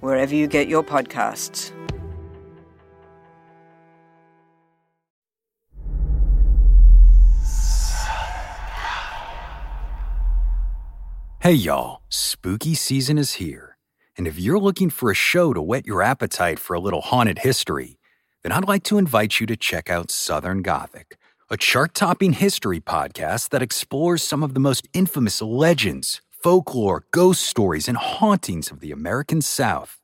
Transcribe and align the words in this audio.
wherever 0.00 0.34
you 0.34 0.46
get 0.46 0.68
your 0.68 0.82
podcasts. 0.82 1.72
Hey, 11.40 11.52
y'all, 11.52 12.02
spooky 12.08 12.74
season 12.74 13.16
is 13.16 13.34
here. 13.34 13.78
And 14.18 14.26
if 14.26 14.38
you're 14.38 14.58
looking 14.58 14.90
for 14.90 15.10
a 15.10 15.14
show 15.14 15.54
to 15.54 15.62
whet 15.62 15.86
your 15.86 16.02
appetite 16.02 16.58
for 16.58 16.74
a 16.74 16.80
little 16.80 17.00
haunted 17.00 17.38
history, 17.38 17.98
then 18.42 18.52
I'd 18.52 18.68
like 18.68 18.82
to 18.84 18.98
invite 18.98 19.40
you 19.40 19.46
to 19.46 19.56
check 19.56 19.88
out 19.88 20.10
Southern 20.10 20.62
Gothic, 20.62 21.16
a 21.48 21.56
chart 21.56 21.94
topping 21.94 22.32
history 22.32 22.80
podcast 22.80 23.50
that 23.50 23.62
explores 23.62 24.22
some 24.22 24.42
of 24.42 24.52
the 24.52 24.60
most 24.60 24.88
infamous 24.92 25.40
legends, 25.40 26.20
folklore, 26.42 27.04
ghost 27.10 27.42
stories, 27.42 27.88
and 27.88 27.96
hauntings 27.96 28.70
of 28.70 28.80
the 28.80 28.92
American 28.92 29.40
South. 29.40 30.00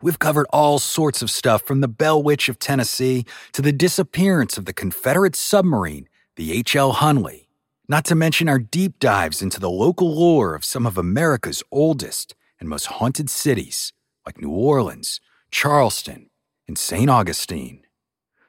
We've 0.00 0.18
covered 0.18 0.46
all 0.50 0.78
sorts 0.78 1.22
of 1.22 1.30
stuff 1.30 1.62
from 1.62 1.80
the 1.80 1.88
Bell 1.88 2.22
Witch 2.22 2.48
of 2.48 2.58
Tennessee 2.58 3.24
to 3.52 3.62
the 3.62 3.72
disappearance 3.72 4.58
of 4.58 4.64
the 4.64 4.72
Confederate 4.72 5.36
submarine, 5.36 6.08
the 6.36 6.52
H.L. 6.52 6.94
Hunley 6.94 7.46
not 7.92 8.06
to 8.06 8.14
mention 8.14 8.48
our 8.48 8.58
deep 8.58 8.98
dives 8.98 9.42
into 9.42 9.60
the 9.60 9.68
local 9.68 10.14
lore 10.14 10.54
of 10.54 10.64
some 10.64 10.86
of 10.86 10.96
America's 10.96 11.62
oldest 11.70 12.34
and 12.58 12.66
most 12.66 12.86
haunted 12.86 13.28
cities, 13.28 13.92
like 14.24 14.40
New 14.40 14.50
Orleans, 14.50 15.20
Charleston, 15.50 16.30
and 16.66 16.78
St. 16.78 17.10
Augustine. 17.10 17.82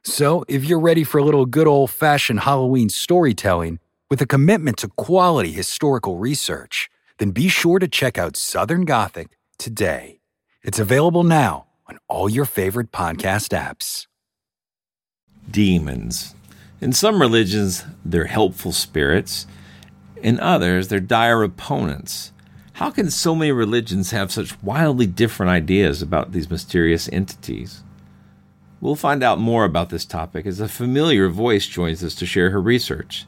So, 0.02 0.46
if 0.48 0.64
you're 0.64 0.80
ready 0.80 1.04
for 1.04 1.18
a 1.18 1.26
little 1.26 1.46
good 1.46 1.68
old 1.68 1.90
fashioned 1.90 2.42
Halloween 2.42 2.88
storytelling 2.88 3.80
with 4.10 4.22
a 4.22 4.26
commitment 4.26 4.78
to 4.78 4.88
quality 4.88 5.52
historical 5.52 6.18
research, 6.18 6.90
then 7.24 7.32
be 7.32 7.48
sure 7.48 7.80
to 7.80 7.88
check 7.88 8.18
out 8.18 8.36
Southern 8.36 8.84
Gothic 8.84 9.38
today. 9.58 10.20
It's 10.62 10.78
available 10.78 11.24
now 11.24 11.68
on 11.88 11.98
all 12.10 12.28
your 12.28 12.44
favorite 12.44 12.92
podcast 12.92 13.58
apps. 13.58 14.08
Demons. 15.50 16.36
In 16.82 16.92
some 16.92 17.22
religions, 17.22 17.86
they're 18.04 18.26
helpful 18.26 18.74
spirits. 18.74 19.48
In 20.18 20.38
others, 20.38 20.90
they're 20.90 21.00
dire 21.00 21.44
opponents. 21.44 22.34
How 22.74 22.92
can 22.92 23.10
so 23.10 23.36
many 23.36 23.54
religions 23.54 24.12
have 24.12 24.30
such 24.30 24.62
wildly 24.62 25.08
different 25.08 25.50
ideas 25.50 26.02
about 26.02 26.34
these 26.34 26.50
mysterious 26.50 27.08
entities? 27.08 27.84
We'll 28.82 28.98
find 28.98 29.24
out 29.24 29.40
more 29.40 29.64
about 29.64 29.92
this 29.92 30.04
topic 30.04 30.46
as 30.46 30.60
a 30.60 30.68
familiar 30.68 31.30
voice 31.30 31.68
joins 31.68 32.04
us 32.04 32.16
to 32.16 32.26
share 32.26 32.50
her 32.50 32.62
research. 32.62 33.26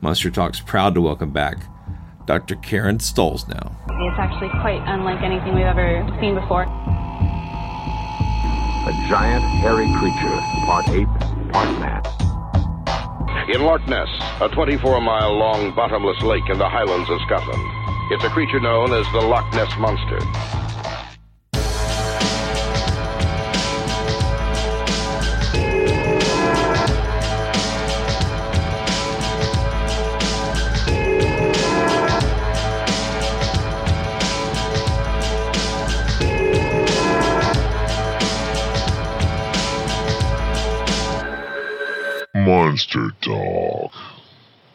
Monster 0.00 0.30
Talk's 0.30 0.60
proud 0.60 0.94
to 0.94 1.02
welcome 1.02 1.32
back 1.34 1.58
Dr. 2.26 2.56
Karen 2.56 2.98
Stollznow. 2.98 3.74
It's 3.88 4.18
actually 4.18 4.50
quite 4.60 4.82
unlike 4.86 5.22
anything 5.22 5.54
we've 5.54 5.64
ever 5.64 6.06
seen 6.20 6.34
before. 6.34 6.62
A 8.86 8.92
giant, 9.08 9.44
hairy 9.60 9.88
creature, 9.98 10.40
part 10.66 10.88
ape, 10.88 11.52
part 11.52 11.78
man 11.80 12.02
in 13.52 13.62
Loch 13.62 13.84
Ness, 13.88 14.08
a 14.40 14.48
24 14.48 15.00
mile 15.00 15.36
long 15.36 15.74
bottomless 15.74 16.22
lake 16.22 16.48
in 16.48 16.58
the 16.58 16.68
highlands 16.68 17.10
of 17.10 17.18
Scotland. 17.26 17.62
It's 18.12 18.22
a 18.22 18.28
creature 18.28 18.60
known 18.60 18.92
as 18.92 19.04
the 19.12 19.20
Loch 19.20 19.52
Ness 19.54 19.72
Monster. 19.78 20.20
Monster 20.20 21.09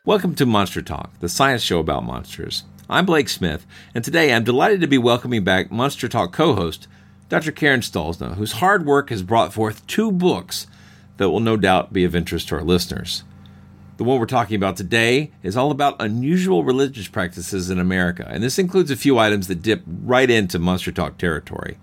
Welcome 0.05 0.35
to 0.35 0.45
Monster 0.45 0.83
Talk, 0.83 1.19
the 1.19 1.27
science 1.27 1.63
show 1.63 1.79
about 1.79 2.03
monsters. 2.03 2.63
I'm 2.87 3.07
Blake 3.07 3.27
Smith, 3.27 3.65
and 3.95 4.03
today 4.03 4.31
I'm 4.31 4.43
delighted 4.43 4.79
to 4.81 4.87
be 4.87 4.99
welcoming 4.99 5.43
back 5.43 5.71
Monster 5.71 6.07
Talk 6.07 6.31
co 6.31 6.53
host, 6.53 6.87
Dr. 7.27 7.51
Karen 7.51 7.79
Stollznow, 7.79 8.35
whose 8.35 8.51
hard 8.51 8.85
work 8.85 9.09
has 9.09 9.23
brought 9.23 9.51
forth 9.51 9.85
two 9.87 10.11
books 10.11 10.67
that 11.17 11.31
will 11.31 11.39
no 11.39 11.57
doubt 11.57 11.91
be 11.91 12.03
of 12.03 12.15
interest 12.15 12.49
to 12.49 12.55
our 12.55 12.61
listeners. 12.61 13.23
The 13.97 14.03
one 14.03 14.19
we're 14.19 14.27
talking 14.27 14.55
about 14.55 14.77
today 14.77 15.31
is 15.41 15.57
all 15.57 15.71
about 15.71 15.99
unusual 15.99 16.63
religious 16.63 17.07
practices 17.07 17.71
in 17.71 17.79
America, 17.79 18.27
and 18.29 18.43
this 18.43 18.59
includes 18.59 18.91
a 18.91 18.95
few 18.95 19.17
items 19.17 19.47
that 19.47 19.63
dip 19.63 19.81
right 19.87 20.29
into 20.29 20.59
Monster 20.59 20.91
Talk 20.91 21.17
territory. 21.17 21.79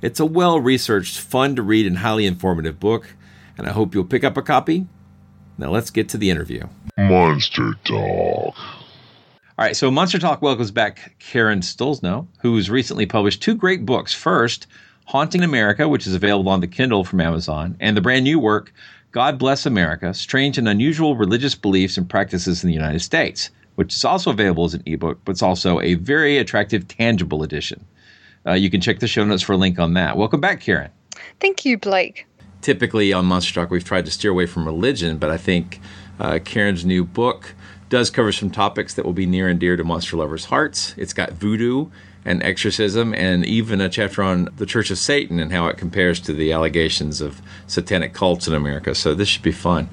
It's 0.00 0.18
a 0.18 0.24
well 0.24 0.58
researched, 0.60 1.20
fun 1.20 1.54
to 1.56 1.62
read, 1.62 1.86
and 1.86 1.98
highly 1.98 2.24
informative 2.24 2.80
book, 2.80 3.14
and 3.58 3.66
I 3.66 3.72
hope 3.72 3.94
you'll 3.94 4.04
pick 4.04 4.24
up 4.24 4.38
a 4.38 4.42
copy 4.42 4.86
now 5.58 5.70
let's 5.70 5.90
get 5.90 6.08
to 6.10 6.18
the 6.18 6.30
interview. 6.30 6.66
Monster 6.98 7.74
Talk. 7.84 8.54
All 9.58 9.64
right, 9.64 9.76
so 9.76 9.90
Monster 9.90 10.18
Talk 10.18 10.42
welcomes 10.42 10.70
back 10.70 11.16
Karen 11.18 11.60
Stollznow, 11.60 12.26
who's 12.40 12.68
recently 12.68 13.06
published 13.06 13.42
two 13.42 13.54
great 13.54 13.86
books. 13.86 14.12
First, 14.12 14.66
Haunting 15.06 15.42
America, 15.42 15.88
which 15.88 16.06
is 16.06 16.14
available 16.14 16.50
on 16.50 16.60
the 16.60 16.66
Kindle 16.66 17.04
from 17.04 17.20
Amazon, 17.20 17.76
and 17.80 17.96
the 17.96 18.02
brand 18.02 18.24
new 18.24 18.38
work, 18.38 18.72
God 19.12 19.38
Bless 19.38 19.64
America 19.64 20.12
Strange 20.12 20.58
and 20.58 20.68
Unusual 20.68 21.16
Religious 21.16 21.54
Beliefs 21.54 21.96
and 21.96 22.08
Practices 22.08 22.62
in 22.62 22.68
the 22.68 22.74
United 22.74 23.00
States, 23.00 23.50
which 23.76 23.94
is 23.94 24.04
also 24.04 24.30
available 24.30 24.64
as 24.64 24.74
an 24.74 24.82
ebook, 24.84 25.20
but 25.24 25.32
it's 25.32 25.42
also 25.42 25.80
a 25.80 25.94
very 25.94 26.36
attractive, 26.36 26.86
tangible 26.86 27.42
edition. 27.42 27.82
Uh, 28.46 28.52
you 28.52 28.68
can 28.68 28.82
check 28.82 28.98
the 28.98 29.08
show 29.08 29.24
notes 29.24 29.42
for 29.42 29.54
a 29.54 29.56
link 29.56 29.78
on 29.78 29.94
that. 29.94 30.18
Welcome 30.18 30.40
back, 30.40 30.60
Karen. 30.60 30.90
Thank 31.40 31.64
you, 31.64 31.78
Blake 31.78 32.26
typically 32.66 33.12
on 33.12 33.24
Monster 33.24 33.54
Talk, 33.54 33.70
we've 33.70 33.84
tried 33.84 34.04
to 34.06 34.10
steer 34.10 34.32
away 34.32 34.44
from 34.44 34.66
religion, 34.66 35.18
but 35.18 35.30
I 35.30 35.36
think 35.36 35.80
uh, 36.18 36.40
Karen's 36.44 36.84
new 36.84 37.04
book 37.04 37.54
does 37.90 38.10
cover 38.10 38.32
some 38.32 38.50
topics 38.50 38.94
that 38.94 39.04
will 39.04 39.12
be 39.12 39.24
near 39.24 39.46
and 39.46 39.60
dear 39.60 39.76
to 39.76 39.84
monster 39.84 40.16
lovers' 40.16 40.46
hearts. 40.46 40.92
It's 40.96 41.12
got 41.12 41.30
voodoo 41.30 41.86
and 42.24 42.42
exorcism, 42.42 43.14
and 43.14 43.46
even 43.46 43.80
a 43.80 43.88
chapter 43.88 44.20
on 44.20 44.48
the 44.56 44.66
Church 44.66 44.90
of 44.90 44.98
Satan 44.98 45.38
and 45.38 45.52
how 45.52 45.68
it 45.68 45.78
compares 45.78 46.18
to 46.22 46.32
the 46.32 46.50
allegations 46.50 47.20
of 47.20 47.40
satanic 47.68 48.12
cults 48.12 48.48
in 48.48 48.54
America. 48.54 48.96
So 48.96 49.14
this 49.14 49.28
should 49.28 49.44
be 49.44 49.52
fun. 49.52 49.88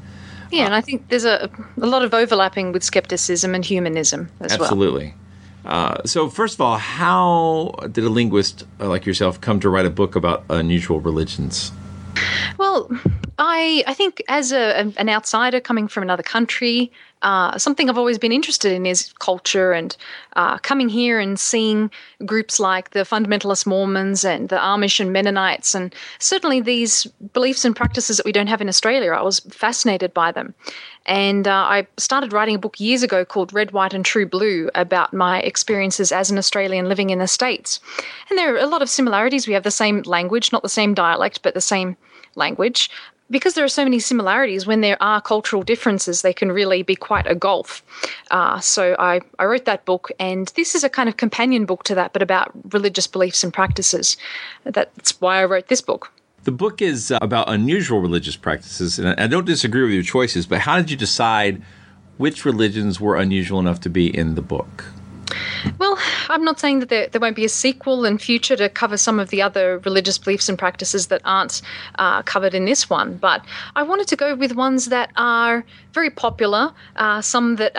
Yeah, 0.50 0.66
and 0.66 0.74
I 0.74 0.82
think 0.82 1.10
there's 1.10 1.26
a, 1.26 1.52
a 1.80 1.86
lot 1.86 2.02
of 2.02 2.16
overlapping 2.16 2.72
with 2.72 2.84
skepticism 2.84 3.54
and 3.54 3.64
humanism 3.64 4.32
as 4.40 4.54
absolutely. 4.54 5.14
well. 5.66 5.76
Absolutely. 5.76 6.02
Uh, 6.02 6.08
so, 6.08 6.28
first 6.28 6.56
of 6.56 6.62
all, 6.62 6.80
how 6.80 7.76
did 7.92 8.04
a 8.04 8.10
linguist 8.10 8.66
like 8.80 9.06
yourself 9.06 9.40
come 9.40 9.60
to 9.60 9.70
write 9.70 9.86
a 9.86 9.92
book 9.92 10.16
about 10.16 10.44
unusual 10.50 11.00
religions? 11.00 11.72
Well, 12.58 12.90
I 13.38 13.84
I 13.88 13.94
think 13.94 14.22
as 14.28 14.52
a, 14.52 14.92
an 14.98 15.10
outsider 15.10 15.60
coming 15.60 15.88
from 15.88 16.04
another 16.04 16.24
country, 16.24 16.92
uh, 17.24 17.58
something 17.58 17.90
I've 17.90 17.98
always 17.98 18.20
been 18.20 18.32
interested 18.32 18.72
in 18.72 18.86
is 18.86 19.14
culture 19.20 19.72
and 19.72 19.96
uh, 20.36 20.58
coming 20.60 20.90
here 20.90 21.20
and 21.20 21.40
seeing 21.40 21.90
groups 22.26 22.60
like 22.60 22.92
the 22.92 23.00
fundamentalist 23.00 23.66
Mormons 23.66 24.24
and 24.24 24.50
the 24.50 24.58
Amish 24.58 25.00
and 25.00 25.12
Mennonites, 25.12 25.74
and 25.74 25.96
certainly 26.20 26.62
these 26.62 27.06
beliefs 27.34 27.66
and 27.66 27.76
practices 27.76 28.18
that 28.18 28.26
we 28.26 28.32
don't 28.32 28.48
have 28.48 28.62
in 28.62 28.70
Australia. 28.70 29.12
I 29.12 29.22
was 29.22 29.40
fascinated 29.40 30.14
by 30.14 30.32
them. 30.32 30.54
And 31.06 31.48
uh, 31.48 31.52
I 31.52 31.88
started 31.98 32.32
writing 32.32 32.56
a 32.56 32.60
book 32.60 32.80
years 32.80 33.04
ago 33.04 33.26
called 33.26 33.54
Red, 33.54 33.72
White, 33.72 33.94
and 33.94 34.06
True 34.06 34.26
Blue 34.26 34.70
about 34.74 35.14
my 35.14 35.42
experiences 35.42 36.12
as 36.12 36.32
an 36.32 36.38
Australian 36.38 36.88
living 36.88 37.10
in 37.10 37.20
the 37.20 37.28
States. 37.28 37.80
And 38.30 38.40
there 38.40 38.54
are 38.56 38.60
a 38.60 38.68
lot 38.68 38.82
of 38.82 38.90
similarities. 38.90 39.48
We 39.48 39.54
have 39.54 39.64
the 39.64 39.72
same 39.72 40.02
language, 40.04 40.52
not 40.52 40.64
the 40.64 40.70
same 40.70 40.94
dialect, 40.94 41.42
but 41.42 41.54
the 41.54 41.62
same 41.62 41.98
language. 42.36 42.90
Because 43.34 43.56
there 43.56 43.66
are 43.66 43.76
so 43.80 43.84
many 43.84 43.98
similarities, 43.98 44.68
when 44.68 44.82
there 44.82 45.02
are 45.02 45.20
cultural 45.20 45.64
differences, 45.64 46.22
they 46.22 46.34
can 46.34 46.52
really 46.52 46.84
be 46.84 46.96
quite 46.96 47.26
a 47.26 47.34
gulf. 47.34 47.82
Uh, 48.30 48.60
so 48.60 48.96
I, 49.00 49.22
I 49.40 49.46
wrote 49.46 49.66
that 49.66 49.86
book, 49.86 50.12
and 50.20 50.50
this 50.56 50.76
is 50.76 50.84
a 50.84 50.90
kind 50.90 51.10
of 51.10 51.18
companion 51.18 51.66
book 51.66 51.84
to 51.86 51.96
that, 51.96 52.14
but 52.14 52.22
about 52.22 52.52
religious 52.72 53.08
beliefs 53.08 53.44
and 53.44 53.52
practices. 53.52 54.18
That's 54.66 55.20
why 55.20 55.42
I 55.42 55.46
wrote 55.46 55.68
this 55.68 55.82
book. 55.82 56.12
The 56.44 56.52
book 56.52 56.80
is 56.80 57.10
uh, 57.10 57.18
about 57.24 57.50
unusual 57.50 58.02
religious 58.02 58.36
practices, 58.36 59.00
and 59.00 59.20
I 59.20 59.26
don't 59.26 59.46
disagree 59.46 59.82
with 59.82 59.94
your 59.94 60.04
choices, 60.04 60.46
but 60.46 60.60
how 60.60 60.78
did 60.78 60.92
you 60.92 60.98
decide 60.98 61.60
which 62.18 62.46
religions 62.46 63.02
were 63.02 63.16
unusual 63.16 63.60
enough 63.60 63.80
to 63.82 63.90
be 63.90 64.16
in 64.16 64.36
the 64.36 64.44
book? 64.44 64.86
Well, 65.78 65.98
I'm 66.30 66.44
not 66.44 66.60
saying 66.60 66.80
that 66.80 66.90
there, 66.90 67.08
there 67.08 67.22
won't 67.22 67.36
be 67.36 67.46
a 67.46 67.50
sequel 67.50 68.06
in 68.06 68.18
future 68.18 68.56
to 68.56 68.70
cover 68.70 68.98
some 68.98 69.20
of 69.20 69.30
the 69.30 69.42
other 69.42 69.80
religious 69.80 70.18
beliefs 70.18 70.50
and 70.50 70.58
practices 70.58 71.08
that 71.08 71.22
aren't 71.26 71.62
uh, 71.96 72.22
covered 72.24 72.54
in 72.54 72.66
this 72.66 72.90
one, 72.90 73.18
but 73.18 73.44
I 73.76 73.84
wanted 73.84 74.08
to 74.08 74.16
go 74.16 74.36
with 74.36 74.54
ones 74.54 74.88
that 74.88 75.12
are 75.16 75.66
very 75.94 76.10
popular, 76.10 76.74
uh, 76.96 77.22
some 77.22 77.58
that 77.58 77.72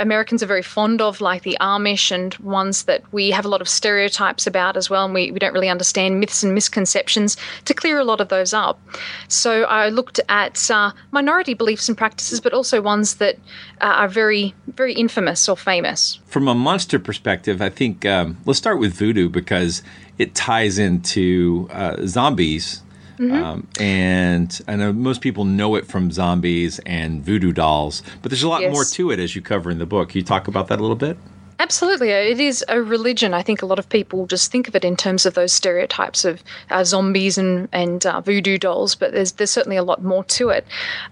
Americans 0.00 0.42
are 0.42 0.46
very 0.46 0.62
fond 0.62 1.02
of, 1.02 1.20
like 1.20 1.42
the 1.42 1.56
Amish, 1.60 2.12
and 2.12 2.34
ones 2.36 2.84
that 2.84 3.02
we 3.12 3.30
have 3.30 3.44
a 3.44 3.48
lot 3.48 3.60
of 3.60 3.68
stereotypes 3.68 4.46
about 4.46 4.76
as 4.76 4.88
well, 4.88 5.04
and 5.04 5.14
we, 5.14 5.30
we 5.30 5.38
don't 5.38 5.52
really 5.52 5.68
understand 5.68 6.20
myths 6.20 6.42
and 6.42 6.54
misconceptions 6.54 7.36
to 7.64 7.74
clear 7.74 7.98
a 7.98 8.04
lot 8.04 8.20
of 8.20 8.28
those 8.28 8.54
up. 8.54 8.80
So 9.28 9.64
I 9.64 9.88
looked 9.88 10.20
at 10.28 10.70
uh, 10.70 10.92
minority 11.10 11.54
beliefs 11.54 11.88
and 11.88 11.98
practices, 11.98 12.40
but 12.40 12.52
also 12.52 12.80
ones 12.80 13.16
that 13.16 13.36
uh, 13.80 13.84
are 13.84 14.08
very, 14.08 14.54
very 14.68 14.94
infamous 14.94 15.48
or 15.48 15.56
famous. 15.56 16.20
From 16.26 16.48
a 16.48 16.54
monster 16.54 16.98
perspective, 16.98 17.60
I 17.60 17.70
think 17.70 18.06
um, 18.06 18.38
let's 18.44 18.58
start 18.58 18.78
with 18.78 18.94
voodoo 18.94 19.28
because 19.28 19.82
it 20.18 20.34
ties 20.34 20.78
into 20.78 21.68
uh, 21.72 22.06
zombies. 22.06 22.82
Mm-hmm. 23.18 23.32
Um, 23.32 23.68
and 23.80 24.60
I 24.68 24.76
know 24.76 24.92
most 24.92 25.20
people 25.20 25.44
know 25.44 25.74
it 25.74 25.86
from 25.86 26.10
zombies 26.10 26.78
and 26.80 27.24
voodoo 27.24 27.52
dolls, 27.52 28.02
but 28.22 28.30
there's 28.30 28.42
a 28.42 28.48
lot 28.48 28.62
yes. 28.62 28.72
more 28.72 28.84
to 28.84 29.10
it 29.10 29.18
as 29.18 29.34
you 29.34 29.42
cover 29.42 29.70
in 29.70 29.78
the 29.78 29.86
book. 29.86 30.10
Can 30.10 30.18
you 30.18 30.24
talk 30.24 30.48
about 30.48 30.68
that 30.68 30.78
a 30.78 30.82
little 30.82 30.96
bit? 30.96 31.16
Absolutely. 31.58 32.10
It 32.10 32.38
is 32.38 32.62
a 32.68 32.82
religion. 32.82 33.32
I 33.32 33.42
think 33.42 33.62
a 33.62 33.66
lot 33.66 33.78
of 33.78 33.88
people 33.88 34.26
just 34.26 34.52
think 34.52 34.68
of 34.68 34.76
it 34.76 34.84
in 34.84 34.94
terms 34.94 35.24
of 35.24 35.34
those 35.34 35.52
stereotypes 35.52 36.24
of 36.26 36.42
uh, 36.70 36.84
zombies 36.84 37.38
and, 37.38 37.68
and 37.72 38.04
uh, 38.04 38.20
voodoo 38.20 38.58
dolls, 38.58 38.94
but 38.94 39.12
there's, 39.12 39.32
there's 39.32 39.50
certainly 39.50 39.78
a 39.78 39.82
lot 39.82 40.02
more 40.02 40.22
to 40.24 40.50
it. 40.50 40.66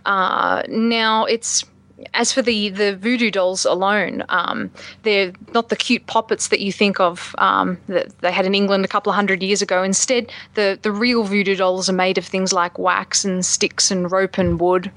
Uh, 0.05 0.62
now, 0.69 1.25
it's 1.25 1.65
as 2.12 2.32
for 2.32 2.43
the 2.43 2.70
the 2.70 2.96
voodoo 2.96 3.31
dolls 3.31 3.64
alone, 3.64 4.25
um, 4.29 4.70
they're 5.02 5.32
not 5.52 5.69
the 5.69 5.76
cute 5.76 6.06
poppets 6.06 6.49
that 6.49 6.61
you 6.61 6.73
think 6.73 6.99
of 6.99 7.35
um, 7.38 7.79
that 7.87 8.19
they 8.20 8.32
had 8.32 8.46
in 8.46 8.55
England 8.55 8.85
a 8.85 8.88
couple 8.88 9.11
of 9.11 9.17
hundred 9.17 9.43
years 9.43 9.62
ago. 9.62 9.82
Instead, 9.82 10.32
the 10.55 10.79
the 10.82 10.93
real 10.93 11.25
voodoo 11.25 11.56
dolls 11.56 11.88
are 11.88 11.94
made 11.94 12.19
of 12.19 12.25
things 12.26 12.52
like 12.52 12.79
wax 12.79 13.25
and 13.25 13.46
sticks 13.46 13.91
and 13.91 14.11
rope 14.11 14.38
and 14.38 14.61
wood, 14.61 14.91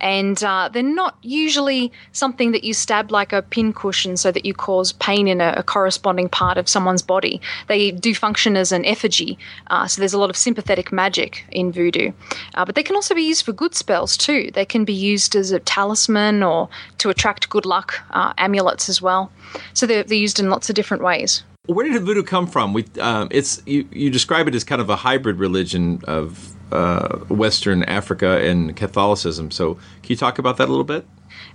and 0.00 0.42
uh, 0.44 0.68
they're 0.72 0.82
not 0.82 1.16
usually 1.22 1.92
something 2.12 2.52
that 2.52 2.64
you 2.64 2.74
stab 2.74 3.10
like 3.10 3.32
a 3.32 3.42
pincushion 3.42 4.16
so 4.16 4.30
that 4.32 4.44
you 4.44 4.54
cause 4.54 4.92
pain 4.92 5.28
in 5.28 5.40
a, 5.40 5.54
a 5.56 5.62
corresponding 5.62 6.28
part 6.28 6.58
of 6.58 6.68
someone's 6.68 7.02
body. 7.02 7.40
They 7.66 7.90
do 7.90 8.14
function 8.14 8.56
as 8.56 8.72
an 8.72 8.84
effigy, 8.84 9.38
uh, 9.68 9.86
so 9.86 10.00
there's 10.00 10.14
a 10.14 10.18
lot 10.18 10.30
of 10.30 10.36
sympathetic 10.36 10.92
magic 10.92 11.44
in 11.50 11.72
voodoo. 11.72 12.12
Uh, 12.54 12.64
but 12.64 12.74
they 12.74 12.82
can 12.82 12.96
also 12.96 13.14
be 13.14 13.22
used 13.22 13.44
for 13.44 13.52
good 13.52 13.74
spells 13.74 14.16
too. 14.16 14.50
They 14.52 14.64
can 14.64 14.84
be 14.84 14.92
used 14.92 15.34
as 15.36 15.52
a 15.52 15.60
talisman 15.60 16.42
or 16.42 16.68
to 16.98 17.10
attract 17.10 17.48
good 17.50 17.66
luck, 17.66 18.00
uh, 18.10 18.32
amulets 18.38 18.88
as 18.88 19.02
well. 19.02 19.30
So 19.74 19.86
they're, 19.86 20.04
they're 20.04 20.18
used 20.18 20.38
in 20.38 20.50
lots 20.50 20.68
of 20.68 20.74
different 20.74 21.02
ways 21.02 21.42
where 21.68 21.86
did 21.86 22.02
voodoo 22.02 22.22
come 22.22 22.46
from? 22.46 22.72
We, 22.72 22.86
um, 22.98 23.28
it's 23.30 23.62
you, 23.66 23.86
you 23.92 24.10
describe 24.10 24.48
it 24.48 24.54
as 24.54 24.64
kind 24.64 24.80
of 24.80 24.88
a 24.88 24.96
hybrid 24.96 25.38
religion 25.38 26.00
of 26.06 26.54
uh, 26.72 27.18
Western 27.28 27.82
Africa 27.84 28.38
and 28.38 28.76
Catholicism. 28.76 29.50
So, 29.50 29.74
can 29.74 30.10
you 30.10 30.16
talk 30.16 30.38
about 30.38 30.56
that 30.58 30.68
a 30.68 30.70
little 30.70 30.84
bit? 30.84 31.06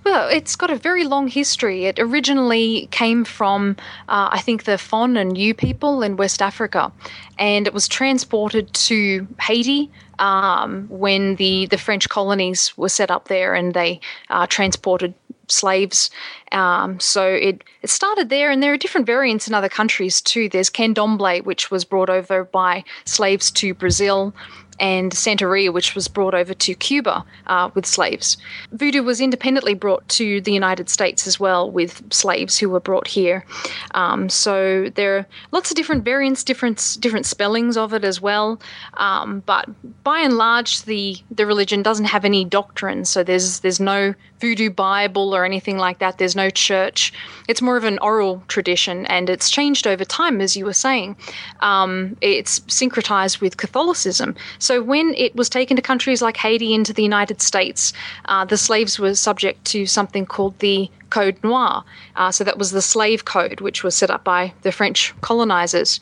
Well, 0.03 0.27
it's 0.27 0.55
got 0.55 0.69
a 0.69 0.75
very 0.75 1.05
long 1.05 1.27
history. 1.27 1.85
It 1.85 1.99
originally 1.99 2.87
came 2.91 3.23
from, 3.23 3.77
uh, 4.09 4.29
I 4.31 4.41
think, 4.41 4.65
the 4.65 4.77
Fon 4.77 5.15
and 5.17 5.37
Ewe 5.37 5.53
people 5.53 6.03
in 6.03 6.17
West 6.17 6.41
Africa, 6.41 6.91
and 7.39 7.67
it 7.67 7.73
was 7.73 7.87
transported 7.87 8.73
to 8.73 9.27
Haiti 9.39 9.89
um, 10.19 10.87
when 10.89 11.35
the, 11.35 11.67
the 11.67 11.77
French 11.77 12.09
colonies 12.09 12.77
were 12.77 12.89
set 12.89 13.11
up 13.11 13.27
there, 13.29 13.53
and 13.53 13.73
they 13.73 14.01
uh, 14.29 14.45
transported 14.47 15.13
slaves. 15.47 16.09
Um, 16.51 16.99
so 16.99 17.25
it, 17.27 17.63
it 17.81 17.89
started 17.89 18.29
there, 18.29 18.51
and 18.51 18.61
there 18.61 18.73
are 18.73 18.77
different 18.77 19.07
variants 19.07 19.47
in 19.47 19.53
other 19.53 19.69
countries 19.69 20.21
too. 20.21 20.49
There's 20.49 20.69
candomblé, 20.69 21.43
which 21.43 21.71
was 21.71 21.85
brought 21.85 22.09
over 22.09 22.43
by 22.43 22.83
slaves 23.05 23.51
to 23.51 23.73
Brazil 23.73 24.33
and 24.79 25.11
Santeria, 25.11 25.71
which 25.71 25.95
was 25.95 26.07
brought 26.07 26.33
over 26.33 26.53
to 26.53 26.73
Cuba 26.75 27.25
uh, 27.47 27.69
with 27.73 27.85
slaves. 27.85 28.37
Voodoo 28.71 29.03
was 29.03 29.21
independently 29.21 29.73
brought 29.73 30.07
to 30.09 30.41
the 30.41 30.51
United 30.51 30.89
States 30.89 31.27
as 31.27 31.39
well 31.39 31.69
with 31.69 32.01
slaves 32.13 32.57
who 32.57 32.69
were 32.69 32.79
brought 32.79 33.07
here. 33.07 33.45
Um, 33.91 34.29
so 34.29 34.89
there 34.95 35.17
are 35.17 35.25
lots 35.51 35.71
of 35.71 35.75
different 35.75 36.03
variants, 36.03 36.43
different 36.43 36.97
different 36.99 37.25
spellings 37.25 37.77
of 37.77 37.93
it 37.93 38.03
as 38.03 38.21
well. 38.21 38.59
Um, 38.95 39.43
but 39.45 39.69
by 40.03 40.19
and 40.19 40.37
large, 40.37 40.83
the 40.83 41.17
the 41.31 41.45
religion 41.45 41.83
doesn't 41.83 42.05
have 42.05 42.25
any 42.25 42.45
doctrine. 42.45 43.05
So 43.05 43.23
there's 43.23 43.59
there's 43.59 43.79
no 43.79 44.13
voodoo 44.39 44.69
Bible 44.69 45.33
or 45.33 45.45
anything 45.45 45.77
like 45.77 45.99
that. 45.99 46.17
There's 46.17 46.35
no 46.35 46.49
church. 46.49 47.13
It's 47.47 47.61
more 47.61 47.77
of 47.77 47.85
an 47.85 47.97
oral 47.99 48.43
tradition, 48.49 49.05
and 49.05 49.29
it's 49.29 49.49
changed 49.49 49.87
over 49.87 50.03
time, 50.03 50.41
as 50.41 50.57
you 50.57 50.65
were 50.65 50.73
saying. 50.73 51.15
Um, 51.61 52.17
it's 52.19 52.59
syncretized 52.61 53.39
with 53.39 53.55
Catholicism. 53.55 54.35
So 54.63 54.81
when 54.81 55.13
it 55.15 55.35
was 55.35 55.49
taken 55.49 55.75
to 55.75 55.81
countries 55.81 56.21
like 56.21 56.37
Haiti 56.37 56.73
into 56.73 56.93
the 56.93 57.03
United 57.03 57.41
States, 57.41 57.91
uh, 58.25 58.45
the 58.45 58.57
slaves 58.57 58.97
were 58.97 59.13
subject 59.13 59.65
to 59.65 59.85
something 59.85 60.25
called 60.25 60.57
the 60.59 60.89
Code 61.09 61.37
Noir. 61.43 61.83
Uh, 62.15 62.31
so 62.31 62.45
that 62.45 62.57
was 62.57 62.71
the 62.71 62.81
slave 62.81 63.25
code, 63.25 63.59
which 63.59 63.83
was 63.83 63.93
set 63.93 64.09
up 64.09 64.23
by 64.23 64.53
the 64.61 64.71
French 64.71 65.13
colonizers. 65.19 65.99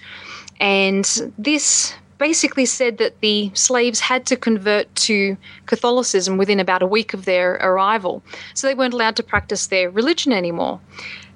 And 0.59 1.31
this 1.39 1.95
basically 2.19 2.67
said 2.67 2.99
that 2.99 3.19
the 3.21 3.49
slaves 3.55 3.99
had 3.99 4.27
to 4.27 4.35
convert 4.35 4.93
to 4.95 5.35
Catholicism 5.65 6.37
within 6.37 6.59
about 6.59 6.83
a 6.83 6.87
week 6.87 7.15
of 7.15 7.25
their 7.25 7.53
arrival. 7.55 8.21
So 8.53 8.67
they 8.67 8.75
weren't 8.75 8.93
allowed 8.93 9.15
to 9.15 9.23
practice 9.23 9.67
their 9.67 9.89
religion 9.89 10.31
anymore. 10.31 10.79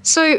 So 0.04 0.38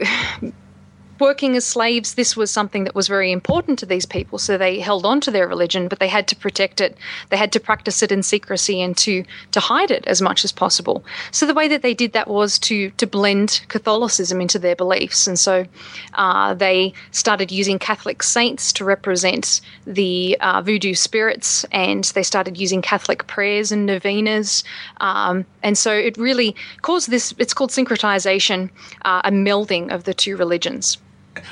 working 1.20 1.56
as 1.56 1.64
slaves, 1.64 2.14
this 2.14 2.36
was 2.36 2.50
something 2.50 2.84
that 2.84 2.94
was 2.94 3.08
very 3.08 3.32
important 3.32 3.78
to 3.78 3.86
these 3.86 4.06
people. 4.06 4.38
So 4.38 4.58
they 4.58 4.80
held 4.80 5.04
on 5.04 5.20
to 5.22 5.30
their 5.30 5.48
religion, 5.48 5.88
but 5.88 5.98
they 5.98 6.08
had 6.08 6.28
to 6.28 6.36
protect 6.36 6.80
it. 6.80 6.96
They 7.30 7.36
had 7.36 7.52
to 7.52 7.60
practice 7.60 8.02
it 8.02 8.12
in 8.12 8.22
secrecy 8.22 8.80
and 8.80 8.96
to 8.98 9.24
to 9.52 9.60
hide 9.60 9.90
it 9.90 10.06
as 10.06 10.22
much 10.22 10.44
as 10.44 10.52
possible. 10.52 11.04
So 11.30 11.46
the 11.46 11.54
way 11.54 11.68
that 11.68 11.82
they 11.82 11.94
did 11.94 12.12
that 12.12 12.28
was 12.28 12.58
to 12.60 12.90
to 12.90 13.06
blend 13.06 13.62
Catholicism 13.68 14.40
into 14.40 14.58
their 14.58 14.76
beliefs, 14.76 15.26
and 15.26 15.38
so 15.38 15.66
uh, 16.14 16.54
they 16.54 16.92
started 17.10 17.50
using 17.50 17.78
Catholic 17.78 18.22
saints 18.22 18.72
to 18.74 18.84
represent 18.84 19.60
the 19.86 20.36
uh, 20.40 20.62
voodoo 20.62 20.94
spirits, 20.94 21.64
and 21.72 22.04
they 22.14 22.22
started 22.22 22.56
using 22.56 22.82
Catholic 22.82 23.26
prayers 23.26 23.72
and 23.72 23.86
novenas, 23.86 24.64
um, 25.00 25.44
and 25.62 25.78
so 25.78 25.92
it 25.92 26.16
really 26.16 26.54
caused 26.82 27.10
this. 27.10 27.34
It's 27.38 27.54
called 27.54 27.70
syncretization, 27.70 28.70
uh, 29.04 29.22
a 29.24 29.30
melding 29.30 29.92
of 29.92 30.04
the 30.04 30.14
two 30.14 30.36
religions. 30.36 30.98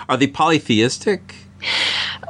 Are 0.09 0.17
they 0.17 0.27
polytheistic? 0.27 1.35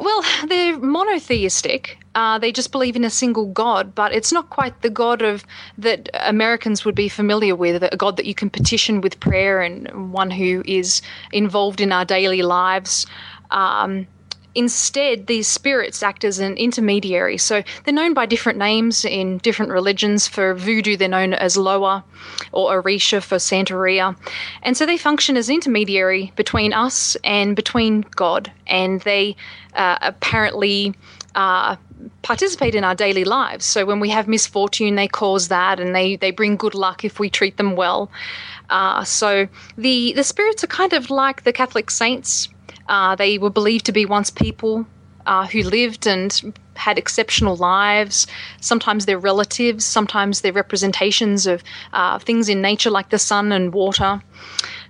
Well, 0.00 0.24
they're 0.46 0.78
monotheistic. 0.78 1.98
Uh, 2.14 2.38
they 2.38 2.52
just 2.52 2.70
believe 2.70 2.94
in 2.94 3.04
a 3.04 3.10
single 3.10 3.46
god, 3.46 3.94
but 3.94 4.12
it's 4.12 4.32
not 4.32 4.50
quite 4.50 4.82
the 4.82 4.90
god 4.90 5.22
of 5.22 5.44
that 5.78 6.08
Americans 6.14 6.84
would 6.84 6.94
be 6.94 7.08
familiar 7.08 7.56
with, 7.56 7.82
a 7.82 7.96
god 7.96 8.16
that 8.16 8.26
you 8.26 8.34
can 8.34 8.50
petition 8.50 9.00
with 9.00 9.18
prayer 9.18 9.60
and 9.60 10.12
one 10.12 10.30
who 10.30 10.62
is 10.66 11.02
involved 11.32 11.80
in 11.80 11.90
our 11.90 12.04
daily 12.04 12.42
lives. 12.42 13.06
Um, 13.50 14.06
Instead, 14.54 15.26
these 15.26 15.48
spirits 15.48 16.02
act 16.02 16.24
as 16.24 16.38
an 16.38 16.56
intermediary. 16.56 17.38
So 17.38 17.62
they're 17.84 17.94
known 17.94 18.14
by 18.14 18.26
different 18.26 18.58
names 18.58 19.04
in 19.04 19.38
different 19.38 19.72
religions. 19.72 20.28
For 20.28 20.54
voodoo, 20.54 20.96
they're 20.96 21.08
known 21.08 21.34
as 21.34 21.56
Loa 21.56 22.04
or 22.52 22.82
Orisha 22.82 23.22
for 23.22 23.36
Santeria. 23.36 24.16
And 24.62 24.76
so 24.76 24.86
they 24.86 24.98
function 24.98 25.36
as 25.36 25.48
intermediary 25.48 26.32
between 26.36 26.72
us 26.72 27.16
and 27.24 27.56
between 27.56 28.02
God. 28.14 28.52
And 28.66 29.00
they 29.02 29.36
uh, 29.74 29.98
apparently 30.00 30.94
uh, 31.34 31.76
participate 32.22 32.74
in 32.74 32.84
our 32.84 32.94
daily 32.94 33.24
lives. 33.24 33.64
So 33.64 33.84
when 33.84 34.00
we 34.00 34.10
have 34.10 34.28
misfortune, 34.28 34.94
they 34.94 35.08
cause 35.08 35.48
that, 35.48 35.80
and 35.80 35.94
they 35.94 36.16
they 36.16 36.30
bring 36.30 36.56
good 36.56 36.74
luck 36.74 37.04
if 37.04 37.18
we 37.18 37.28
treat 37.30 37.56
them 37.56 37.76
well. 37.76 38.10
Uh, 38.70 39.04
so 39.04 39.48
the 39.76 40.12
the 40.14 40.24
spirits 40.24 40.64
are 40.64 40.68
kind 40.68 40.92
of 40.92 41.10
like 41.10 41.44
the 41.44 41.52
Catholic 41.52 41.90
saints 41.90 42.48
uh, 42.88 43.14
they 43.16 43.38
were 43.38 43.50
believed 43.50 43.86
to 43.86 43.92
be 43.92 44.06
once 44.06 44.30
people 44.30 44.86
uh, 45.26 45.46
who 45.46 45.62
lived 45.62 46.06
and 46.06 46.54
had 46.74 46.98
exceptional 46.98 47.56
lives. 47.56 48.26
Sometimes 48.60 49.06
they're 49.06 49.18
relatives, 49.18 49.84
sometimes 49.84 50.40
they're 50.40 50.52
representations 50.52 51.46
of 51.46 51.62
uh, 51.92 52.18
things 52.18 52.48
in 52.48 52.60
nature 52.60 52.90
like 52.90 53.10
the 53.10 53.18
sun 53.18 53.52
and 53.52 53.72
water. 53.72 54.22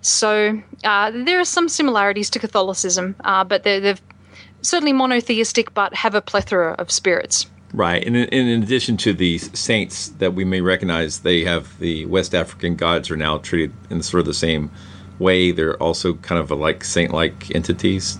So 0.00 0.60
uh, 0.82 1.10
there 1.10 1.40
are 1.40 1.44
some 1.44 1.68
similarities 1.68 2.30
to 2.30 2.38
Catholicism, 2.38 3.16
uh, 3.24 3.44
but 3.44 3.62
they're, 3.62 3.80
they're, 3.80 3.98
certainly 4.62 4.94
monotheistic 4.94 5.74
but 5.74 5.94
have 5.94 6.14
a 6.14 6.22
plethora 6.22 6.72
of 6.78 6.90
spirits. 6.90 7.46
Right. 7.74 8.02
And 8.02 8.16
in, 8.16 8.28
in, 8.28 8.62
addition 8.62 8.96
to 8.98 9.12
the 9.12 9.36
saints 9.38 10.08
that 10.18 10.32
we 10.32 10.44
may 10.44 10.60
recognize, 10.62 11.20
they 11.20 11.42
have 11.42 11.78
the 11.80 12.06
West 12.06 12.34
African 12.34 12.76
gods 12.76 13.10
are 13.10 13.16
now 13.16 13.38
treated 13.38 13.74
in 13.90 14.02
sort 14.02 14.20
of 14.20 14.26
the 14.26 14.32
same 14.32 14.70
way. 15.18 15.52
They're 15.52 15.80
also 15.82 16.14
kind 16.14 16.40
of 16.40 16.50
like 16.50 16.84
saint 16.84 17.12
like 17.12 17.54
entities. 17.54 18.18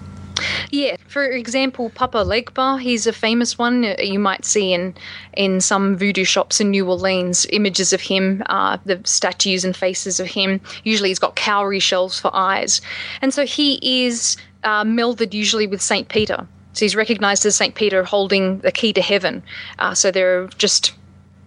Yeah, 0.71 0.97
for 1.07 1.25
example, 1.25 1.91
Papa 1.91 2.19
Legba, 2.19 2.81
he's 2.81 3.07
a 3.07 3.13
famous 3.13 3.57
one. 3.57 3.85
Uh, 3.85 3.95
You 4.01 4.19
might 4.19 4.45
see 4.45 4.73
in 4.73 4.95
in 5.37 5.61
some 5.61 5.97
voodoo 5.97 6.25
shops 6.25 6.61
in 6.61 6.71
New 6.71 6.89
Orleans 6.89 7.47
images 7.51 7.93
of 7.93 8.01
him, 8.01 8.43
uh, 8.47 8.79
the 8.85 9.01
statues 9.05 9.65
and 9.65 9.77
faces 9.77 10.19
of 10.21 10.27
him. 10.27 10.61
Usually, 10.83 11.11
he's 11.11 11.21
got 11.21 11.37
cowrie 11.37 11.79
shells 11.81 12.19
for 12.19 12.31
eyes, 12.35 12.81
and 13.23 13.33
so 13.33 13.47
he 13.47 13.79
is 14.07 14.37
uh, 14.65 14.85
melded 14.85 15.35
usually 15.35 15.67
with 15.67 15.81
Saint 15.81 16.09
Peter. 16.09 16.47
So 16.73 16.85
he's 16.85 16.97
recognized 16.97 17.47
as 17.47 17.55
Saint 17.55 17.77
Peter 17.77 18.03
holding 18.03 18.59
the 18.59 18.73
key 18.73 18.93
to 18.95 19.01
heaven. 19.03 19.43
Uh, 19.79 19.95
so 19.95 20.11
they're 20.11 20.49
just 20.59 20.93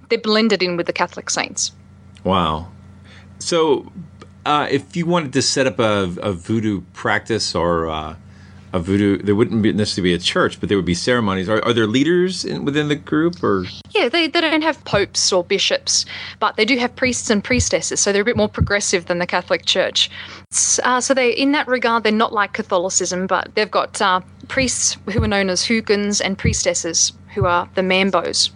they're 0.07 0.17
blended 0.17 0.63
in 0.63 0.77
with 0.77 0.87
the 0.87 0.93
Catholic 0.93 1.29
saints. 1.29 1.73
Wow. 2.23 2.69
So, 3.39 3.91
uh, 4.47 4.67
if 4.71 4.95
you 4.95 5.05
wanted 5.05 5.33
to 5.33 5.41
set 5.41 5.67
up 5.67 5.77
a, 5.77 6.09
a 6.21 6.31
voodoo 6.31 6.81
practice 6.93 7.53
or 7.53 7.89
uh, 7.89 8.15
a 8.71 8.79
voodoo, 8.79 9.17
there 9.17 9.35
wouldn't 9.35 9.61
be 9.61 9.73
necessarily 9.73 10.11
be 10.11 10.13
a 10.13 10.19
church, 10.19 10.59
but 10.61 10.69
there 10.69 10.77
would 10.77 10.85
be 10.85 10.93
ceremonies. 10.93 11.49
Are, 11.49 11.63
are 11.65 11.73
there 11.73 11.85
leaders 11.85 12.45
in, 12.45 12.63
within 12.63 12.87
the 12.87 12.95
group, 12.95 13.43
or 13.43 13.65
Yeah, 13.91 14.07
they, 14.07 14.27
they 14.27 14.39
don't 14.39 14.61
have 14.61 14.83
popes 14.85 15.33
or 15.33 15.43
bishops, 15.43 16.05
but 16.39 16.55
they 16.55 16.63
do 16.63 16.77
have 16.77 16.95
priests 16.95 17.29
and 17.29 17.43
priestesses, 17.43 17.99
so 17.99 18.13
they're 18.13 18.21
a 18.21 18.25
bit 18.25 18.37
more 18.37 18.47
progressive 18.47 19.07
than 19.07 19.19
the 19.19 19.27
Catholic 19.27 19.65
Church. 19.65 20.09
Uh, 20.81 21.01
so 21.01 21.13
they, 21.13 21.31
in 21.31 21.51
that 21.51 21.67
regard, 21.67 22.03
they're 22.03 22.11
not 22.13 22.31
like 22.31 22.53
Catholicism, 22.53 23.27
but 23.27 23.53
they've 23.55 23.69
got 23.71 24.01
uh, 24.01 24.21
priests 24.47 24.95
who 25.11 25.21
are 25.21 25.27
known 25.27 25.49
as 25.49 25.63
Houngans 25.63 26.21
and 26.23 26.37
priestesses 26.37 27.11
who 27.35 27.45
are 27.45 27.67
the 27.75 27.81
Mambos. 27.81 28.51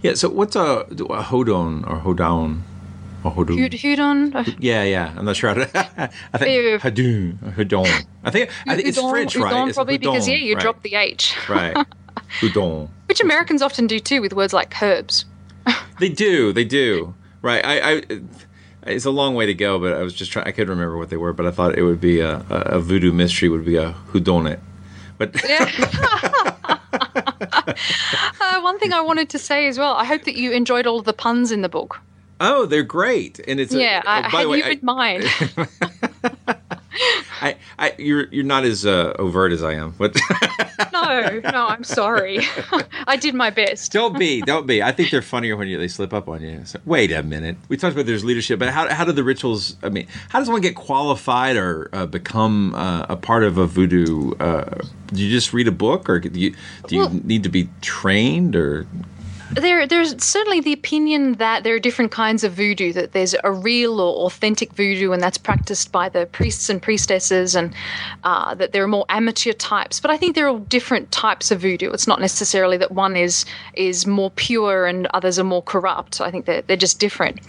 yeah? 0.00 0.14
So, 0.14 0.28
what's 0.28 0.54
a, 0.54 0.86
a 0.90 1.22
hodon 1.24 1.88
or 1.90 1.96
hodown 1.96 2.62
or 3.24 3.32
hodu? 3.32 3.58
Hud- 3.60 3.72
Hudon? 3.72 4.56
Yeah, 4.58 4.82
yeah. 4.84 5.14
I'm 5.16 5.24
not 5.24 5.36
sure 5.36 5.54
how 5.54 5.64
to. 5.64 6.10
I 6.32 6.38
think. 6.38 6.82
Hadun, 6.82 7.42
or 7.46 7.50
Houdon. 7.52 7.86
I 8.24 8.30
think 8.30 8.50
I 8.66 8.76
think 8.76 8.88
it's 8.88 8.98
Udon- 8.98 9.10
French, 9.10 9.36
right? 9.36 9.68
It's 9.68 9.76
probably 9.76 9.98
because 9.98 10.28
yeah, 10.28 10.36
you 10.36 10.54
right. 10.54 10.62
drop 10.62 10.82
the 10.82 10.94
H, 10.94 11.36
right. 11.48 11.76
Houdon. 12.40 12.88
which 13.06 13.20
Americans 13.20 13.62
often 13.62 13.86
do 13.86 13.98
too 14.00 14.20
with 14.20 14.32
words 14.32 14.52
like 14.52 14.80
herbs. 14.82 15.24
They 16.00 16.08
do. 16.08 16.52
They 16.52 16.64
do. 16.64 17.14
Right. 17.42 17.64
I. 17.64 17.92
I 17.98 18.02
it's 18.84 19.04
a 19.04 19.12
long 19.12 19.36
way 19.36 19.46
to 19.46 19.54
go, 19.54 19.78
but 19.78 19.92
I 19.92 20.02
was 20.02 20.12
just 20.12 20.32
trying. 20.32 20.48
I 20.48 20.50
couldn't 20.50 20.70
remember 20.70 20.98
what 20.98 21.08
they 21.10 21.16
were, 21.16 21.32
but 21.32 21.46
I 21.46 21.52
thought 21.52 21.78
it 21.78 21.84
would 21.84 22.00
be 22.00 22.18
a, 22.18 22.38
a, 22.50 22.78
a 22.78 22.80
voodoo 22.80 23.12
mystery. 23.12 23.48
Would 23.48 23.64
be 23.64 23.76
a 23.76 23.92
whodunit. 24.10 24.58
But 25.18 25.36
Uh, 28.40 28.60
one 28.60 28.78
thing 28.78 28.92
I 28.92 29.00
wanted 29.00 29.28
to 29.30 29.38
say 29.38 29.66
as 29.68 29.78
well, 29.78 29.94
I 29.94 30.04
hope 30.04 30.24
that 30.24 30.36
you 30.36 30.52
enjoyed 30.52 30.86
all 30.86 30.98
of 30.98 31.04
the 31.04 31.12
puns 31.12 31.50
in 31.52 31.62
the 31.62 31.68
book. 31.68 32.00
Oh, 32.42 32.66
they're 32.66 32.82
great, 32.82 33.40
and 33.48 33.58
it's 33.58 33.72
Yeah, 33.72 34.02
A, 34.04 34.08
I, 34.08 34.18
oh, 34.20 34.22
I 34.26 34.30
by 34.30 34.42
the 34.42 34.48
way, 34.50 34.58
you 34.58 34.64
I- 34.64 34.70
in 34.70 34.80
mind. 34.82 35.24
I, 37.40 37.56
I, 37.78 37.94
you're 37.98 38.26
you're 38.30 38.44
not 38.44 38.64
as 38.64 38.86
uh, 38.86 39.14
overt 39.18 39.50
as 39.50 39.64
I 39.64 39.72
am, 39.72 39.94
but 39.98 40.14
no, 40.92 41.40
no, 41.40 41.66
I'm 41.66 41.82
sorry. 41.82 42.38
I 43.08 43.16
did 43.16 43.34
my 43.34 43.50
best. 43.50 43.90
don't 43.90 44.16
be, 44.16 44.42
don't 44.42 44.66
be. 44.66 44.80
I 44.82 44.92
think 44.92 45.10
they're 45.10 45.22
funnier 45.22 45.56
when 45.56 45.66
you, 45.66 45.76
they 45.78 45.88
slip 45.88 46.12
up 46.12 46.28
on 46.28 46.42
you. 46.42 46.60
So, 46.64 46.78
wait 46.84 47.10
a 47.10 47.22
minute. 47.24 47.56
We 47.68 47.76
talked 47.76 47.94
about 47.94 48.06
there's 48.06 48.24
leadership, 48.24 48.58
but 48.60 48.68
how 48.68 48.88
how 48.94 49.04
do 49.04 49.10
the 49.12 49.24
rituals? 49.24 49.76
I 49.82 49.88
mean, 49.88 50.06
how 50.28 50.38
does 50.38 50.48
one 50.50 50.60
get 50.60 50.76
qualified 50.76 51.56
or 51.56 51.88
uh, 51.92 52.06
become 52.06 52.74
uh, 52.76 53.06
a 53.08 53.16
part 53.16 53.42
of 53.42 53.58
a 53.58 53.66
voodoo? 53.66 54.34
Uh, 54.34 54.78
do 55.06 55.22
you 55.24 55.30
just 55.30 55.52
read 55.52 55.66
a 55.66 55.72
book, 55.72 56.08
or 56.08 56.20
do 56.20 56.38
you 56.38 56.54
do 56.86 56.94
you 56.94 57.00
Well- 57.02 57.20
need 57.24 57.42
to 57.42 57.48
be 57.48 57.68
trained, 57.80 58.54
or 58.54 58.86
There, 59.54 59.86
there's 59.86 60.22
certainly 60.24 60.60
the 60.60 60.72
opinion 60.72 61.34
that 61.34 61.62
there 61.62 61.74
are 61.74 61.78
different 61.78 62.10
kinds 62.10 62.42
of 62.42 62.54
voodoo. 62.54 62.92
That 62.92 63.12
there's 63.12 63.34
a 63.44 63.52
real 63.52 64.00
or 64.00 64.24
authentic 64.26 64.72
voodoo, 64.72 65.12
and 65.12 65.22
that's 65.22 65.36
practiced 65.36 65.92
by 65.92 66.08
the 66.08 66.24
priests 66.24 66.70
and 66.70 66.80
priestesses, 66.80 67.54
and 67.54 67.74
uh, 68.24 68.54
that 68.54 68.72
there 68.72 68.82
are 68.82 68.88
more 68.88 69.04
amateur 69.10 69.52
types. 69.52 70.00
But 70.00 70.10
I 70.10 70.16
think 70.16 70.34
there 70.34 70.46
are 70.46 70.48
all 70.48 70.58
different 70.58 71.12
types 71.12 71.50
of 71.50 71.60
voodoo. 71.60 71.90
It's 71.90 72.06
not 72.06 72.18
necessarily 72.18 72.78
that 72.78 72.92
one 72.92 73.14
is 73.14 73.44
is 73.74 74.06
more 74.06 74.30
pure 74.30 74.86
and 74.86 75.06
others 75.08 75.38
are 75.38 75.44
more 75.44 75.62
corrupt. 75.62 76.22
I 76.22 76.30
think 76.30 76.46
they're 76.46 76.62
they're 76.62 76.76
just 76.76 76.98
different. 76.98 77.40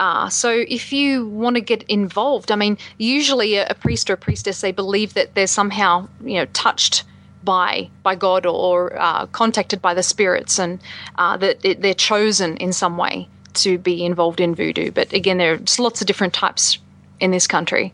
Uh, 0.00 0.28
so 0.28 0.64
if 0.68 0.92
you 0.92 1.26
want 1.26 1.54
to 1.54 1.60
get 1.60 1.84
involved, 1.84 2.50
I 2.50 2.56
mean, 2.56 2.78
usually 2.98 3.54
a, 3.54 3.66
a 3.68 3.74
priest 3.74 4.10
or 4.10 4.14
a 4.14 4.16
priestess 4.16 4.60
they 4.60 4.72
believe 4.72 5.14
that 5.14 5.34
they're 5.34 5.46
somehow 5.46 6.08
you 6.24 6.34
know 6.34 6.46
touched 6.46 7.04
by 7.44 7.90
by 8.02 8.14
God 8.14 8.46
or 8.46 9.00
uh, 9.00 9.26
contacted 9.26 9.80
by 9.80 9.94
the 9.94 10.02
spirits, 10.02 10.58
and 10.58 10.80
uh, 11.16 11.36
that 11.36 11.60
they're 11.80 11.94
chosen 11.94 12.56
in 12.56 12.72
some 12.72 12.96
way 12.96 13.28
to 13.54 13.78
be 13.78 14.04
involved 14.04 14.40
in 14.40 14.54
voodoo. 14.54 14.90
But 14.90 15.12
again, 15.12 15.38
there's 15.38 15.78
lots 15.78 16.00
of 16.00 16.06
different 16.06 16.34
types 16.34 16.78
in 17.20 17.30
this 17.30 17.46
country. 17.46 17.92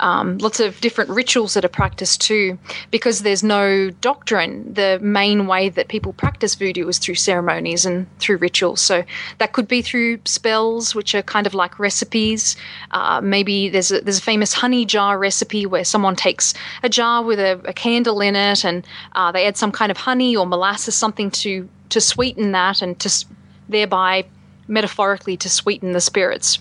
Um, 0.00 0.38
lots 0.38 0.60
of 0.60 0.80
different 0.80 1.10
rituals 1.10 1.54
that 1.54 1.64
are 1.64 1.68
practiced 1.68 2.20
too, 2.20 2.58
because 2.90 3.20
there's 3.20 3.42
no 3.42 3.90
doctrine. 3.90 4.72
The 4.72 4.98
main 5.00 5.46
way 5.46 5.68
that 5.68 5.88
people 5.88 6.12
practice 6.12 6.54
voodoo 6.54 6.88
is 6.88 6.98
through 6.98 7.16
ceremonies 7.16 7.84
and 7.84 8.06
through 8.18 8.36
rituals. 8.38 8.80
So 8.80 9.04
that 9.38 9.52
could 9.52 9.68
be 9.68 9.82
through 9.82 10.20
spells, 10.24 10.94
which 10.94 11.14
are 11.14 11.22
kind 11.22 11.46
of 11.46 11.54
like 11.54 11.78
recipes. 11.78 12.56
Uh, 12.92 13.20
maybe 13.22 13.68
there's 13.68 13.90
a, 13.90 14.00
there's 14.00 14.18
a 14.18 14.22
famous 14.22 14.52
honey 14.52 14.84
jar 14.84 15.18
recipe 15.18 15.66
where 15.66 15.84
someone 15.84 16.16
takes 16.16 16.54
a 16.82 16.88
jar 16.88 17.22
with 17.22 17.38
a, 17.38 17.60
a 17.64 17.72
candle 17.72 18.20
in 18.20 18.36
it 18.36 18.64
and 18.64 18.86
uh, 19.12 19.32
they 19.32 19.46
add 19.46 19.56
some 19.56 19.72
kind 19.72 19.90
of 19.90 19.96
honey 19.96 20.36
or 20.36 20.46
molasses, 20.46 20.94
something 20.94 21.30
to 21.30 21.68
to 21.88 22.00
sweeten 22.00 22.52
that 22.52 22.82
and 22.82 22.98
to 23.00 23.24
thereby 23.68 24.24
metaphorically 24.68 25.36
to 25.38 25.48
sweeten 25.48 25.92
the 25.92 26.00
spirits. 26.00 26.58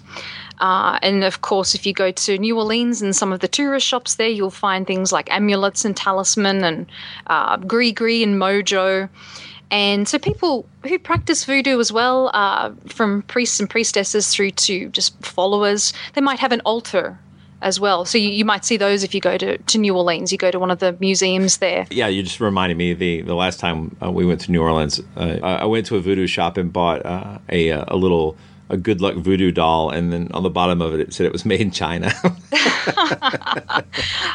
Uh, 0.59 0.97
and 1.01 1.23
of 1.23 1.41
course, 1.41 1.75
if 1.75 1.85
you 1.85 1.93
go 1.93 2.11
to 2.11 2.37
New 2.37 2.57
Orleans 2.57 3.01
and 3.01 3.15
some 3.15 3.31
of 3.31 3.39
the 3.41 3.47
tourist 3.47 3.85
shops 3.85 4.15
there, 4.15 4.27
you'll 4.27 4.49
find 4.49 4.87
things 4.87 5.11
like 5.11 5.31
amulets 5.31 5.85
and 5.85 5.95
talisman 5.95 6.63
and 6.63 6.85
uh, 7.27 7.57
gris-gris 7.57 8.23
and 8.23 8.41
mojo. 8.41 9.09
And 9.69 10.07
so 10.07 10.17
people 10.17 10.65
who 10.87 10.97
practice 10.97 11.43
voodoo 11.43 11.79
as 11.79 11.91
well, 11.91 12.31
uh, 12.33 12.71
from 12.87 13.21
priests 13.23 13.59
and 13.59 13.69
priestesses 13.69 14.33
through 14.33 14.51
to 14.51 14.89
just 14.89 15.19
followers, 15.23 15.93
they 16.13 16.21
might 16.21 16.39
have 16.39 16.53
an 16.53 16.61
altar 16.61 17.19
as 17.61 17.79
well. 17.79 18.05
So 18.05 18.17
you, 18.17 18.29
you 18.29 18.45
might 18.45 18.63
see 18.63 18.77
those 18.77 19.03
if 19.03 19.13
you 19.13 19.19
go 19.19 19.37
to, 19.37 19.57
to 19.57 19.77
New 19.77 19.95
Orleans. 19.95 20.31
You 20.31 20.37
go 20.37 20.51
to 20.51 20.59
one 20.59 20.71
of 20.71 20.79
the 20.79 20.95
museums 20.99 21.57
there. 21.57 21.85
yeah, 21.89 22.07
you 22.07 22.23
just 22.23 22.39
reminded 22.39 22.77
me 22.77 22.93
the 22.93 23.21
the 23.21 23.33
last 23.35 23.59
time 23.59 23.95
uh, 24.01 24.11
we 24.11 24.25
went 24.25 24.41
to 24.41 24.51
New 24.51 24.61
Orleans, 24.61 25.01
uh, 25.15 25.39
I 25.41 25.65
went 25.65 25.85
to 25.87 25.97
a 25.97 25.99
voodoo 25.99 26.27
shop 26.27 26.57
and 26.57 26.71
bought 26.71 27.05
uh, 27.05 27.39
a 27.49 27.69
a 27.69 27.95
little 27.95 28.37
a 28.69 28.77
good 28.77 29.01
luck 29.01 29.15
voodoo 29.15 29.51
doll, 29.51 29.89
and 29.89 30.11
then 30.11 30.29
on 30.33 30.43
the 30.43 30.49
bottom 30.49 30.81
of 30.81 30.93
it 30.93 30.99
it 30.99 31.13
said 31.13 31.25
it 31.25 31.31
was 31.31 31.45
made 31.45 31.61
in 31.61 31.71
China. 31.71 32.11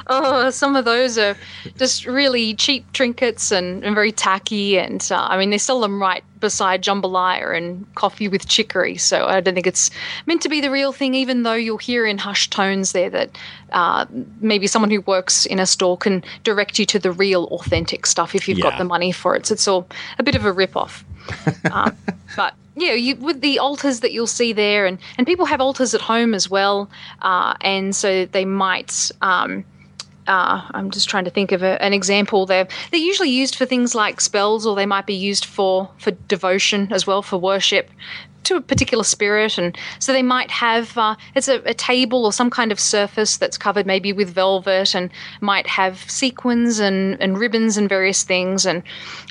Oh, 0.09 0.51
some 0.51 0.77
of 0.77 0.85
those 0.85 1.17
are 1.17 1.37
just 1.79 2.07
really 2.07 2.55
cheap 2.55 2.91
trinkets 2.93 3.51
and, 3.51 3.85
and 3.85 3.95
very 3.95 4.13
tacky. 4.13 4.79
And 4.79 5.07
uh, 5.11 5.27
I 5.31 5.39
mean, 5.39 5.51
they 5.51 5.59
sell 5.59 5.81
them 5.81 6.01
right 6.01 6.25
beside 6.41 6.83
jambalaya 6.83 7.57
and 7.57 7.87
coffee 7.95 8.29
with 8.29 8.49
chicory. 8.49 8.97
So 8.97 9.27
I 9.27 9.41
don't 9.41 9.55
think 9.55 9.67
it's 9.67 9.91
meant 10.27 10.43
to 10.43 10.49
be 10.49 10.61
the 10.61 10.71
real 10.71 10.93
thing, 10.93 11.15
even 11.15 11.45
though 11.45 11.55
you'll 11.55 11.79
hear 11.79 12.05
in 12.05 12.19
hushed 12.19 12.53
tones 12.53 12.93
there 12.93 13.11
that 13.11 13.39
uh, 13.73 14.07
maybe 14.41 14.67
someone 14.67 14.91
who 14.91 15.01
works 15.03 15.47
in 15.47 15.59
a 15.59 15.67
store 15.67 15.97
can 15.97 16.23
direct 16.43 16.79
you 16.79 16.87
to 16.87 16.99
the 16.99 17.13
real, 17.13 17.45
authentic 17.47 18.05
stuff 18.07 18.35
if 18.35 18.49
you've 18.49 18.59
Yeah. 18.59 18.71
got 18.71 18.79
the 18.79 18.85
money 18.85 19.13
for 19.13 19.37
it. 19.37 19.47
So 19.47 19.53
it's 19.55 19.69
all 19.69 19.87
a 20.19 20.23
bit 20.23 20.35
of 20.35 20.45
a 20.45 20.53
rip 20.53 20.77
off. 20.77 21.05
um, 21.71 21.97
but 22.37 22.55
yeah, 22.77 22.93
you, 22.93 23.17
with 23.17 23.41
the 23.41 23.59
altars 23.59 24.01
that 24.01 24.13
you'll 24.13 24.27
see 24.27 24.53
there, 24.53 24.87
and, 24.87 24.99
and 25.19 25.27
people 25.27 25.47
have 25.47 25.61
altars 25.61 25.95
at 25.95 26.01
home 26.01 26.35
as 26.35 26.49
well, 26.49 26.91
uh, 27.21 27.55
and 27.61 27.95
so 27.95 28.25
they 28.27 28.45
might. 28.45 29.11
Um, 29.21 29.65
uh, 30.29 30.63
I'm 30.71 30.93
just 30.93 31.09
trying 31.09 31.25
to 31.25 31.31
think 31.31 31.51
of 31.51 31.65
a, 31.65 31.83
an 31.83 31.93
example. 31.93 32.47
They're 32.47 32.69
they're 32.91 33.01
usually 33.01 33.31
used 33.31 33.57
for 33.57 33.67
things 33.67 33.95
like 33.95 34.21
spells, 34.21 34.67
or 34.67 34.77
they 34.77 34.87
might 34.87 35.07
be 35.07 35.15
used 35.15 35.45
for 35.45 35.91
for 35.99 36.13
devotion 36.29 36.93
as 36.93 37.07
well, 37.07 37.23
for 37.23 37.39
worship 37.39 37.91
to 38.45 38.57
a 38.57 38.61
particular 38.61 39.05
spirit, 39.05 39.59
and 39.59 39.77
so 39.99 40.13
they 40.13 40.23
might 40.23 40.51
have 40.51 40.97
uh, 40.99 41.15
it's 41.35 41.49
a, 41.49 41.57
a 41.65 41.75
table 41.75 42.25
or 42.25 42.33
some 42.33 42.51
kind 42.51 42.73
of 42.73 42.81
surface 42.81 43.37
that's 43.37 43.57
covered 43.59 43.87
maybe 43.87 44.13
with 44.13 44.31
velvet, 44.31 44.95
and 44.95 45.11
might 45.41 45.67
have 45.67 45.99
sequins 46.11 46.79
and, 46.79 47.21
and 47.21 47.39
ribbons 47.39 47.77
and 47.77 47.89
various 47.89 48.23
things, 48.23 48.67
and 48.67 48.83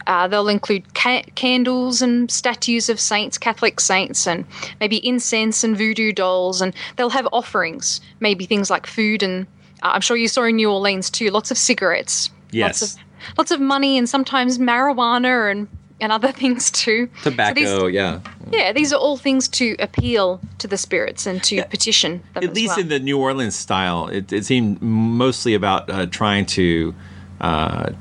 uh, 0.07 0.27
they'll 0.27 0.47
include 0.47 0.93
ca- 0.93 1.23
candles 1.35 2.01
and 2.01 2.31
statues 2.31 2.89
of 2.89 2.99
saints, 2.99 3.37
Catholic 3.37 3.79
saints, 3.79 4.27
and 4.27 4.45
maybe 4.79 5.05
incense 5.05 5.63
and 5.63 5.77
voodoo 5.77 6.11
dolls, 6.11 6.61
and 6.61 6.73
they'll 6.95 7.09
have 7.09 7.27
offerings, 7.31 8.01
maybe 8.19 8.45
things 8.45 8.69
like 8.69 8.87
food 8.87 9.23
and 9.23 9.45
uh, 9.83 9.91
I'm 9.93 10.01
sure 10.01 10.15
you 10.15 10.27
saw 10.27 10.43
in 10.43 10.57
New 10.57 10.69
Orleans 10.71 11.09
too, 11.09 11.29
lots 11.31 11.49
of 11.51 11.57
cigarettes, 11.57 12.29
Yes. 12.51 12.81
lots 12.81 12.93
of 12.93 12.99
lots 13.37 13.51
of 13.51 13.59
money, 13.59 13.97
and 13.97 14.07
sometimes 14.07 14.57
marijuana 14.57 15.51
and 15.51 15.67
and 16.01 16.12
other 16.12 16.31
things 16.41 16.70
too. 16.72 17.08
So 17.24 17.29
Tobacco, 17.29 17.53
these- 17.86 17.93
yeah. 17.93 18.20
yeah, 18.51 18.74
these 18.74 18.91
are 18.91 18.98
all 19.00 19.15
things 19.17 19.48
to 19.50 19.75
appeal 19.79 20.41
to 20.58 20.67
the 20.67 20.77
spirits 20.77 21.25
and 21.25 21.41
to 21.46 21.63
petition 21.65 22.24
them. 22.34 22.43
At 22.43 22.50
as 22.50 22.55
least 22.55 22.70
well. 22.72 22.79
in 22.79 22.88
the 22.89 23.00
New 23.00 23.17
Orleans 23.17 23.55
style, 23.55 24.08
it, 24.08 24.34
it 24.34 24.46
seemed 24.46 24.81
mostly 24.81 25.53
about 25.53 25.89
uh, 25.89 26.08
trying 26.08 26.46
to 26.48 26.93
uh, 27.39 27.91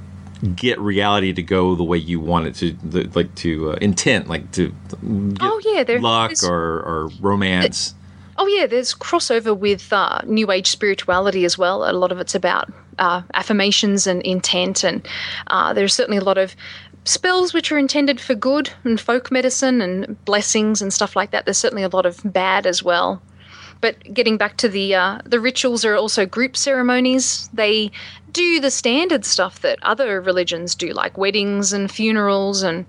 get 0.56 0.80
reality 0.80 1.32
to 1.34 1.42
go 1.42 1.74
the 1.74 1.84
way 1.84 1.98
you 1.98 2.18
want 2.18 2.46
it 2.46 2.54
to, 2.56 2.72
the, 2.82 3.04
like 3.14 3.34
to 3.36 3.72
uh, 3.72 3.74
intent, 3.80 4.26
like 4.28 4.50
to 4.52 4.68
get 4.68 5.38
Oh, 5.42 5.60
yeah, 5.64 5.84
there- 5.84 6.00
luck 6.00 6.32
or, 6.42 6.80
or 6.80 7.10
romance. 7.20 7.94
Oh 8.42 8.46
yeah, 8.46 8.66
there's 8.66 8.94
crossover 8.94 9.54
with 9.54 9.92
uh, 9.92 10.22
New 10.24 10.50
Age 10.50 10.68
spirituality 10.68 11.44
as 11.44 11.58
well. 11.58 11.84
A 11.88 11.92
lot 11.92 12.10
of 12.10 12.18
it's 12.20 12.34
about 12.34 12.72
uh, 12.98 13.20
affirmations 13.34 14.06
and 14.06 14.22
intent, 14.22 14.82
and 14.82 15.06
uh, 15.48 15.74
there's 15.74 15.92
certainly 15.92 16.16
a 16.16 16.24
lot 16.24 16.38
of 16.38 16.56
spells 17.04 17.54
which 17.54 17.72
are 17.72 17.78
intended 17.78 18.20
for 18.20 18.34
good 18.34 18.70
and 18.84 19.00
folk 19.00 19.30
medicine 19.30 19.80
and 19.80 20.22
blessings 20.24 20.82
and 20.82 20.92
stuff 20.92 21.16
like 21.16 21.30
that. 21.30 21.44
There's 21.44 21.58
certainly 21.58 21.82
a 21.82 21.88
lot 21.88 22.06
of 22.06 22.20
bad 22.24 22.66
as 22.66 22.82
well. 22.82 23.22
But 23.80 24.12
getting 24.12 24.36
back 24.36 24.58
to 24.58 24.68
the 24.68 24.94
uh, 24.94 25.20
the 25.24 25.40
rituals 25.40 25.86
are 25.86 25.94
also 25.94 26.26
group 26.26 26.54
ceremonies. 26.54 27.48
They 27.54 27.90
do 28.30 28.60
the 28.60 28.70
standard 28.70 29.24
stuff 29.24 29.60
that 29.60 29.78
other 29.82 30.20
religions 30.20 30.74
do, 30.74 30.92
like 30.92 31.16
weddings 31.16 31.72
and 31.72 31.90
funerals 31.90 32.62
and 32.62 32.84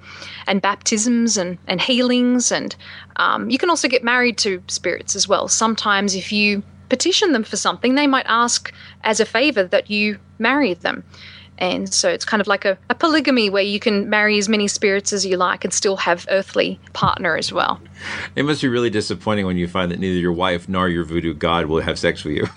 and 0.48 0.62
baptisms 0.62 1.38
and 1.38 1.58
and 1.68 1.82
healings. 1.82 2.51
And 2.51 2.75
um, 3.15 3.50
you 3.50 3.58
can 3.58 3.70
also 3.70 3.88
get 3.88 4.03
married 4.03 4.38
to 4.39 4.62
spirits 4.68 5.15
as 5.15 5.30
well. 5.30 5.48
Sometimes, 5.48 6.13
if 6.13 6.30
you 6.30 6.62
petition 6.89 7.32
them 7.32 7.46
for 7.46 7.56
something, 7.56 7.96
they 7.96 8.08
might 8.08 8.25
ask 8.27 8.74
as 9.06 9.22
a 9.22 9.25
favor 9.25 9.63
that 9.63 9.89
you 9.89 10.20
marry 10.39 10.74
them. 10.74 11.06
And 11.62 11.94
so 11.94 12.10
it's 12.10 12.25
kind 12.25 12.41
of 12.41 12.48
like 12.48 12.65
a, 12.65 12.75
a, 12.89 12.96
polygamy 12.96 13.51
where 13.51 13.62
you 13.62 13.80
can 13.80 14.10
marry 14.10 14.39
as 14.39 14.50
many 14.50 14.68
spirits 14.68 15.13
as 15.13 15.27
you 15.27 15.38
like 15.38 15.63
and 15.63 15.72
still 15.72 15.96
have 15.98 16.25
earthly 16.32 16.80
partner 16.94 17.38
as 17.38 17.53
well. 17.53 17.80
It 18.36 18.46
must 18.46 18.63
be 18.63 18.68
really 18.68 18.89
disappointing 18.89 19.46
when 19.46 19.58
you 19.58 19.68
find 19.68 19.91
that 19.91 20.00
neither 20.00 20.20
your 20.20 20.32
wife 20.32 20.68
nor 20.68 20.89
your 20.89 21.06
voodoo 21.06 21.36
god 21.36 21.68
will 21.68 21.82
have 21.82 22.00
sex 22.00 22.24
with 22.24 22.36
you. 22.36 22.48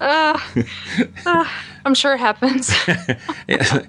uh, 0.00 0.40
uh, 1.26 1.44
I'm 1.84 1.94
sure 1.94 2.14
it 2.14 2.18
happens. 2.18 2.74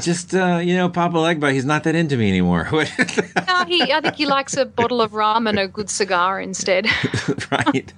Just 0.00 0.34
uh, 0.34 0.60
you 0.62 0.76
know, 0.76 0.88
Papa 0.88 1.16
Legba, 1.16 1.52
he's 1.52 1.64
not 1.64 1.84
that 1.84 1.94
into 1.94 2.16
me 2.16 2.28
anymore. 2.28 2.68
no, 2.72 3.64
he. 3.66 3.92
I 3.92 4.00
think 4.02 4.16
he 4.16 4.26
likes 4.26 4.56
a 4.56 4.66
bottle 4.66 5.00
of 5.00 5.14
rum 5.14 5.46
and 5.46 5.58
a 5.58 5.66
good 5.66 5.88
cigar 5.88 6.40
instead. 6.40 6.86
right. 7.50 7.92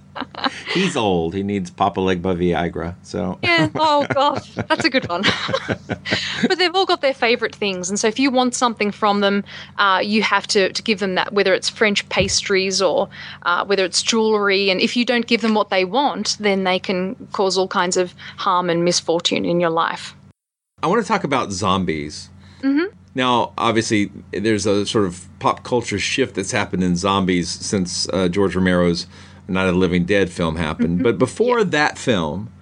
He's 0.73 0.97
old. 0.97 1.35
He 1.35 1.43
needs 1.43 1.71
Papa 1.71 2.01
Legba 2.01 2.37
Viagra. 2.37 2.95
So 3.03 3.39
yeah. 3.43 3.69
Oh 3.75 4.07
gosh, 4.13 4.55
that's 4.55 4.85
a 4.85 4.91
good 4.91 5.09
one. 5.09 5.23
but 5.89 6.59
they've 6.59 6.75
all 6.75 6.87
got 6.87 7.01
their 7.01 7.15
favorite 7.15 7.55
things, 7.55 7.91
and 7.91 7.99
so 7.99 8.07
if 8.07 8.19
you 8.19 8.31
want 8.31 8.55
something 8.55 8.93
from 8.93 9.21
them, 9.21 9.43
uh, 9.79 10.01
you 10.03 10.23
have 10.23 10.47
to 10.49 10.73
to 10.73 10.83
give 10.83 11.01
them 11.01 11.17
that. 11.17 11.33
Whether 11.33 11.55
it's 11.55 11.69
French 11.69 12.09
pastries 12.09 12.81
or 12.81 13.09
uh, 13.43 13.65
whether 13.65 13.85
it's 13.85 14.03
jewelry, 14.03 14.71
and 14.71 14.81
if 14.81 14.97
you 14.97 15.05
don't 15.05 15.27
give 15.27 15.41
them 15.41 15.55
what 15.55 15.71
they 15.71 15.85
want, 15.85 16.37
then 16.39 16.63
they 16.63 16.79
can 16.79 17.17
cause 17.33 17.59
all 17.59 17.69
kinds 17.69 17.97
of 17.97 18.15
harm 18.37 18.71
and 18.71 18.85
misfortune 18.85 19.45
in 19.45 19.59
your 19.59 19.71
life. 19.71 20.15
I 20.85 20.87
want 20.87 21.01
to 21.01 21.09
talk 21.09 21.25
about 21.25 21.51
zombies. 21.51 22.29
Mm-hmm. 22.61 22.95
Now, 23.15 23.55
obviously, 23.57 24.13
there's 24.33 24.67
a 24.67 24.85
sort 24.85 25.07
of 25.07 25.27
pop 25.39 25.65
culture 25.65 25.99
shift 25.99 26.35
that's 26.35 26.51
happened 26.51 26.85
in 26.85 26.95
zombies 26.95 27.49
since 27.49 28.07
uh, 28.11 28.29
George 28.29 28.55
Romero's 28.55 29.07
Night 29.49 29.67
of 29.67 29.73
the 29.73 29.81
Living 29.81 30.05
Dead 30.05 30.29
film 30.29 30.57
happened. 30.57 30.97
Mm-hmm. 30.97 31.05
But 31.05 31.17
before 31.17 31.61
yeah. 31.61 31.65
that 31.65 31.97
film, 31.97 32.53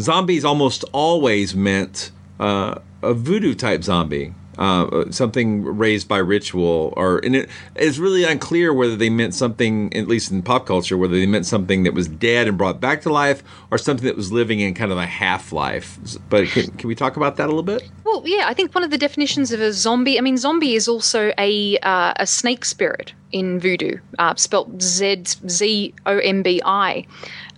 zombies 0.00 0.44
almost 0.44 0.84
always 0.92 1.54
meant 1.54 2.10
uh, 2.40 2.80
a 3.00 3.14
voodoo 3.14 3.54
type 3.54 3.84
zombie 3.84 4.34
uh, 4.58 5.10
something 5.10 5.64
raised 5.64 6.08
by 6.08 6.18
ritual, 6.18 6.92
or 6.96 7.18
and 7.18 7.34
it 7.36 7.48
is 7.76 7.98
really 7.98 8.24
unclear 8.24 8.74
whether 8.74 8.96
they 8.96 9.10
meant 9.10 9.34
something, 9.34 9.94
at 9.96 10.08
least 10.08 10.30
in 10.30 10.42
pop 10.42 10.66
culture, 10.66 10.96
whether 10.98 11.14
they 11.14 11.26
meant 11.26 11.46
something 11.46 11.84
that 11.84 11.94
was 11.94 12.08
dead 12.08 12.48
and 12.48 12.58
brought 12.58 12.80
back 12.80 13.02
to 13.02 13.12
life, 13.12 13.42
or 13.70 13.78
something 13.78 14.06
that 14.06 14.16
was 14.16 14.32
living 14.32 14.60
in 14.60 14.74
kind 14.74 14.92
of 14.92 14.98
a 14.98 15.06
half 15.06 15.52
life. 15.52 15.98
But 16.28 16.48
can, 16.48 16.66
can 16.72 16.88
we 16.88 16.94
talk 16.94 17.16
about 17.16 17.36
that 17.36 17.44
a 17.44 17.52
little 17.52 17.62
bit? 17.62 17.88
Well, 18.04 18.22
yeah, 18.26 18.44
I 18.46 18.54
think 18.54 18.74
one 18.74 18.84
of 18.84 18.90
the 18.90 18.98
definitions 18.98 19.52
of 19.52 19.60
a 19.60 19.72
zombie. 19.72 20.18
I 20.18 20.20
mean, 20.20 20.36
zombie 20.36 20.74
is 20.74 20.88
also 20.88 21.32
a 21.38 21.78
uh, 21.78 22.12
a 22.16 22.26
snake 22.26 22.64
spirit 22.64 23.14
in 23.32 23.60
voodoo, 23.60 23.98
uh, 24.18 24.34
spelt 24.34 24.82
Z 24.82 25.24
Z 25.48 25.94
O 26.06 26.18
M 26.18 26.42
B 26.42 26.60
I. 26.64 27.06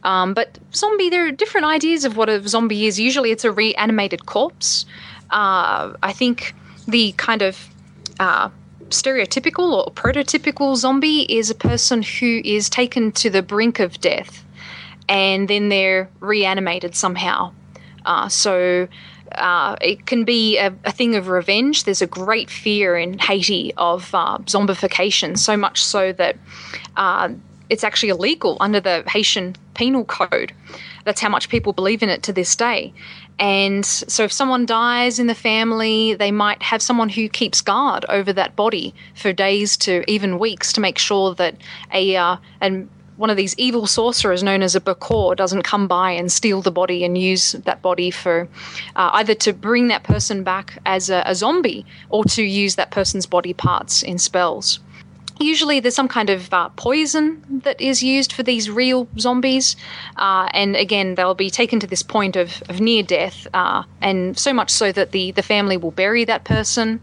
Um, 0.05 0.35
but 0.35 0.59
zombie, 0.75 1.11
there 1.11 1.27
are 1.27 1.31
different 1.31 1.67
ideas 1.67 2.05
of 2.05 2.17
what 2.17 2.29
a 2.29 2.47
zombie 2.47 2.87
is. 2.87 2.99
Usually, 2.99 3.31
it's 3.31 3.45
a 3.45 3.53
reanimated 3.53 4.27
corpse. 4.27 4.85
Uh, 5.31 5.95
I 6.03 6.13
think 6.13 6.55
the 6.87 7.13
kind 7.13 7.43
of 7.43 7.69
uh, 8.19 8.51
stereotypical 8.89 9.73
or 9.73 9.93
prototypical 9.93 10.77
zombie 10.77 11.23
is 11.23 11.51
a 11.51 11.55
person 11.55 12.03
who 12.03 12.41
is 12.45 12.69
taken 12.69 13.13
to 13.13 13.31
the 13.31 13.43
brink 13.43 13.81
of 13.81 14.01
death 14.01 14.45
and 15.09 15.49
then 15.49 15.69
they're 15.69 16.09
reanimated 16.21 16.95
somehow. 16.95 17.53
Uh, 18.05 18.29
so 18.29 18.89
uh, 19.33 19.77
it 19.81 20.07
can 20.07 20.25
be 20.25 20.59
a, 20.59 20.75
a, 20.85 20.93
thing 20.93 21.15
of 21.15 21.29
revenge. 21.29 21.85
There's 21.85 22.03
a 22.03 22.07
great 22.07 22.51
fear 22.51 22.97
in 22.97 23.19
Haiti 23.19 23.73
of 23.77 24.15
uh, 24.15 24.39
zombification, 24.39 25.39
so 25.39 25.57
much 25.57 25.83
so 25.83 26.13
that 26.13 26.37
uh, 26.97 27.31
it's 27.71 27.85
actually 27.85 28.11
illegal 28.11 28.57
under 28.61 28.81
the 28.81 29.05
Haitian 29.07 29.57
penal 29.75 30.05
code. 30.05 30.53
That's 31.05 31.21
how 31.21 31.29
much 31.29 31.49
people 31.49 31.73
believe 31.73 32.03
in 32.03 32.09
it 32.09 32.23
to 32.25 32.33
this 32.33 32.55
day. 32.55 32.93
And 33.43 33.85
so, 33.85 34.23
if 34.23 34.31
someone 34.31 34.67
dies 34.67 35.19
in 35.19 35.27
the 35.27 35.35
family, 35.35 36.15
they 36.15 36.31
might 36.31 36.63
have 36.63 36.81
someone 36.81 37.09
who 37.09 37.29
keeps 37.29 37.61
guard 37.61 38.05
over 38.09 38.33
that 38.33 38.55
body 38.55 38.95
for 39.17 39.33
days 39.33 39.77
to 39.79 40.09
even 40.09 40.39
weeks 40.39 40.73
to 40.75 40.81
make 40.81 40.97
sure 40.97 41.35
that 41.35 41.57
a 41.93 42.15
uh, 42.15 42.37
and 42.61 42.89
one 43.17 43.31
of 43.31 43.37
these 43.37 43.57
evil 43.59 43.89
sorcerers 43.89 44.45
known 44.45 44.63
as 44.63 44.77
a 44.77 44.81
Bokor 44.81 45.35
doesn't 45.35 45.63
come 45.63 45.89
by 45.89 46.13
and 46.13 46.31
steal 46.31 46.63
the 46.63 46.71
body 46.71 47.05
and 47.05 47.19
use 47.19 47.51
that 47.65 47.83
body 47.83 48.13
for 48.13 48.49
uh, 48.95 49.11
either 49.15 49.35
to 49.35 49.53
bring 49.53 49.89
that 49.89 50.05
person 50.05 50.45
back 50.45 50.79
as 50.87 51.11
a, 51.11 51.25
a 51.27 51.35
zombie 51.35 51.85
or 52.11 52.25
to 52.27 52.45
use 52.45 52.77
that 52.77 52.93
person's 52.93 53.27
body 53.27 53.53
parts 53.53 54.05
in 54.05 54.19
spells. 54.19 54.79
Usually, 55.41 55.81
there's 55.81 55.95
some 55.95 56.09
kind 56.09 56.31
of 56.31 56.53
uh, 56.53 56.69
poison 56.71 57.61
that 57.65 57.81
is 57.81 58.03
used 58.03 58.33
for 58.33 58.43
these 58.43 58.71
real 58.71 59.09
zombies, 59.19 59.77
uh, 60.17 60.49
and 60.53 60.77
again, 60.77 61.15
they'll 61.15 61.35
be 61.35 61.51
taken 61.51 61.81
to 61.81 61.87
this 61.87 62.03
point 62.03 62.37
of, 62.37 62.63
of 62.69 62.81
near 62.81 63.03
death, 63.03 63.47
uh, 63.55 63.83
and 64.01 64.39
so 64.39 64.53
much 64.53 64.71
so 64.71 64.93
that 64.93 65.13
the, 65.13 65.33
the 65.33 65.43
family 65.43 65.77
will 65.77 65.91
bury 65.91 66.25
that 66.25 66.45
person. 66.45 67.01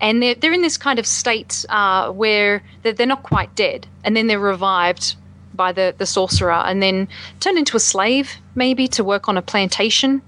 And 0.00 0.22
they're, 0.22 0.34
they're 0.34 0.52
in 0.52 0.62
this 0.62 0.76
kind 0.76 0.98
of 0.98 1.06
state 1.06 1.64
uh, 1.68 2.10
where 2.12 2.62
they're, 2.82 2.92
they're 2.92 3.06
not 3.06 3.22
quite 3.22 3.54
dead, 3.54 3.86
and 4.04 4.16
then 4.16 4.26
they're 4.26 4.38
revived 4.38 5.16
by 5.52 5.72
the, 5.72 5.94
the 5.96 6.06
sorcerer, 6.06 6.52
and 6.52 6.82
then 6.82 7.08
turned 7.40 7.58
into 7.58 7.76
a 7.76 7.80
slave, 7.80 8.30
maybe, 8.54 8.88
to 8.88 9.02
work 9.02 9.28
on 9.28 9.36
a 9.36 9.42
plantation 9.42 10.22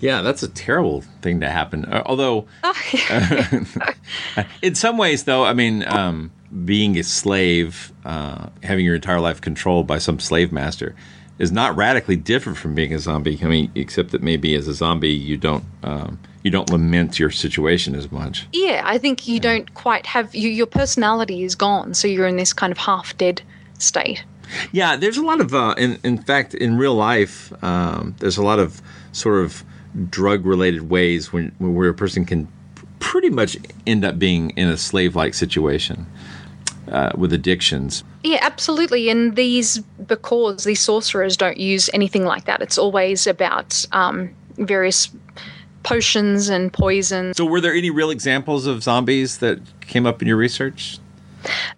yeah, 0.00 0.22
that's 0.22 0.42
a 0.42 0.48
terrible 0.48 1.02
thing 1.22 1.40
to 1.40 1.48
happen. 1.48 1.84
Uh, 1.86 2.02
although, 2.06 2.46
uh, 2.62 3.62
in 4.62 4.74
some 4.74 4.98
ways, 4.98 5.24
though, 5.24 5.44
I 5.44 5.54
mean, 5.54 5.86
um, 5.86 6.30
being 6.64 6.98
a 6.98 7.02
slave, 7.02 7.92
uh, 8.04 8.48
having 8.62 8.84
your 8.84 8.94
entire 8.94 9.20
life 9.20 9.40
controlled 9.40 9.86
by 9.86 9.98
some 9.98 10.18
slave 10.18 10.52
master, 10.52 10.94
is 11.38 11.52
not 11.52 11.76
radically 11.76 12.16
different 12.16 12.58
from 12.58 12.74
being 12.74 12.94
a 12.94 12.98
zombie. 12.98 13.38
I 13.42 13.46
mean, 13.46 13.70
except 13.74 14.10
that 14.10 14.22
maybe 14.22 14.54
as 14.54 14.68
a 14.68 14.74
zombie, 14.74 15.10
you 15.10 15.36
don't 15.36 15.64
um, 15.82 16.18
you 16.42 16.50
don't 16.50 16.70
lament 16.70 17.18
your 17.18 17.30
situation 17.30 17.94
as 17.94 18.10
much. 18.10 18.46
Yeah, 18.52 18.82
I 18.84 18.98
think 18.98 19.26
you 19.26 19.34
yeah. 19.34 19.40
don't 19.40 19.74
quite 19.74 20.06
have 20.06 20.34
you, 20.34 20.48
your 20.48 20.66
personality 20.66 21.42
is 21.42 21.54
gone, 21.54 21.94
so 21.94 22.06
you're 22.08 22.26
in 22.26 22.36
this 22.36 22.52
kind 22.52 22.70
of 22.70 22.78
half 22.78 23.16
dead 23.18 23.42
state. 23.78 24.24
Yeah, 24.70 24.96
there's 24.96 25.16
a 25.16 25.24
lot 25.24 25.40
of, 25.40 25.54
uh, 25.54 25.74
in 25.76 25.98
in 26.04 26.18
fact, 26.18 26.54
in 26.54 26.78
real 26.78 26.94
life, 26.94 27.52
um, 27.64 28.14
there's 28.20 28.36
a 28.36 28.44
lot 28.44 28.58
of 28.58 28.80
sort 29.12 29.44
of 29.44 29.64
drug 30.10 30.44
related 30.44 30.90
ways 30.90 31.32
when, 31.32 31.48
where 31.58 31.88
a 31.88 31.94
person 31.94 32.24
can 32.24 32.48
pretty 32.98 33.30
much 33.30 33.56
end 33.86 34.04
up 34.04 34.18
being 34.18 34.50
in 34.50 34.68
a 34.68 34.76
slave 34.76 35.16
like 35.16 35.34
situation 35.34 36.06
uh, 36.88 37.12
with 37.16 37.32
addictions. 37.32 38.04
Yeah, 38.22 38.38
absolutely. 38.42 39.08
And 39.08 39.36
these 39.36 39.78
because 39.78 40.64
these 40.64 40.80
sorcerers, 40.80 41.36
don't 41.36 41.56
use 41.56 41.90
anything 41.92 42.24
like 42.24 42.44
that. 42.44 42.60
It's 42.62 42.78
always 42.78 43.26
about 43.26 43.84
um, 43.92 44.34
various 44.56 45.08
potions 45.82 46.48
and 46.48 46.72
poisons. 46.72 47.36
So, 47.36 47.44
were 47.44 47.60
there 47.60 47.74
any 47.74 47.90
real 47.90 48.10
examples 48.10 48.66
of 48.66 48.82
zombies 48.82 49.38
that 49.38 49.60
came 49.80 50.06
up 50.06 50.22
in 50.22 50.28
your 50.28 50.36
research? 50.36 50.98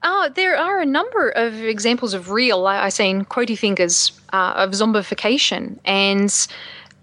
Uh, 0.03 0.31
there 0.31 0.57
are 0.57 0.81
a 0.81 0.87
number 0.87 1.29
of 1.31 1.55
examples 1.55 2.15
of 2.15 2.31
real, 2.31 2.67
I 2.67 2.89
say 2.89 3.11
in 3.11 3.27
quotey 3.27 3.59
fingers, 3.59 4.13
uh, 4.33 4.55
of 4.57 4.71
zombification. 4.71 5.79
And 5.85 6.35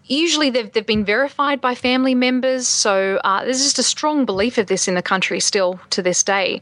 usually 0.07 0.49
they've, 0.49 0.71
they've 0.71 0.85
been 0.85 1.05
verified 1.05 1.61
by 1.61 1.75
family 1.75 2.15
members. 2.15 2.67
So 2.67 3.19
uh, 3.23 3.43
there's 3.43 3.63
just 3.63 3.79
a 3.79 3.83
strong 3.83 4.25
belief 4.25 4.57
of 4.57 4.67
this 4.67 4.87
in 4.87 4.95
the 4.95 5.01
country 5.01 5.39
still 5.39 5.79
to 5.91 6.01
this 6.01 6.23
day. 6.23 6.61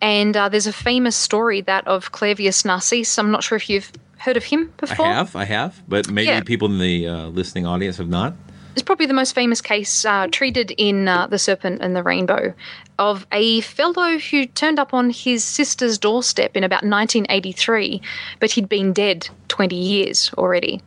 And 0.00 0.36
uh, 0.36 0.48
there's 0.48 0.66
a 0.66 0.72
famous 0.72 1.16
story, 1.16 1.60
that 1.62 1.86
of 1.86 2.12
Clairvius 2.12 2.64
Narcisse. 2.64 3.18
I'm 3.18 3.30
not 3.30 3.44
sure 3.44 3.56
if 3.56 3.70
you've 3.70 3.92
heard 4.18 4.36
of 4.36 4.44
him 4.44 4.72
before. 4.76 5.06
I 5.06 5.12
have, 5.12 5.36
I 5.36 5.44
have, 5.44 5.82
but 5.88 6.10
maybe 6.10 6.26
yeah. 6.26 6.40
people 6.42 6.68
in 6.68 6.78
the 6.78 7.06
uh, 7.06 7.26
listening 7.28 7.66
audience 7.66 7.98
have 7.98 8.08
not. 8.08 8.34
It's 8.74 8.82
probably 8.82 9.06
the 9.06 9.14
most 9.14 9.34
famous 9.34 9.60
case 9.60 10.04
uh, 10.04 10.28
treated 10.28 10.70
in 10.78 11.06
uh, 11.06 11.26
The 11.26 11.38
Serpent 11.38 11.82
and 11.82 11.94
the 11.94 12.02
Rainbow 12.02 12.54
of 12.98 13.26
a 13.30 13.60
fellow 13.60 14.18
who 14.18 14.46
turned 14.46 14.78
up 14.78 14.94
on 14.94 15.10
his 15.10 15.44
sister's 15.44 15.98
doorstep 15.98 16.56
in 16.56 16.64
about 16.64 16.82
1983, 16.82 18.00
but 18.40 18.50
he'd 18.50 18.68
been 18.68 18.92
dead 18.92 19.28
20 19.48 19.76
years 19.76 20.32
already. 20.38 20.80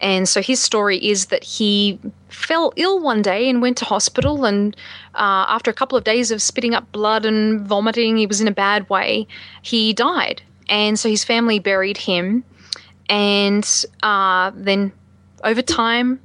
And 0.00 0.28
so 0.28 0.42
his 0.42 0.60
story 0.60 0.98
is 0.98 1.26
that 1.26 1.42
he 1.44 1.98
fell 2.28 2.72
ill 2.76 3.00
one 3.00 3.22
day 3.22 3.48
and 3.48 3.62
went 3.62 3.78
to 3.78 3.84
hospital. 3.84 4.44
And 4.44 4.76
uh, 5.14 5.46
after 5.48 5.70
a 5.70 5.74
couple 5.74 5.96
of 5.96 6.04
days 6.04 6.30
of 6.30 6.42
spitting 6.42 6.74
up 6.74 6.90
blood 6.92 7.24
and 7.24 7.66
vomiting, 7.66 8.16
he 8.16 8.26
was 8.26 8.40
in 8.40 8.48
a 8.48 8.52
bad 8.52 8.88
way, 8.90 9.26
he 9.62 9.92
died. 9.92 10.42
And 10.68 10.98
so 10.98 11.08
his 11.08 11.24
family 11.24 11.58
buried 11.58 11.96
him. 11.96 12.44
and 13.08 13.84
uh, 14.02 14.50
then 14.54 14.92
over 15.44 15.62
time, 15.62 16.20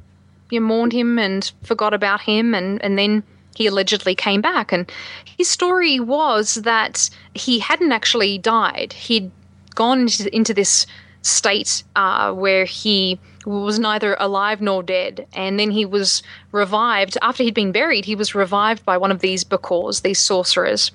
you 0.50 0.62
mourned 0.62 0.94
him 0.94 1.20
and 1.20 1.52
forgot 1.64 1.94
about 1.94 2.22
him, 2.22 2.54
and 2.54 2.84
and 2.84 2.98
then 2.98 3.24
he 3.56 3.68
allegedly 3.68 4.16
came 4.16 4.42
back. 4.42 4.72
And 4.72 4.92
his 5.38 5.50
story 5.50 6.00
was 6.00 6.56
that 6.56 7.10
he 7.34 7.60
hadn't 7.60 7.92
actually 7.92 8.38
died. 8.38 8.94
He'd 8.94 9.32
gone 9.76 10.02
into, 10.02 10.36
into 10.36 10.54
this 10.54 10.88
state 11.22 11.84
uh, 11.96 12.34
where 12.34 12.66
he 12.66 13.20
was 13.46 13.80
neither 13.80 14.16
alive 14.20 14.62
nor 14.62 14.84
dead. 14.84 15.28
And 15.34 15.60
then 15.60 15.72
he 15.72 15.86
was 15.86 16.22
revived. 16.52 17.18
After 17.22 17.44
he'd 17.44 17.54
been 17.54 17.72
buried, 17.72 18.06
he 18.06 18.16
was 18.16 18.36
revived 18.36 18.86
by 18.86 18.98
one 18.98 19.12
of 19.12 19.20
these 19.20 19.44
Bokors, 19.44 20.02
these 20.02 20.20
sorcerers, 20.20 20.92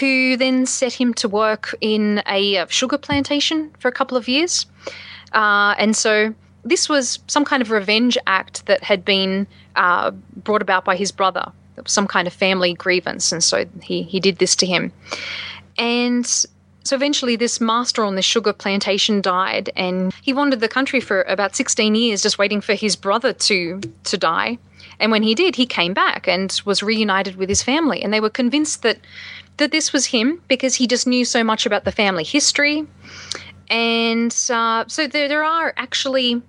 who 0.00 0.36
then 0.36 0.66
set 0.66 0.92
him 0.92 1.14
to 1.14 1.28
work 1.28 1.74
in 1.80 2.22
a 2.26 2.66
sugar 2.68 2.98
plantation 2.98 3.70
for 3.78 3.88
a 3.88 3.92
couple 3.92 4.16
of 4.16 4.28
years. 4.28 4.66
Uh, 5.32 5.74
and 5.78 5.96
so 5.96 6.34
this 6.64 6.88
was 6.88 7.18
some 7.26 7.44
kind 7.44 7.62
of 7.62 7.70
revenge 7.70 8.18
act 8.26 8.66
that 8.66 8.82
had 8.82 9.04
been 9.04 9.46
uh, 9.76 10.10
brought 10.36 10.62
about 10.62 10.84
by 10.84 10.96
his 10.96 11.12
brother, 11.12 11.52
some 11.86 12.06
kind 12.06 12.26
of 12.26 12.32
family 12.32 12.74
grievance. 12.74 13.32
And 13.32 13.42
so 13.42 13.64
he, 13.82 14.02
he 14.02 14.20
did 14.20 14.38
this 14.38 14.56
to 14.56 14.66
him. 14.66 14.92
And 15.76 16.44
so 16.88 16.96
eventually, 16.96 17.36
this 17.36 17.60
master 17.60 18.02
on 18.02 18.14
the 18.14 18.22
sugar 18.22 18.54
plantation 18.54 19.20
died, 19.20 19.70
and 19.76 20.10
he 20.22 20.32
wandered 20.32 20.60
the 20.60 20.68
country 20.68 21.00
for 21.00 21.20
about 21.24 21.54
16 21.54 21.94
years, 21.94 22.22
just 22.22 22.38
waiting 22.38 22.62
for 22.62 22.72
his 22.72 22.96
brother 22.96 23.34
to 23.34 23.78
to 24.04 24.16
die. 24.16 24.56
And 24.98 25.12
when 25.12 25.22
he 25.22 25.34
did, 25.34 25.54
he 25.54 25.66
came 25.66 25.92
back 25.92 26.26
and 26.26 26.58
was 26.64 26.82
reunited 26.82 27.36
with 27.36 27.50
his 27.50 27.62
family, 27.62 28.02
and 28.02 28.10
they 28.10 28.20
were 28.20 28.30
convinced 28.30 28.80
that 28.84 29.00
that 29.58 29.70
this 29.70 29.92
was 29.92 30.06
him 30.06 30.40
because 30.48 30.76
he 30.76 30.86
just 30.86 31.06
knew 31.06 31.26
so 31.26 31.44
much 31.44 31.66
about 31.66 31.84
the 31.84 31.92
family 31.92 32.24
history. 32.24 32.86
And 33.68 34.34
uh, 34.48 34.84
so 34.88 35.06
there, 35.06 35.28
there 35.28 35.44
are 35.44 35.74
actually 35.76 36.40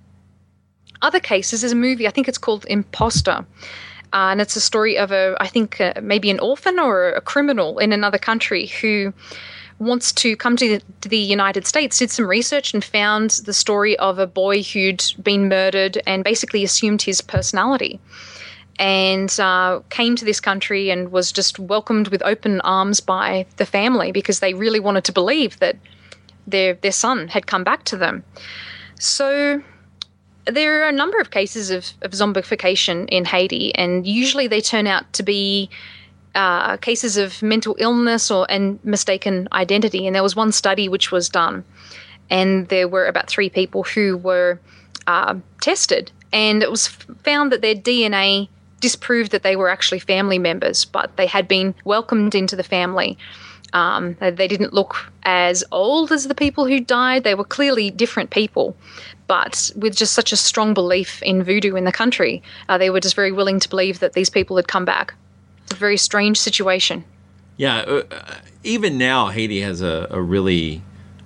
other 1.01 1.19
cases. 1.19 1.61
There's 1.61 1.73
a 1.73 1.75
movie, 1.75 2.07
I 2.07 2.11
think 2.11 2.29
it's 2.29 2.37
called 2.37 2.65
Imposter. 2.69 3.45
Uh, 4.13 4.31
and 4.31 4.39
it's 4.39 4.55
a 4.55 4.61
story 4.61 4.97
of 4.97 5.11
a, 5.11 5.35
I 5.41 5.47
think, 5.47 5.81
uh, 5.81 5.95
maybe 6.01 6.29
an 6.29 6.39
orphan 6.39 6.79
or 6.79 7.09
a 7.09 7.21
criminal 7.21 7.77
in 7.77 7.91
another 7.91 8.17
country 8.17 8.67
who 8.67 9.13
wants 9.79 10.11
to 10.11 10.35
come 10.35 10.57
to 10.57 10.77
the, 10.77 10.83
to 11.01 11.09
the, 11.09 11.17
United 11.17 11.65
States, 11.65 11.97
did 11.97 12.11
some 12.11 12.27
research 12.27 12.73
and 12.73 12.83
found 12.83 13.31
the 13.45 13.53
story 13.53 13.97
of 13.97 14.19
a 14.19 14.27
boy 14.27 14.61
who'd 14.61 15.03
been 15.23 15.47
murdered 15.47 16.01
and 16.05 16.23
basically 16.23 16.63
assumed 16.63 17.01
his 17.01 17.21
personality. 17.21 17.99
And 18.77 19.37
uh, 19.39 19.81
came 19.89 20.15
to 20.15 20.25
this 20.25 20.39
country 20.39 20.89
and 20.89 21.11
was 21.11 21.31
just 21.31 21.59
welcomed 21.59 22.09
with 22.09 22.21
open 22.23 22.61
arms 22.61 23.01
by 23.01 23.45
the 23.57 23.65
family 23.65 24.11
because 24.11 24.39
they 24.39 24.53
really 24.53 24.79
wanted 24.79 25.03
to 25.05 25.11
believe 25.11 25.59
that 25.59 25.75
their 26.47 26.75
their 26.75 26.91
son 26.91 27.27
had 27.27 27.45
come 27.45 27.63
back 27.63 27.83
to 27.85 27.97
them. 27.97 28.23
So 28.99 29.61
there 30.45 30.81
are 30.81 30.87
a 30.87 30.93
number 30.93 31.19
of 31.19 31.31
cases 31.31 31.69
of, 31.69 31.91
of 32.01 32.11
zombification 32.11 33.07
in 33.09 33.25
Haiti, 33.25 33.75
and 33.75 34.07
usually 34.07 34.47
they 34.47 34.61
turn 34.61 34.87
out 34.87 35.11
to 35.13 35.23
be 35.23 35.69
uh, 36.35 36.77
cases 36.77 37.17
of 37.17 37.41
mental 37.41 37.75
illness 37.79 38.29
or 38.29 38.45
and 38.49 38.79
mistaken 38.83 39.47
identity. 39.51 40.05
And 40.05 40.15
there 40.15 40.23
was 40.23 40.35
one 40.35 40.51
study 40.51 40.87
which 40.87 41.11
was 41.11 41.29
done, 41.29 41.63
and 42.29 42.67
there 42.69 42.87
were 42.87 43.07
about 43.07 43.27
three 43.27 43.49
people 43.49 43.83
who 43.83 44.17
were 44.17 44.59
uh, 45.07 45.35
tested, 45.61 46.11
and 46.31 46.61
it 46.61 46.71
was 46.71 46.87
found 46.87 47.51
that 47.51 47.61
their 47.61 47.75
DNA 47.75 48.49
disproved 48.79 49.31
that 49.31 49.43
they 49.43 49.55
were 49.55 49.69
actually 49.69 49.99
family 49.99 50.39
members, 50.39 50.85
but 50.85 51.15
they 51.17 51.25
had 51.27 51.47
been 51.47 51.75
welcomed 51.83 52.33
into 52.35 52.55
the 52.55 52.63
family. 52.63 53.17
Um, 53.73 54.15
they 54.19 54.47
didn't 54.47 54.73
look 54.73 55.11
as 55.23 55.63
old 55.71 56.11
as 56.11 56.27
the 56.27 56.33
people 56.33 56.65
who 56.65 56.79
died. 56.79 57.23
They 57.23 57.35
were 57.35 57.43
clearly 57.43 57.91
different 57.91 58.31
people, 58.31 58.75
but 59.27 59.69
with 59.75 59.95
just 59.95 60.13
such 60.13 60.31
a 60.31 60.37
strong 60.37 60.73
belief 60.73 61.21
in 61.21 61.43
voodoo 61.43 61.75
in 61.75 61.83
the 61.83 61.91
country, 61.91 62.41
uh, 62.67 62.77
they 62.77 62.89
were 62.89 62.99
just 62.99 63.15
very 63.15 63.31
willing 63.31 63.59
to 63.59 63.69
believe 63.69 63.99
that 63.99 64.13
these 64.13 64.29
people 64.29 64.55
had 64.55 64.67
come 64.67 64.85
back 64.85 65.13
very 65.79 65.97
strange 65.97 66.39
situation. 66.39 67.03
Yeah, 67.57 67.79
uh, 67.79 68.03
even 68.63 68.97
now, 68.97 69.27
Haiti 69.27 69.61
has 69.61 69.81
a, 69.81 70.07
a 70.11 70.21
really 70.21 70.81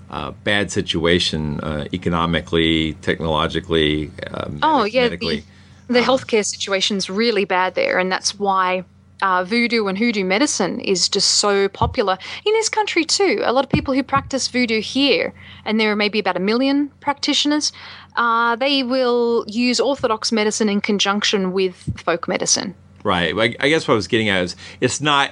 uh, 0.10 0.32
bad 0.44 0.72
situation 0.72 1.60
uh, 1.60 1.86
economically, 1.94 2.94
technologically. 3.02 4.12
Uh, 4.32 4.50
oh, 4.64 4.84
yeah. 4.84 5.10
The, 5.10 5.44
the 5.88 6.00
uh, 6.00 6.04
healthcare 6.04 6.46
situation's 6.46 7.10
really 7.10 7.46
bad 7.46 7.76
there, 7.76 8.00
and 8.00 8.12
that's 8.12 8.40
why 8.40 8.84
uh, 9.24 9.44
voodoo 9.44 9.88
and 9.88 9.98
hoodoo 9.98 10.24
medicine 10.24 10.80
is 10.82 11.08
just 11.08 11.36
so 11.36 11.68
popular 11.70 12.18
in 12.46 12.54
this 12.54 12.70
country 12.70 13.06
too. 13.06 13.42
A 13.44 13.54
lot 13.54 13.64
of 13.64 13.72
people 13.72 13.94
who 13.94 14.04
practice 14.04 14.48
voodoo 14.48 14.82
here, 14.82 15.34
and 15.66 15.80
there 15.80 15.92
are 15.92 15.96
maybe 15.96 16.20
about 16.20 16.38
a 16.38 16.42
million 16.42 16.90
practitioners, 17.00 17.72
uh, 18.16 18.56
they 18.58 18.84
will 18.84 19.46
use 19.48 19.80
orthodox 19.80 20.32
medicine 20.32 20.70
in 20.70 20.82
conjunction 20.82 21.54
with 21.54 21.76
folk 21.98 22.28
medicine. 22.28 22.76
Right. 23.04 23.38
I, 23.38 23.56
I 23.60 23.70
guess 23.70 23.88
what 23.88 23.94
I 23.94 23.96
was 23.96 24.08
getting 24.08 24.30
at 24.30 24.44
is 24.44 24.56
it's 24.80 25.02
not. 25.02 25.32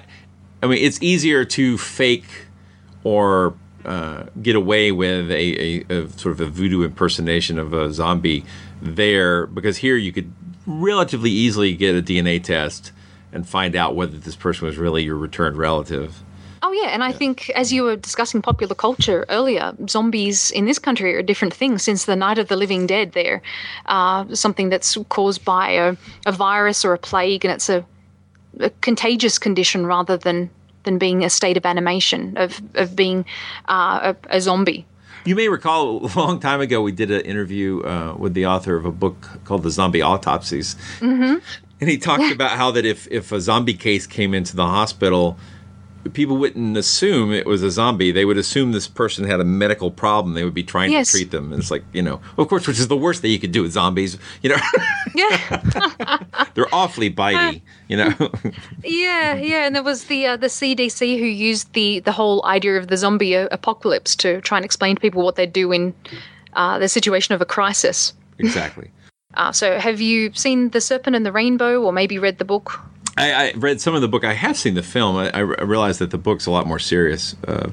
I 0.63 0.67
mean, 0.67 0.83
it's 0.83 1.01
easier 1.01 1.43
to 1.45 1.77
fake 1.77 2.27
or 3.03 3.55
uh, 3.85 4.25
get 4.41 4.55
away 4.55 4.91
with 4.91 5.31
a, 5.31 5.81
a, 5.91 6.03
a, 6.03 6.09
sort 6.09 6.33
of 6.33 6.41
a 6.41 6.45
voodoo 6.45 6.83
impersonation 6.83 7.57
of 7.57 7.73
a 7.73 7.91
zombie 7.91 8.45
there 8.81 9.47
because 9.47 9.77
here 9.77 9.95
you 9.95 10.11
could 10.11 10.31
relatively 10.67 11.31
easily 11.31 11.73
get 11.75 11.95
a 11.95 12.01
DNA 12.01 12.43
test 12.43 12.91
and 13.31 13.47
find 13.47 13.75
out 13.75 13.95
whether 13.95 14.17
this 14.17 14.35
person 14.35 14.67
was 14.67 14.77
really 14.77 15.03
your 15.03 15.15
returned 15.15 15.57
relative. 15.57 16.21
Oh 16.63 16.71
yeah, 16.71 16.89
and 16.89 17.03
I 17.03 17.11
think 17.11 17.49
as 17.51 17.73
you 17.73 17.83
were 17.83 17.95
discussing 17.95 18.41
popular 18.41 18.75
culture 18.75 19.25
earlier, 19.29 19.73
zombies 19.89 20.51
in 20.51 20.65
this 20.65 20.77
country 20.77 21.15
are 21.15 21.19
a 21.19 21.23
different 21.23 21.55
thing. 21.55 21.79
Since 21.79 22.05
the 22.05 22.15
Night 22.15 22.37
of 22.37 22.49
the 22.49 22.55
Living 22.55 22.85
Dead, 22.85 23.13
they're 23.13 23.41
uh, 23.87 24.25
something 24.35 24.69
that's 24.69 24.95
caused 25.09 25.43
by 25.43 25.71
a, 25.71 25.95
a, 26.27 26.31
virus 26.31 26.85
or 26.85 26.93
a 26.93 26.99
plague, 26.99 27.43
and 27.45 27.51
it's 27.51 27.67
a, 27.67 27.83
a, 28.59 28.69
contagious 28.81 29.39
condition 29.39 29.87
rather 29.87 30.17
than 30.17 30.51
than 30.83 30.99
being 30.99 31.23
a 31.23 31.31
state 31.31 31.57
of 31.57 31.65
animation 31.65 32.37
of 32.37 32.61
of 32.75 32.95
being 32.95 33.25
uh, 33.67 34.13
a, 34.13 34.37
a, 34.37 34.39
zombie. 34.39 34.85
You 35.25 35.35
may 35.35 35.49
recall 35.49 36.05
a 36.05 36.13
long 36.19 36.39
time 36.39 36.61
ago 36.61 36.83
we 36.83 36.91
did 36.91 37.09
an 37.09 37.21
interview 37.21 37.81
uh, 37.81 38.15
with 38.19 38.35
the 38.35 38.45
author 38.45 38.75
of 38.75 38.85
a 38.85 38.91
book 38.91 39.27
called 39.45 39.63
The 39.63 39.71
Zombie 39.71 40.03
Autopsies, 40.03 40.75
mm-hmm. 40.99 41.39
and 41.81 41.89
he 41.89 41.97
talked 41.97 42.31
about 42.31 42.51
how 42.51 42.69
that 42.69 42.85
if 42.85 43.07
if 43.09 43.31
a 43.31 43.41
zombie 43.41 43.73
case 43.73 44.05
came 44.05 44.35
into 44.35 44.55
the 44.55 44.67
hospital 44.67 45.39
people 46.13 46.37
wouldn't 46.37 46.77
assume 46.77 47.31
it 47.31 47.45
was 47.45 47.63
a 47.63 47.71
zombie. 47.71 48.11
They 48.11 48.25
would 48.25 48.37
assume 48.37 48.71
this 48.71 48.87
person 48.87 49.25
had 49.25 49.39
a 49.39 49.43
medical 49.43 49.91
problem. 49.91 50.33
They 50.33 50.43
would 50.43 50.53
be 50.53 50.63
trying 50.63 50.91
yes. 50.91 51.11
to 51.11 51.17
treat 51.17 51.31
them. 51.31 51.51
And 51.51 51.61
it's 51.61 51.71
like, 51.71 51.83
you 51.93 52.01
know, 52.01 52.21
of 52.37 52.47
course, 52.47 52.67
which 52.67 52.79
is 52.79 52.87
the 52.87 52.97
worst 52.97 53.21
thing 53.21 53.31
you 53.31 53.39
could 53.39 53.51
do 53.51 53.61
with 53.63 53.71
zombies, 53.71 54.17
you 54.41 54.49
know. 54.49 54.57
Yeah. 55.13 56.23
They're 56.53 56.73
awfully 56.73 57.11
bitey, 57.11 57.57
uh, 57.57 57.59
you 57.87 57.97
know. 57.97 58.13
yeah, 58.83 59.35
yeah. 59.35 59.65
And 59.65 59.75
there 59.75 59.83
was 59.83 60.05
the 60.05 60.25
uh, 60.25 60.37
the 60.37 60.47
CDC 60.47 61.19
who 61.19 61.25
used 61.25 61.73
the 61.73 61.99
the 61.99 62.11
whole 62.11 62.45
idea 62.45 62.77
of 62.77 62.87
the 62.87 62.97
zombie 62.97 63.33
apocalypse 63.33 64.15
to 64.17 64.41
try 64.41 64.57
and 64.57 64.65
explain 64.65 64.95
to 64.95 65.01
people 65.01 65.23
what 65.23 65.35
they'd 65.35 65.53
do 65.53 65.71
in 65.71 65.93
uh, 66.53 66.79
the 66.79 66.87
situation 66.87 67.35
of 67.35 67.41
a 67.41 67.45
crisis. 67.45 68.13
Exactly. 68.37 68.91
Uh, 69.35 69.51
so, 69.51 69.79
have 69.79 70.01
you 70.01 70.33
seen 70.33 70.69
The 70.69 70.81
Serpent 70.81 71.15
and 71.15 71.25
the 71.25 71.31
Rainbow, 71.31 71.81
or 71.81 71.93
maybe 71.93 72.19
read 72.19 72.37
the 72.37 72.45
book? 72.45 72.81
I, 73.17 73.33
I, 73.33 73.53
read 73.55 73.81
some 73.81 73.93
of 73.93 74.01
the 74.01 74.07
book. 74.07 74.23
I 74.23 74.33
have 74.33 74.57
seen 74.57 74.75
the 74.75 74.83
film. 74.83 75.17
I, 75.17 75.29
I 75.31 75.39
realized 75.39 75.99
that 75.99 76.11
the 76.11 76.17
book's 76.17 76.45
a 76.45 76.51
lot 76.51 76.65
more 76.65 76.79
serious. 76.79 77.35
Uh, 77.45 77.69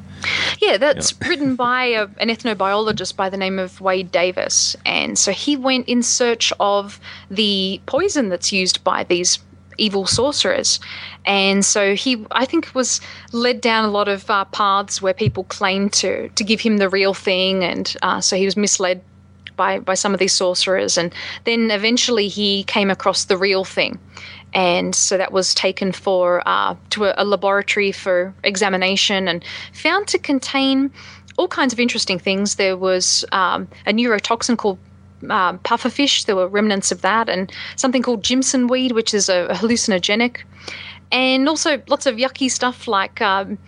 yeah, 0.61 0.77
that's 0.77 1.13
you 1.13 1.19
know. 1.21 1.29
written 1.29 1.57
by 1.57 1.85
a, 1.85 2.03
an 2.19 2.29
ethnobiologist 2.29 3.15
by 3.15 3.31
the 3.31 3.37
name 3.37 3.59
of 3.59 3.81
Wade 3.81 4.11
Davis, 4.11 4.75
and 4.85 5.17
so 5.17 5.31
he 5.33 5.57
went 5.57 5.89
in 5.89 6.03
search 6.03 6.53
of 6.59 6.99
the 7.31 7.81
poison 7.87 8.31
that's 8.31 8.53
used 8.53 8.83
by 8.83 9.05
these 9.05 9.39
evil 9.77 10.07
sorcerers, 10.07 10.81
and 11.25 11.65
so 11.65 11.95
he, 11.95 12.27
I 12.33 12.45
think, 12.45 12.75
was 12.75 13.01
led 13.33 13.61
down 13.61 13.85
a 13.85 13.91
lot 13.93 14.09
of 14.09 14.29
uh, 14.29 14.45
paths 14.47 15.01
where 15.01 15.15
people 15.15 15.45
claimed 15.45 15.93
to 15.95 16.31
to 16.31 16.43
give 16.43 16.61
him 16.61 16.79
the 16.79 16.89
real 16.89 17.15
thing, 17.15 17.63
and 17.63 17.97
uh, 18.03 18.21
so 18.21 18.37
he 18.37 18.45
was 18.45 18.57
misled 18.57 19.03
by 19.57 19.79
by 19.79 19.95
some 19.95 20.15
of 20.15 20.19
these 20.19 20.33
sorcerers, 20.33 20.99
and 20.99 21.15
then 21.45 21.71
eventually 21.71 22.27
he 22.27 22.65
came 22.65 22.91
across 22.91 23.27
the 23.27 23.37
real 23.37 23.65
thing 23.65 24.01
and 24.55 24.95
so 24.95 25.19
that 25.19 25.33
was 25.33 25.55
taken 25.55 25.93
for 25.93 26.43
uh, 26.47 26.75
to 26.91 27.05
a, 27.05 27.15
a, 27.19 27.25
laboratory 27.25 27.93
for 27.93 28.35
examination 28.45 29.29
and 29.29 29.45
found 29.73 30.09
to 30.09 30.19
contain 30.19 30.91
all 31.37 31.49
kinds 31.49 31.73
of 31.73 31.81
interesting 31.81 32.19
things. 32.19 32.57
There 32.57 32.77
was 32.77 33.25
um, 33.33 33.69
a 33.87 33.93
neurotoxin 33.93 34.57
called 34.57 34.79
uh, 35.29 35.55
pufferfish. 35.59 36.27
There 36.27 36.37
were 36.37 36.49
remnants 36.49 36.91
of 36.91 37.03
that, 37.03 37.29
and 37.29 37.53
something 37.77 38.03
called 38.03 38.23
Jimson 38.23 38.69
weed, 38.69 38.93
which 38.93 39.13
is 39.13 39.29
a, 39.29 39.47
a 39.47 39.55
hallucinogenic, 39.55 40.39
and 41.13 41.49
also 41.49 41.83
lots 41.89 42.07
of 42.07 42.17
yucky 42.17 42.51
stuff 42.51 42.89
like. 42.89 43.21
Um, 43.21 43.59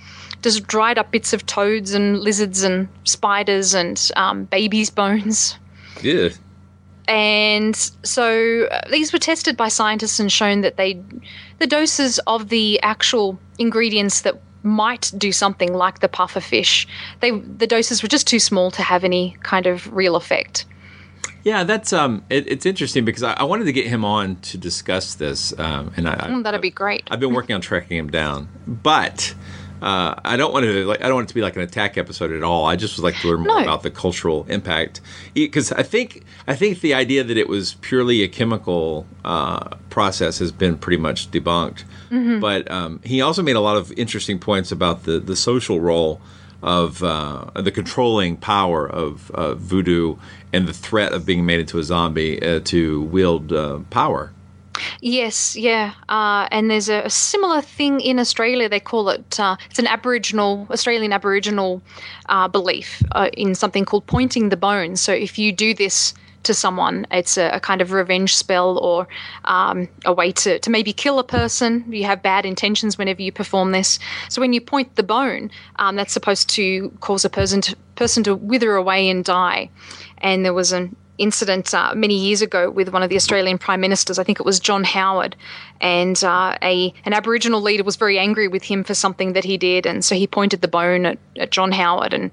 just 0.43 0.67
dried 0.67 0.97
up 0.97 1.11
bits 1.11 1.35
of 1.35 1.45
toads 1.45 1.93
and 1.93 2.19
lizards 2.21 2.63
and 2.63 2.89
spiders 3.05 3.75
and 3.75 4.11
um, 4.17 4.45
babies' 4.45 4.89
bones. 4.89 5.59
Yeah. 6.03 6.31
And 7.11 7.75
so 8.05 8.69
uh, 8.71 8.89
these 8.89 9.13
were 9.13 9.19
tested 9.19 9.57
by 9.57 9.67
scientists 9.67 10.21
and 10.21 10.31
shown 10.31 10.61
that 10.61 10.77
they, 10.77 11.03
the 11.59 11.67
doses 11.67 12.21
of 12.29 12.51
the 12.51 12.81
actual 12.83 13.37
ingredients 13.59 14.21
that 14.21 14.41
might 14.63 15.11
do 15.19 15.33
something 15.33 15.73
like 15.73 15.99
the 15.99 16.09
puffer 16.09 16.39
fish. 16.39 16.87
They 17.19 17.33
the 17.33 17.67
doses 17.67 18.05
were 18.05 18.09
just 18.09 18.29
too 18.29 18.39
small 18.39 18.71
to 18.73 18.83
have 18.83 19.03
any 19.03 19.37
kind 19.43 19.67
of 19.67 19.93
real 19.93 20.15
effect. 20.15 20.67
Yeah, 21.43 21.65
that's 21.65 21.93
um, 21.93 22.23
it, 22.31 22.47
it's 22.47 22.65
interesting 22.65 23.05
because 23.05 23.25
I, 23.25 23.33
I, 23.33 23.43
wanted 23.45 23.65
to 23.65 23.73
get 23.73 23.87
him 23.87 24.05
on 24.05 24.37
to 24.43 24.59
discuss 24.59 25.15
this, 25.15 25.59
um, 25.59 25.93
and 25.97 26.09
I, 26.09 26.15
mm, 26.15 26.45
that'd 26.45 26.61
be 26.61 26.71
great. 26.71 27.09
I've 27.11 27.19
been 27.19 27.33
working 27.33 27.55
on 27.55 27.63
tracking 27.63 27.97
him 27.97 28.11
down, 28.11 28.49
but 28.67 29.35
uh, 29.83 30.15
I 30.25 30.37
don't 30.37 30.53
want 30.53 30.65
to 30.65 30.85
like 30.85 31.03
I 31.03 31.09
don't 31.09 31.15
want 31.15 31.27
it 31.27 31.29
to 31.29 31.35
be 31.35 31.41
like 31.41 31.57
an 31.57 31.63
attack 31.63 31.97
episode 31.97 32.33
at 32.33 32.43
all. 32.43 32.67
I 32.67 32.77
just 32.77 32.97
would 32.97 33.05
like 33.05 33.21
to 33.23 33.29
learn 33.29 33.41
more 33.41 33.57
no. 33.57 33.63
about 33.63 33.83
the 33.83 33.91
cultural 33.91 34.45
impact 34.49 35.01
because 35.35 35.73
I 35.73 35.83
think 35.83 36.25
I 36.47 36.55
think 36.55 36.81
the 36.81 36.95
idea 36.95 37.25
that 37.25 37.37
it 37.37 37.49
was 37.49 37.75
purely 37.75 38.23
a 38.23 38.29
chemical 38.29 39.07
uh, 39.25 39.77
process 39.89 40.39
has 40.39 40.53
been 40.53 40.77
pretty 40.77 41.01
much 41.01 41.31
debunked. 41.31 41.85
Mm-hmm. 42.11 42.41
But 42.41 42.71
um, 42.71 43.01
he 43.05 43.21
also 43.23 43.43
made 43.43 43.57
a 43.57 43.61
lot 43.61 43.77
of 43.77 43.93
interesting 43.93 44.39
points 44.39 44.71
about 44.71 45.05
the 45.05 45.19
the 45.19 45.37
social 45.37 45.81
role 45.81 46.21
of 46.63 47.03
uh, 47.03 47.47
the 47.55 47.71
controlling 47.71 48.37
power 48.37 48.87
of 48.87 49.31
uh, 49.31 49.55
voodoo 49.55 50.17
and 50.53 50.69
the 50.69 50.73
threat 50.73 51.13
of 51.13 51.25
being 51.25 51.47
made 51.47 51.61
into 51.61 51.79
a 51.79 51.83
zombie 51.83 52.43
uh, 52.43 52.61
to 52.65 53.03
wield 53.05 53.53
uh, 53.53 53.79
power. 53.91 54.33
Yes, 55.01 55.57
yeah, 55.57 55.95
uh, 56.09 56.47
and 56.51 56.71
there's 56.71 56.89
a, 56.89 57.03
a, 57.03 57.11
similar 57.11 57.61
thing 57.61 58.01
in 58.01 58.19
Australia. 58.19 58.69
They 58.69 58.81
call 58.81 59.09
it 59.09 59.41
uh, 59.41 59.57
it's 59.69 59.79
an 59.79 59.87
Aboriginal 59.87 60.67
Australian 60.71 61.13
Aboriginal 61.13 61.83
uh, 62.29 62.49
belief 62.49 63.03
uh, 63.13 63.31
in 63.33 63.55
something 63.55 63.85
called 63.85 64.07
pointing 64.07 64.49
the 64.49 64.57
bone. 64.57 64.97
So 64.97 65.13
if 65.13 65.39
you 65.39 65.53
do 65.53 65.75
this 65.75 66.15
to 66.45 66.55
someone, 66.55 67.07
it's 67.11 67.37
a, 67.37 67.51
a 67.51 67.61
kind 67.61 67.81
of 67.83 67.93
revenge 67.93 68.35
spell 68.35 68.79
or 68.79 69.07
um, 69.45 69.89
a 70.05 70.13
way 70.13 70.33
to, 70.33 70.59
to 70.59 70.71
maybe 70.71 70.93
kill 70.93 71.19
a 71.19 71.25
person. 71.25 71.85
You 71.93 72.05
have 72.05 72.23
bad 72.23 72.47
intentions 72.47 72.97
whenever 72.97 73.21
you 73.21 73.33
perform 73.33 73.73
this. 73.73 73.99
So 74.29 74.41
when 74.41 74.53
you 74.53 74.61
point 74.61 74.97
the 74.97 75.03
bone, 75.03 75.51
um, 75.77 75.97
that's 75.97 76.13
supposed 76.13 76.49
to 76.51 76.91
cause 77.01 77.25
a 77.25 77.31
person 77.31 77.61
to 77.63 77.77
person 77.97 78.23
to 78.25 78.35
wither 78.35 78.75
away 78.75 79.11
and 79.11 79.25
die. 79.25 79.69
And 80.19 80.45
there 80.45 80.55
was 80.55 80.73
an 80.73 80.97
incident 81.21 81.73
uh, 81.75 81.93
many 81.95 82.17
years 82.17 82.43
ago 82.43 82.71
with 82.71 82.89
one 82.89 83.03
of 83.03 83.11
the 83.11 83.17
Australian 83.17 83.59
prime 83.59 83.81
ministers. 83.81 84.19
I 84.19 84.25
think 84.25 84.41
it 84.41 84.47
was 84.47 84.59
John 84.59 84.85
Howard, 84.85 85.37
and 85.81 86.23
uh, 86.25 86.57
a 86.63 86.93
an 87.05 87.13
Aboriginal 87.13 87.61
leader 87.61 87.85
was 87.85 87.97
very 87.97 88.19
angry 88.19 88.49
with 88.49 88.65
him 88.65 88.83
for 88.83 88.95
something 88.95 89.35
that 89.35 89.45
he 89.45 89.57
did, 89.57 89.87
and 89.87 90.05
so 90.05 90.15
he 90.15 90.27
pointed 90.27 90.63
the 90.63 90.69
bone 90.69 91.07
at, 91.07 91.19
at 91.37 91.51
John 91.51 91.73
Howard 91.73 92.13
and. 92.13 92.31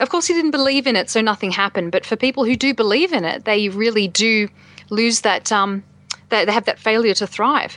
Of 0.00 0.08
course, 0.08 0.26
he 0.26 0.34
didn't 0.34 0.50
believe 0.50 0.88
in 0.88 0.96
it, 0.96 1.08
so 1.08 1.20
nothing 1.20 1.52
happened. 1.52 1.92
But 1.92 2.04
for 2.04 2.16
people 2.16 2.44
who 2.44 2.56
do 2.56 2.74
believe 2.74 3.12
in 3.12 3.24
it, 3.24 3.44
they 3.44 3.68
really 3.68 4.08
do 4.08 4.48
lose 4.90 5.20
that. 5.20 5.52
Um, 5.52 5.84
they, 6.30 6.44
they 6.44 6.50
have 6.50 6.64
that 6.64 6.80
failure 6.80 7.14
to 7.14 7.28
thrive. 7.28 7.76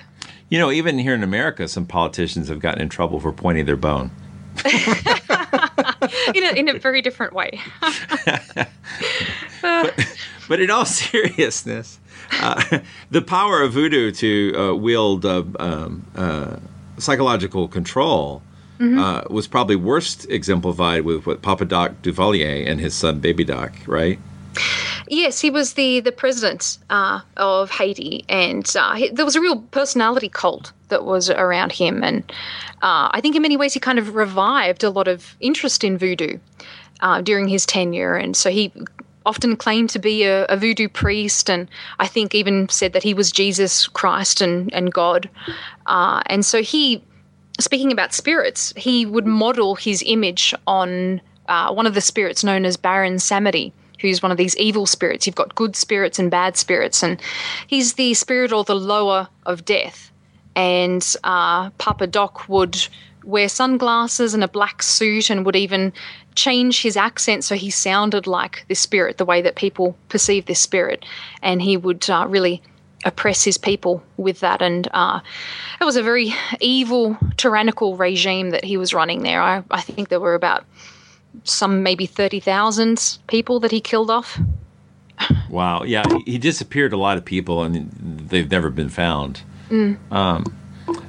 You 0.49 0.57
know, 0.57 0.71
even 0.71 0.97
here 0.97 1.13
in 1.13 1.21
America, 1.21 1.67
some 1.67 1.85
politicians 1.85 2.47
have 2.47 2.59
gotten 2.59 2.81
in 2.81 2.89
trouble 2.89 3.19
for 3.19 3.31
pointing 3.31 3.65
their 3.65 3.77
bone. 3.77 4.09
in, 6.35 6.43
a, 6.43 6.53
in 6.55 6.69
a 6.69 6.79
very 6.79 7.01
different 7.01 7.33
way. 7.33 7.59
but, 9.61 10.17
but, 10.47 10.59
in 10.59 10.69
all 10.69 10.85
seriousness, 10.85 11.99
uh, 12.41 12.79
the 13.11 13.21
power 13.21 13.61
of 13.61 13.73
voodoo 13.73 14.11
to 14.11 14.53
uh, 14.57 14.73
wield 14.73 15.25
uh, 15.25 15.43
um, 15.59 16.05
uh, 16.15 16.57
psychological 16.97 17.67
control 17.67 18.41
mm-hmm. 18.79 18.99
Uh, 18.99 19.21
was 19.29 19.47
probably 19.47 19.75
worst 19.75 20.29
exemplified 20.29 21.03
with 21.03 21.25
what 21.25 21.41
Papa 21.41 21.65
Doc 21.65 21.93
Duvalier 22.01 22.67
and 22.67 22.79
his 22.79 22.93
son 22.93 23.19
Baby 23.19 23.43
Doc, 23.43 23.73
right? 23.85 24.19
Yes, 25.09 25.39
he 25.39 25.49
was 25.49 25.73
the 25.73 25.99
the 25.99 26.11
president 26.11 26.77
uh, 26.89 27.21
of 27.37 27.71
Haiti, 27.71 28.25
and 28.29 28.71
uh, 28.77 28.95
he, 28.95 29.09
there 29.09 29.25
was 29.25 29.35
a 29.35 29.41
real 29.41 29.61
personality 29.61 30.29
cult 30.29 30.73
that 30.89 31.05
was 31.05 31.29
around 31.29 31.71
him, 31.71 32.03
and 32.03 32.23
uh, 32.81 33.09
I 33.11 33.21
think 33.21 33.35
in 33.35 33.41
many 33.41 33.57
ways 33.57 33.73
he 33.73 33.79
kind 33.79 33.99
of 33.99 34.15
revived 34.15 34.83
a 34.83 34.89
lot 34.89 35.07
of 35.07 35.35
interest 35.39 35.83
in 35.83 35.97
voodoo 35.97 36.39
uh, 37.01 37.21
during 37.21 37.47
his 37.47 37.65
tenure, 37.65 38.15
and 38.15 38.35
so 38.35 38.49
he 38.49 38.71
often 39.25 39.57
claimed 39.57 39.89
to 39.89 39.99
be 39.99 40.23
a, 40.23 40.45
a, 40.45 40.55
voodoo 40.55 40.87
priest, 40.87 41.49
and 41.49 41.67
I 41.99 42.07
think 42.07 42.33
even 42.33 42.69
said 42.69 42.93
that 42.93 43.03
he 43.03 43.13
was 43.13 43.31
Jesus 43.31 43.87
Christ 43.87 44.41
and 44.41 44.73
and 44.73 44.93
God, 44.93 45.29
uh, 45.85 46.21
and 46.27 46.45
so 46.45 46.61
he. 46.61 47.03
Speaking 47.59 47.91
about 47.91 48.13
spirits, 48.13 48.71
he 48.77 49.03
would 49.03 49.25
model 49.25 49.73
his 49.73 50.03
image 50.05 50.53
on 50.67 51.19
uh, 51.47 51.73
one 51.73 51.87
of 51.87 51.95
the 51.95 52.01
spirits 52.01 52.43
known 52.43 52.65
as 52.65 52.77
Baron 52.77 53.15
Samedi, 53.15 53.71
who's 53.99 54.21
one 54.21 54.31
of 54.31 54.37
these 54.37 54.55
evil 54.57 54.85
spirits. 54.85 55.25
You've 55.25 55.35
got 55.35 55.55
good 55.55 55.75
spirits 55.75 56.19
and 56.19 56.31
bad 56.31 56.57
spirits, 56.57 57.03
and 57.03 57.21
he's 57.67 57.93
the 57.93 58.13
spirit 58.13 58.51
or 58.51 58.63
the 58.63 58.75
Loa 58.75 59.29
of 59.45 59.65
death. 59.65 60.11
And 60.55 61.05
uh, 61.23 61.69
Papa 61.71 62.07
Doc 62.07 62.49
would 62.49 62.87
wear 63.23 63.49
sunglasses 63.49 64.33
and 64.33 64.43
a 64.43 64.47
black 64.47 64.81
suit 64.81 65.29
and 65.29 65.45
would 65.45 65.55
even 65.55 65.91
change 66.35 66.81
his 66.81 66.95
accent 66.95 67.43
so 67.43 67.55
he 67.55 67.69
sounded 67.69 68.25
like 68.25 68.65
this 68.69 68.79
spirit, 68.79 69.17
the 69.17 69.25
way 69.25 69.41
that 69.41 69.55
people 69.55 69.97
perceive 70.07 70.45
this 70.45 70.59
spirit. 70.59 71.05
And 71.41 71.61
he 71.61 71.75
would 71.75 72.09
uh, 72.09 72.25
really 72.27 72.61
oppress 73.05 73.43
his 73.43 73.57
people 73.57 74.01
with 74.15 74.39
that. 74.39 74.61
And 74.61 74.87
uh, 74.93 75.19
it 75.79 75.83
was 75.83 75.97
a 75.97 76.03
very 76.03 76.33
evil, 76.61 77.17
tyrannical 77.35 77.97
regime 77.97 78.51
that 78.51 78.63
he 78.63 78.77
was 78.77 78.93
running 78.93 79.23
there. 79.23 79.41
I, 79.41 79.63
I 79.69 79.81
think 79.81 80.09
there 80.09 80.19
were 80.19 80.35
about 80.35 80.65
some 81.43 81.83
maybe 81.83 82.05
30,000 82.05 83.19
people 83.27 83.59
that 83.61 83.71
he 83.71 83.81
killed 83.81 84.09
off. 84.09 84.39
Wow. 85.49 85.83
Yeah. 85.83 86.03
He 86.25 86.37
disappeared 86.37 86.93
a 86.93 86.97
lot 86.97 87.17
of 87.17 87.25
people 87.25 87.63
and 87.63 87.89
they've 88.29 88.49
never 88.49 88.69
been 88.69 88.89
found. 88.89 89.41
Mm. 89.69 89.97
Um, 90.11 90.57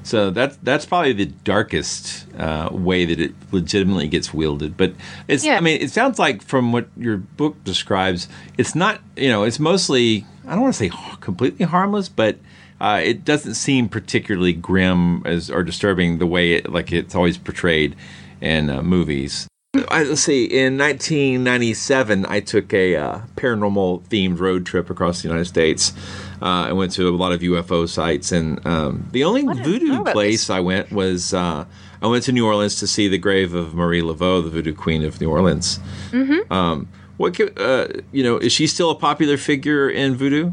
so 0.03 0.31
that's 0.31 0.57
that's 0.63 0.87
probably 0.87 1.13
the 1.13 1.27
darkest 1.27 2.27
uh, 2.37 2.69
way 2.73 3.05
that 3.05 3.21
it 3.21 3.33
legitimately 3.53 4.09
gets 4.09 4.33
wielded. 4.35 4.77
But 4.77 4.95
it's 5.29 5.45
yeah. 5.45 5.57
I 5.57 5.61
mean 5.61 5.81
it 5.81 5.91
sounds 5.91 6.19
like 6.19 6.43
from 6.43 6.73
what 6.73 6.89
your 6.97 7.19
book 7.19 7.63
describes, 7.65 8.29
it's 8.57 8.75
not 8.75 9.01
you 9.17 9.29
know 9.29 9.45
it's 9.45 9.61
mostly 9.61 10.27
I 10.47 10.53
don't 10.53 10.63
want 10.63 10.75
to 10.75 10.79
say 10.79 10.91
completely 11.21 11.67
harmless, 11.67 12.09
but 12.09 12.39
uh, 12.81 13.01
it 13.03 13.25
doesn't 13.25 13.55
seem 13.55 13.89
particularly 13.89 14.53
grim 14.53 15.23
as 15.25 15.51
or 15.51 15.63
disturbing 15.63 16.19
the 16.19 16.27
way 16.27 16.55
it 16.55 16.73
like 16.73 16.93
it's 16.93 17.15
always 17.15 17.39
portrayed 17.39 17.95
in 18.41 18.71
uh, 18.71 18.83
movies. 18.83 19.49
I, 19.75 20.03
let's 20.05 20.23
see. 20.23 20.47
In 20.47 20.79
1997, 20.79 22.25
I 22.25 22.41
took 22.41 22.73
a 22.73 22.97
uh, 22.97 23.21
paranormal 23.37 24.03
themed 24.09 24.41
road 24.41 24.65
trip 24.65 24.89
across 24.89 25.21
the 25.21 25.29
United 25.29 25.45
States. 25.45 25.93
Uh, 26.41 26.69
I 26.69 26.73
went 26.73 26.93
to 26.93 27.07
a 27.07 27.11
lot 27.11 27.33
of 27.33 27.43
UFO 27.43 27.87
sites, 27.87 28.33
and 28.33 28.67
um, 28.67 29.07
the 29.13 29.25
only 29.25 29.43
voodoo 29.43 30.05
place 30.05 30.47
this. 30.47 30.51
I 30.51 30.61
went 30.61 30.91
was 30.91 31.35
uh, 31.35 31.67
I 32.01 32.07
went 32.07 32.25
to 32.25 32.33
New 32.33 32.47
Orleans 32.47 32.77
to 32.77 32.87
see 32.87 33.09
the 33.09 33.19
grave 33.19 33.53
of 33.53 33.75
Marie 33.75 34.01
Laveau, 34.01 34.43
the 34.43 34.49
voodoo 34.49 34.75
queen 34.75 35.05
of 35.05 35.21
New 35.21 35.31
Orleans. 35.31 35.79
Mm-hmm. 36.13 36.51
Um, 36.51 36.89
what 37.19 37.39
uh, 37.39 37.89
you 38.11 38.23
know? 38.23 38.39
Is 38.39 38.53
she 38.53 38.67
still 38.67 38.89
a 38.89 38.95
popular 38.95 39.37
figure 39.37 39.91
in 39.91 40.15
voodoo? 40.17 40.53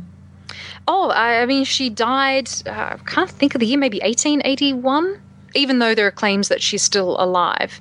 Oh, 0.90 1.10
I 1.12 1.46
mean, 1.46 1.64
she 1.64 1.90
died. 1.90 2.50
Uh, 2.66 2.70
I 2.70 2.98
can't 3.06 3.30
think 3.30 3.56
of 3.56 3.62
the 3.62 3.66
year. 3.66 3.80
Maybe 3.80 4.00
1881. 4.00 5.22
Even 5.58 5.80
though 5.80 5.96
there 5.96 6.06
are 6.06 6.12
claims 6.12 6.50
that 6.50 6.62
she's 6.62 6.82
still 6.82 7.16
alive 7.18 7.80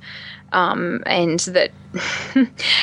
um, 0.54 1.02
and 1.04 1.40
that 1.40 1.72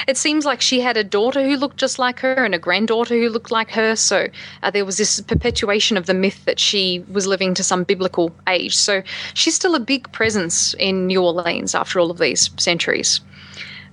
it 0.07 0.17
seems 0.17 0.45
like 0.45 0.59
she 0.61 0.81
had 0.81 0.97
a 0.97 1.03
daughter 1.03 1.41
who 1.41 1.55
looked 1.55 1.77
just 1.77 1.97
like 1.97 2.19
her 2.19 2.33
and 2.33 2.53
a 2.53 2.59
granddaughter 2.59 3.15
who 3.15 3.29
looked 3.29 3.49
like 3.49 3.71
her. 3.71 3.95
So 3.95 4.27
uh, 4.61 4.71
there 4.71 4.85
was 4.85 4.97
this 4.97 5.21
perpetuation 5.21 5.97
of 5.97 6.05
the 6.05 6.13
myth 6.13 6.43
that 6.45 6.59
she 6.59 7.03
was 7.09 7.27
living 7.27 7.53
to 7.55 7.63
some 7.63 7.83
biblical 7.83 8.35
age. 8.47 8.75
So 8.75 9.01
she's 9.33 9.55
still 9.55 9.73
a 9.73 9.79
big 9.79 10.11
presence 10.11 10.73
in 10.75 11.07
New 11.07 11.23
Orleans 11.23 11.73
after 11.73 11.99
all 11.99 12.11
of 12.11 12.17
these 12.17 12.49
centuries. 12.57 13.21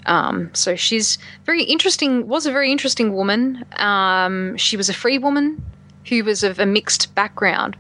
Um, 0.07 0.51
so 0.55 0.75
she's 0.75 1.19
very 1.47 1.63
interesting. 1.63 2.27
Was 2.27 2.47
a 2.47 2.53
very 2.53 2.73
interesting 2.73 3.13
woman. 3.13 3.65
Um, 3.77 4.57
she 4.57 4.77
was 4.77 4.89
a 4.89 4.95
free 4.95 5.19
woman 5.19 5.65
who 6.09 6.25
was 6.25 6.43
of 6.43 6.59
a 6.59 6.67
mixed 6.67 7.15
background 7.15 7.77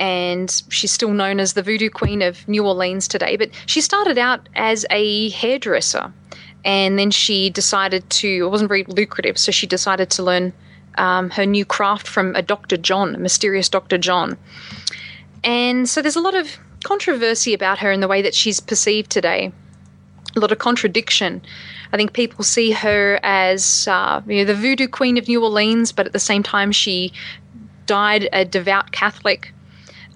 and 0.00 0.62
she's 0.70 0.90
still 0.90 1.12
known 1.12 1.38
as 1.38 1.52
the 1.52 1.62
Voodoo 1.62 1.90
Queen 1.90 2.22
of 2.22 2.48
New 2.48 2.66
Orleans 2.66 3.06
today. 3.06 3.36
But 3.36 3.50
she 3.66 3.82
started 3.82 4.16
out 4.16 4.48
as 4.56 4.86
a 4.90 5.28
hairdresser, 5.28 6.12
and 6.64 6.98
then 6.98 7.10
she 7.10 7.50
decided 7.50 8.08
to. 8.10 8.46
It 8.46 8.50
wasn't 8.50 8.68
very 8.68 8.84
lucrative, 8.84 9.38
so 9.38 9.52
she 9.52 9.66
decided 9.66 10.10
to 10.10 10.22
learn 10.22 10.54
um, 10.96 11.30
her 11.30 11.44
new 11.44 11.66
craft 11.66 12.08
from 12.08 12.34
a 12.34 12.42
Dr. 12.42 12.78
John, 12.78 13.14
a 13.14 13.18
mysterious 13.18 13.68
Dr. 13.68 13.98
John. 13.98 14.38
And 15.44 15.88
so 15.88 16.02
there's 16.02 16.16
a 16.16 16.20
lot 16.20 16.34
of 16.34 16.58
controversy 16.82 17.52
about 17.52 17.78
her 17.78 17.92
in 17.92 18.00
the 18.00 18.08
way 18.08 18.22
that 18.22 18.34
she's 18.34 18.58
perceived 18.58 19.10
today. 19.10 19.52
A 20.34 20.40
lot 20.40 20.50
of 20.50 20.58
contradiction. 20.58 21.42
I 21.92 21.96
think 21.96 22.14
people 22.14 22.42
see 22.42 22.70
her 22.70 23.20
as 23.22 23.86
uh, 23.86 24.22
you 24.26 24.38
know, 24.38 24.44
the 24.44 24.54
voodoo 24.54 24.88
queen 24.88 25.18
of 25.18 25.28
New 25.28 25.42
Orleans, 25.42 25.92
but 25.92 26.06
at 26.06 26.12
the 26.12 26.20
same 26.20 26.42
time, 26.42 26.72
she 26.72 27.12
died 27.86 28.28
a 28.32 28.44
devout 28.44 28.92
Catholic 28.92 29.52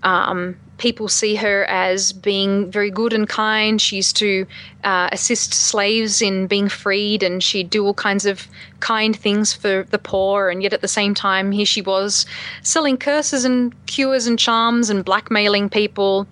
um, 0.05 0.57
people 0.79 1.09
see 1.09 1.35
her 1.35 1.65
as 1.65 2.13
being 2.13 2.71
very 2.71 2.91
good 2.91 3.13
and 3.13 3.29
kind. 3.29 3.81
She 3.81 3.97
used 3.97 4.17
to 4.17 4.47
uh, 4.85 5.09
assist 5.13 5.55
slaves 5.55 6.21
in 6.21 6.47
being 6.47 6.69
freed, 6.69 7.23
and 7.23 7.43
she'd 7.43 7.71
do 7.71 7.85
all 7.85 7.95
kinds 7.95 8.27
of 8.27 8.47
kind 8.81 9.17
things 9.17 9.55
for 9.55 9.85
the 9.91 9.99
poor. 9.99 10.51
And 10.51 10.63
yet, 10.63 10.73
at 10.73 10.83
the 10.83 10.89
same 10.89 11.15
time, 11.15 11.53
here 11.53 11.67
she 11.67 11.81
was 11.81 12.27
selling 12.63 12.97
curses 12.99 13.45
and 13.45 13.75
cures 13.87 14.27
and 14.27 14.39
charms 14.39 14.91
and 14.91 15.05
blackmailing 15.05 15.71
people, 15.71 16.27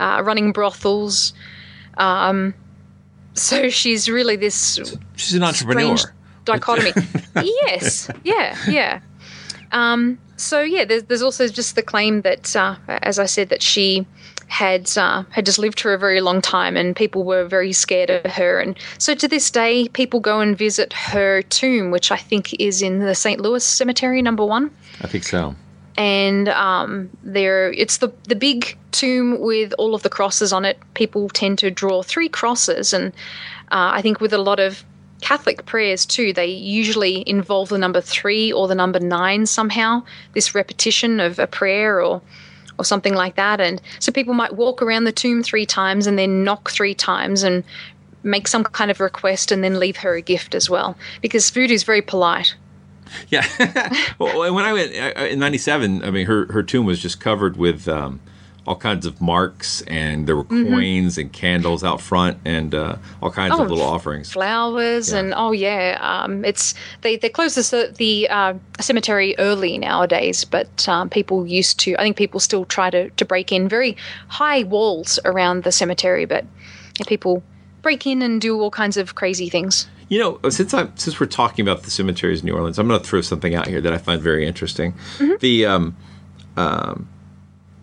uh, 0.00 0.22
running 0.24 0.52
brothels. 0.52 1.34
Um, 1.98 2.54
so 3.34 3.68
she's 3.68 4.08
really 4.08 4.36
this. 4.36 4.80
She's 5.16 5.34
an 5.34 5.42
entrepreneur. 5.42 5.96
Dichotomy. 6.44 6.92
yes. 7.34 8.10
Yeah. 8.24 8.56
Yeah. 8.66 9.00
Um, 9.70 10.18
so 10.38 10.60
yeah, 10.60 10.84
there's, 10.84 11.04
there's 11.04 11.22
also 11.22 11.48
just 11.48 11.74
the 11.74 11.82
claim 11.82 12.22
that, 12.22 12.54
uh, 12.54 12.76
as 12.88 13.18
I 13.18 13.26
said, 13.26 13.48
that 13.48 13.62
she 13.62 14.06
had 14.46 14.90
uh, 14.96 15.24
had 15.30 15.44
just 15.44 15.58
lived 15.58 15.80
for 15.80 15.92
a 15.92 15.98
very 15.98 16.20
long 16.20 16.40
time, 16.40 16.76
and 16.76 16.96
people 16.96 17.24
were 17.24 17.44
very 17.44 17.72
scared 17.72 18.08
of 18.08 18.30
her. 18.32 18.60
And 18.60 18.78
so 18.98 19.14
to 19.14 19.28
this 19.28 19.50
day, 19.50 19.88
people 19.88 20.20
go 20.20 20.40
and 20.40 20.56
visit 20.56 20.92
her 20.92 21.42
tomb, 21.42 21.90
which 21.90 22.10
I 22.10 22.16
think 22.16 22.58
is 22.58 22.80
in 22.80 23.00
the 23.00 23.14
St. 23.14 23.40
Louis 23.40 23.64
Cemetery, 23.64 24.22
number 24.22 24.44
one. 24.44 24.70
I 25.02 25.08
think 25.08 25.24
so. 25.24 25.54
And 25.96 26.48
um, 26.50 27.10
there, 27.22 27.72
it's 27.72 27.98
the 27.98 28.12
the 28.28 28.36
big 28.36 28.78
tomb 28.92 29.40
with 29.40 29.74
all 29.76 29.94
of 29.94 30.02
the 30.02 30.10
crosses 30.10 30.52
on 30.52 30.64
it. 30.64 30.78
People 30.94 31.28
tend 31.28 31.58
to 31.58 31.70
draw 31.70 32.02
three 32.02 32.28
crosses, 32.28 32.92
and 32.92 33.08
uh, 33.70 33.90
I 33.92 34.02
think 34.02 34.20
with 34.20 34.32
a 34.32 34.38
lot 34.38 34.60
of 34.60 34.84
Catholic 35.20 35.66
prayers 35.66 36.06
too, 36.06 36.32
they 36.32 36.46
usually 36.46 37.24
involve 37.28 37.70
the 37.70 37.78
number 37.78 38.00
three 38.00 38.52
or 38.52 38.68
the 38.68 38.74
number 38.74 39.00
nine 39.00 39.46
somehow. 39.46 40.02
This 40.34 40.54
repetition 40.54 41.20
of 41.20 41.38
a 41.38 41.46
prayer 41.46 42.00
or 42.00 42.22
or 42.78 42.84
something 42.84 43.14
like 43.14 43.34
that. 43.34 43.60
And 43.60 43.82
so 43.98 44.12
people 44.12 44.34
might 44.34 44.54
walk 44.54 44.80
around 44.80 45.04
the 45.04 45.12
tomb 45.12 45.42
three 45.42 45.66
times 45.66 46.06
and 46.06 46.16
then 46.16 46.44
knock 46.44 46.70
three 46.70 46.94
times 46.94 47.42
and 47.42 47.64
make 48.22 48.46
some 48.48 48.64
kind 48.64 48.90
of 48.90 49.00
request 49.00 49.50
and 49.50 49.62
then 49.62 49.78
leave 49.78 49.96
her 49.96 50.14
a 50.14 50.22
gift 50.22 50.54
as 50.54 50.70
well 50.70 50.96
because 51.20 51.50
voodoo 51.50 51.74
is 51.74 51.82
very 51.82 52.02
polite. 52.02 52.54
Yeah. 53.28 53.46
well, 54.18 54.52
when 54.52 54.64
I 54.64 54.72
went 54.72 54.92
uh, 54.94 55.24
in 55.24 55.38
'97, 55.38 56.04
I 56.04 56.10
mean, 56.10 56.26
her 56.26 56.46
her 56.52 56.62
tomb 56.62 56.84
was 56.84 57.00
just 57.00 57.20
covered 57.20 57.56
with 57.56 57.88
um, 57.88 58.20
all 58.68 58.76
kinds 58.76 59.06
of 59.06 59.18
marks, 59.20 59.80
and 59.88 60.26
there 60.26 60.36
were 60.36 60.44
Mhm. 60.44 60.68
coins 60.70 61.16
and 61.16 61.32
candles 61.32 61.82
out 61.82 62.00
front, 62.02 62.36
and 62.44 62.74
uh, 62.74 62.96
all 63.22 63.30
kinds 63.30 63.54
Oh, 63.56 63.62
of 63.64 63.70
little 63.70 63.84
offerings. 63.96 64.30
flowers 64.30 65.10
and 65.18 65.32
oh 65.34 65.52
yeah 65.52 65.96
um, 66.12 66.44
it's 66.44 66.74
they 67.00 67.16
they 67.16 67.30
close 67.30 67.54
the 67.54 67.94
the 67.96 68.28
uh, 68.28 68.52
cemetery 68.80 69.34
early 69.38 69.78
nowadays 69.78 70.44
but 70.44 70.68
um, 70.88 71.08
people 71.08 71.46
used 71.46 71.80
to 71.80 71.88
i 71.98 72.02
think 72.02 72.16
people 72.16 72.40
still 72.40 72.64
try 72.66 72.90
to, 72.90 73.08
to 73.20 73.24
break 73.24 73.50
in 73.52 73.68
very 73.68 73.96
high 74.28 74.62
walls 74.64 75.18
around 75.24 75.64
the 75.64 75.72
cemetery 75.72 76.26
but 76.26 76.44
yeah, 76.98 77.06
people 77.06 77.42
break 77.82 78.06
in 78.06 78.20
and 78.22 78.40
do 78.40 78.60
all 78.60 78.70
kinds 78.70 78.96
of 78.98 79.14
crazy 79.14 79.48
things 79.48 79.88
You 80.10 80.18
know, 80.22 80.50
since 80.50 80.72
I 80.74 80.88
since 80.96 81.14
we're 81.20 81.26
talking 81.42 81.62
about 81.68 81.82
the 81.84 81.90
cemeteries 81.90 82.40
in 82.40 82.46
New 82.48 82.54
Orleans, 82.58 82.78
I'm 82.78 82.88
going 82.88 83.00
to 83.00 83.06
throw 83.10 83.20
something 83.22 83.54
out 83.58 83.66
here 83.72 83.80
that 83.82 83.92
I 83.92 83.98
find 83.98 84.20
very 84.22 84.44
interesting. 84.46 84.92
The 85.40 85.66
um, 85.72 85.84
um, 86.56 87.06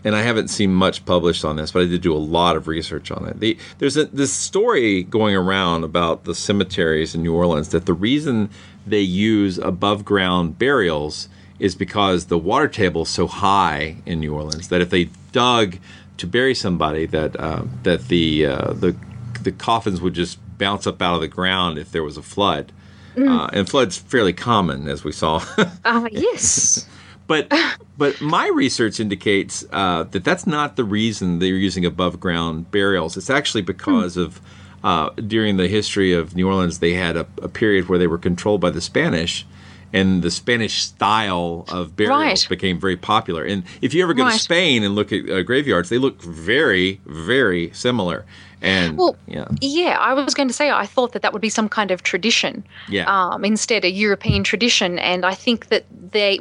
and 0.05 0.15
I 0.15 0.21
haven't 0.21 0.49
seen 0.49 0.71
much 0.71 1.03
published 1.03 1.43
on 1.43 1.55
this, 1.55 1.71
but 1.71 1.81
I 1.81 1.85
did 1.85 2.01
do 2.01 2.13
a 2.13 2.17
lot 2.17 2.55
of 2.55 2.67
research 2.67 3.09
on 3.09 3.25
it. 3.25 3.39
The, 3.39 3.57
there's 3.79 3.97
a, 3.97 4.05
this 4.05 4.31
story 4.31 5.01
going 5.01 5.35
around 5.35 5.83
about 5.83 6.25
the 6.25 6.35
cemeteries 6.35 7.15
in 7.15 7.23
New 7.23 7.33
Orleans 7.33 7.69
that 7.69 7.87
the 7.87 7.93
reason 7.93 8.51
they 8.85 9.01
use 9.01 9.57
above 9.57 10.05
ground 10.05 10.59
burials 10.59 11.27
is 11.57 11.73
because 11.73 12.25
the 12.25 12.37
water 12.37 12.67
table 12.67 13.01
is 13.01 13.09
so 13.09 13.25
high 13.25 13.97
in 14.05 14.19
New 14.19 14.35
Orleans 14.35 14.67
that 14.67 14.79
if 14.79 14.91
they 14.91 15.09
dug 15.31 15.77
to 16.17 16.27
bury 16.27 16.53
somebody, 16.53 17.07
that 17.07 17.37
uh, 17.39 17.63
that 17.81 18.07
the 18.07 18.45
uh, 18.45 18.73
the 18.73 18.95
the 19.41 19.51
coffins 19.51 20.01
would 20.01 20.13
just 20.13 20.37
bounce 20.57 20.85
up 20.85 21.01
out 21.01 21.15
of 21.15 21.21
the 21.21 21.27
ground 21.27 21.79
if 21.79 21.91
there 21.91 22.03
was 22.03 22.15
a 22.15 22.21
flood. 22.21 22.71
Mm. 23.15 23.29
Uh, 23.29 23.49
and 23.53 23.67
floods 23.67 23.97
fairly 23.97 24.33
common, 24.33 24.87
as 24.87 25.03
we 25.03 25.13
saw. 25.13 25.43
uh, 25.85 26.07
yes 26.11 26.87
But 27.27 27.51
but 27.97 28.19
my 28.21 28.47
research 28.53 28.99
indicates 28.99 29.65
uh, 29.71 30.03
that 30.03 30.23
that's 30.23 30.45
not 30.47 30.75
the 30.75 30.83
reason 30.83 31.39
they're 31.39 31.55
using 31.55 31.85
above 31.85 32.19
ground 32.19 32.71
burials. 32.71 33.17
It's 33.17 33.29
actually 33.29 33.61
because 33.63 34.17
of 34.17 34.41
uh, 34.83 35.09
during 35.27 35.57
the 35.57 35.67
history 35.67 36.13
of 36.13 36.35
New 36.35 36.47
Orleans, 36.47 36.79
they 36.79 36.93
had 36.93 37.17
a, 37.17 37.25
a 37.41 37.47
period 37.49 37.89
where 37.89 37.97
they 37.97 38.07
were 38.07 38.19
controlled 38.19 38.61
by 38.61 38.69
the 38.69 38.81
Spanish, 38.81 39.45
and 39.93 40.21
the 40.21 40.29
Spanish 40.29 40.83
style 40.83 41.65
of 41.69 41.95
burials 41.95 42.43
Right. 42.43 42.47
became 42.49 42.79
very 42.79 42.97
popular. 42.97 43.43
And 43.43 43.63
if 43.81 43.93
you 43.93 44.03
ever 44.03 44.13
go 44.13 44.25
to 44.25 44.37
Spain 44.39 44.83
and 44.83 44.93
look 44.93 45.11
at 45.11 45.27
uh, 45.29 45.41
graveyards, 45.41 45.89
they 45.89 45.97
look 45.97 46.21
very 46.21 46.99
very 47.05 47.71
similar. 47.73 48.25
And 48.61 48.97
Well, 48.97 49.15
yeah, 49.27 49.47
yeah 49.61 49.97
i 49.99 50.13
was 50.13 50.33
going 50.33 50.47
to 50.47 50.53
say 50.53 50.71
i 50.71 50.85
thought 50.85 51.11
that 51.11 51.21
that 51.21 51.33
would 51.33 51.41
be 51.41 51.49
some 51.49 51.69
kind 51.69 51.91
of 51.91 52.01
tradition 52.03 52.63
Yeah. 52.89 53.05
um, 53.05 53.45
instead 53.45 53.83
a 53.85 53.89
european 53.91 54.43
tradition 54.43 54.97
and 54.97 55.25
i 55.25 55.35
think 55.35 55.67
that 55.67 55.85
they 56.11 56.39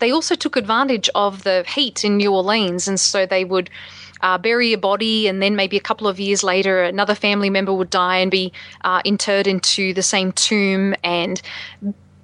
they 0.00 0.10
also 0.10 0.34
took 0.34 0.56
advantage 0.56 1.08
of 1.14 1.44
the 1.44 1.64
heat 1.68 2.04
in 2.04 2.16
new 2.16 2.32
orleans 2.32 2.88
and 2.88 2.98
so 2.98 3.26
they 3.26 3.44
would 3.44 3.70
uh, 4.22 4.36
bury 4.36 4.72
a 4.72 4.78
body 4.78 5.28
and 5.28 5.40
then 5.40 5.56
maybe 5.56 5.76
a 5.76 5.80
couple 5.80 6.06
of 6.06 6.20
years 6.20 6.42
later 6.42 6.82
another 6.82 7.14
family 7.14 7.48
member 7.48 7.72
would 7.72 7.90
die 7.90 8.18
and 8.18 8.30
be 8.30 8.52
uh, 8.82 9.00
interred 9.04 9.46
into 9.46 9.94
the 9.94 10.02
same 10.02 10.32
tomb 10.32 10.94
and 11.02 11.40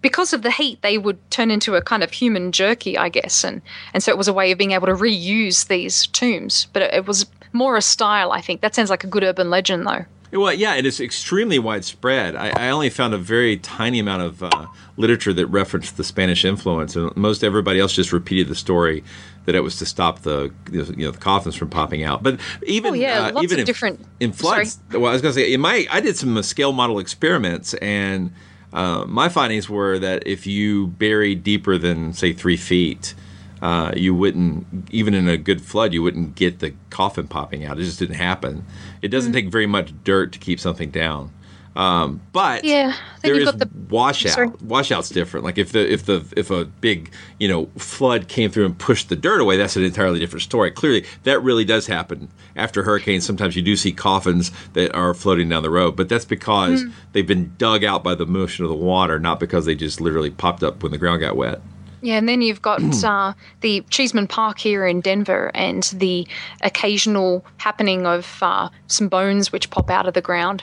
because 0.03 0.33
of 0.33 0.43
the 0.43 0.53
heat, 0.53 0.81
they 0.83 0.99
would 0.99 1.19
turn 1.33 1.51
into 1.51 1.75
a 1.75 1.83
kind 1.83 2.05
of 2.05 2.13
human 2.13 2.53
jerky, 2.53 2.97
I 2.97 3.09
guess, 3.09 3.43
and 3.43 3.61
and 3.93 4.05
so 4.05 4.13
it 4.13 4.17
was 4.17 4.29
a 4.29 4.33
way 4.33 4.53
of 4.53 4.59
being 4.59 4.71
able 4.71 4.87
to 4.87 4.93
reuse 4.93 5.67
these 5.67 6.07
tombs. 6.09 6.69
But 6.73 6.83
it, 6.83 6.95
it 6.95 7.07
was 7.07 7.27
more 7.53 7.77
a 7.77 7.83
style, 7.83 8.31
I 8.31 8.41
think. 8.41 8.61
That 8.61 8.75
sounds 8.75 8.89
like 8.89 9.03
a 9.03 9.09
good 9.09 9.25
urban 9.25 9.51
legend, 9.51 9.85
though. 9.85 10.05
Well, 10.33 10.53
yeah, 10.53 10.75
it 10.75 10.85
is 10.87 11.01
extremely 11.01 11.59
widespread. 11.59 12.35
I, 12.37 12.49
I 12.51 12.71
only 12.71 12.91
found 12.91 13.15
a 13.15 13.19
very 13.19 13.57
tiny 13.57 13.99
amount 14.01 14.23
of 14.23 14.43
uh, 14.43 14.67
literature 14.97 15.33
that 15.33 15.47
referenced 15.47 15.97
the 15.97 16.05
Spanish 16.05 16.45
influence, 16.45 16.97
and 16.97 17.17
most 17.17 17.45
everybody 17.45 17.79
else 17.81 17.93
just 17.93 18.13
repeated 18.13 18.49
the 18.49 18.55
story 18.55 19.05
that 19.45 19.55
it 19.55 19.61
was 19.61 19.77
to 19.79 19.87
stop 19.87 20.23
the 20.23 20.53
you 20.73 20.85
know 20.97 21.11
the 21.13 21.19
coffins 21.19 21.55
from 21.55 21.71
popping 21.71 22.03
out. 22.03 22.23
But 22.23 22.41
even 22.65 22.93
Oh, 22.93 22.95
yeah, 22.95 23.27
uh, 23.27 23.33
lots 23.33 23.45
even 23.45 23.57
of 23.57 23.61
in, 23.61 23.67
different- 23.67 24.07
in 24.21 24.33
floods. 24.33 24.79
Well, 24.93 25.07
I 25.07 25.13
was 25.13 25.23
going 25.23 25.35
to 25.35 25.41
say 25.41 25.53
in 25.53 25.61
my 25.61 25.87
I 25.91 26.01
did 26.01 26.17
some 26.17 26.37
uh, 26.37 26.43
scale 26.43 26.73
model 26.73 26.99
experiments, 26.99 27.75
and 27.75 28.33
uh, 28.73 29.05
my 29.07 29.29
findings 29.29 29.71
were 29.71 29.99
that 30.01 30.27
if 30.27 30.47
you 30.47 30.89
bury 30.89 31.35
deeper 31.37 31.79
than 31.79 32.13
say 32.13 32.33
three 32.33 32.57
feet. 32.57 33.15
Uh, 33.63 33.91
you 33.97 34.15
wouldn't 34.15 34.67
even 34.91 35.15
in 35.15 35.27
a 35.29 35.37
good 35.39 35.63
flood 35.63 35.95
you 35.95 36.03
wouldn't 36.03 36.35
get 36.35 36.59
the 36.59 36.75
coffin 36.91 37.27
popping 37.27 37.65
out 37.65 37.79
it 37.79 37.85
just 37.85 37.99
didn't 37.99 38.17
happen 38.17 38.63
it 39.01 39.09
doesn't 39.09 39.33
Hmm. 39.33 39.37
take 39.37 39.49
very 39.49 39.67
much 39.67 39.95
dirt 40.05 40.33
to 40.33 40.39
keep 40.39 40.61
something 40.61 40.91
down 40.91 41.31
um, 41.75 42.23
but 42.33 42.65
Yeah, 42.65 42.95
there 43.23 43.35
is 43.39 43.53
the 43.53 43.69
washout. 43.91 44.33
Sorry. 44.33 44.49
Washout's 44.63 45.11
different. 45.11 45.45
Like 45.45 45.59
if 45.59 45.73
the 45.73 45.93
if 45.93 46.07
the 46.07 46.25
if 46.35 46.51
a 46.51 46.65
big 46.65 47.13
you 47.39 47.49
know 47.49 47.67
flood 47.77 48.29
came 48.29 48.51
through 48.51 48.65
and 48.65 48.79
pushed 48.79 49.11
the 49.11 49.17
dirt 49.17 49.43
away, 49.43 49.59
that's 49.59 49.77
an 49.77 49.85
entirely 49.85 50.19
different 50.19 50.43
story. 50.43 50.71
Clearly, 50.71 51.05
that 51.25 51.43
really 51.43 51.67
does 51.67 51.87
happen 51.87 52.29
after 52.57 52.83
hurricanes. 52.85 53.27
Sometimes 53.27 53.57
you 53.57 53.63
do 53.63 53.77
see 53.77 53.93
coffins 53.93 54.53
that 54.73 54.95
are 54.95 55.13
floating 55.13 55.51
down 55.51 55.63
the 55.63 55.69
road, 55.69 55.97
but 55.97 56.09
that's 56.09 56.25
because 56.25 56.83
Hmm. 56.83 56.91
they've 57.13 57.27
been 57.27 57.53
dug 57.59 57.85
out 57.85 58.03
by 58.03 58.15
the 58.15 58.25
motion 58.25 58.65
of 58.65 58.71
the 58.71 58.75
water, 58.75 59.19
not 59.21 59.39
because 59.39 59.67
they 59.67 59.75
just 59.75 60.01
literally 60.01 60.31
popped 60.31 60.63
up 60.63 60.83
when 60.83 60.93
the 60.93 60.99
ground 60.99 61.21
got 61.21 61.37
wet. 61.37 61.61
Yeah, 62.07 62.19
and 62.19 62.29
then 62.29 62.41
you've 62.41 62.63
got 62.63 62.81
uh, 63.05 63.33
the 63.63 63.85
Cheeseman 63.91 64.29
Park 64.29 64.59
here 64.61 64.87
in 64.87 65.01
Denver, 65.01 65.51
and 65.55 65.83
the 65.93 66.25
occasional 66.63 67.45
happening 67.57 68.07
of 68.07 68.39
uh, 68.41 68.69
some 68.87 69.09
bones 69.09 69.51
which 69.51 69.71
pop 69.71 69.91
out 69.91 70.07
of 70.07 70.15
the 70.15 70.21
ground 70.21 70.63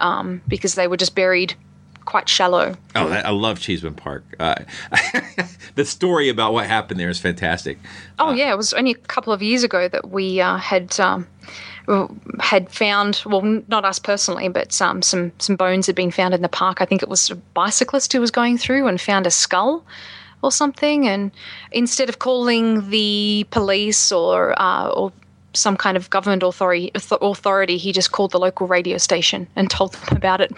um, 0.00 0.42
because 0.48 0.74
they 0.74 0.88
were 0.88 0.96
just 0.96 1.14
buried 1.14 1.54
quite 2.06 2.28
shallow. 2.28 2.74
Oh, 2.96 3.08
that, 3.08 3.24
I 3.24 3.30
love 3.30 3.60
Cheeseman 3.60 3.94
Park. 3.94 4.24
Uh, 4.40 4.56
the 5.76 5.84
story 5.84 6.28
about 6.28 6.52
what 6.52 6.66
happened 6.66 6.98
there 6.98 7.08
is 7.08 7.20
fantastic. 7.20 7.78
Oh 8.18 8.32
yeah, 8.32 8.50
it 8.50 8.56
was 8.56 8.72
only 8.72 8.90
a 8.90 8.96
couple 8.96 9.32
of 9.32 9.44
years 9.44 9.62
ago 9.62 9.86
that 9.86 10.10
we 10.10 10.40
uh, 10.40 10.56
had 10.56 10.98
um, 10.98 11.24
had 12.40 12.68
found 12.68 13.22
well, 13.24 13.42
not 13.68 13.84
us 13.84 14.00
personally, 14.00 14.48
but 14.48 14.82
um, 14.82 15.02
some 15.02 15.30
some 15.38 15.54
bones 15.54 15.86
had 15.86 15.94
been 15.94 16.10
found 16.10 16.34
in 16.34 16.42
the 16.42 16.48
park. 16.48 16.80
I 16.80 16.84
think 16.84 17.00
it 17.00 17.08
was 17.08 17.30
a 17.30 17.36
bicyclist 17.36 18.12
who 18.12 18.20
was 18.20 18.32
going 18.32 18.58
through 18.58 18.88
and 18.88 19.00
found 19.00 19.28
a 19.28 19.30
skull 19.30 19.84
or 20.42 20.52
something, 20.52 21.06
and 21.06 21.30
instead 21.72 22.08
of 22.08 22.18
calling 22.18 22.90
the 22.90 23.46
police 23.50 24.12
or 24.12 24.60
uh, 24.60 24.88
or 24.88 25.12
some 25.52 25.76
kind 25.76 25.96
of 25.96 26.10
government 26.10 26.42
authority 26.42 26.90
authority, 26.94 27.76
he 27.76 27.92
just 27.92 28.12
called 28.12 28.30
the 28.30 28.38
local 28.38 28.66
radio 28.66 28.98
station 28.98 29.46
and 29.56 29.70
told 29.70 29.94
them 29.94 30.16
about 30.16 30.40
it. 30.40 30.52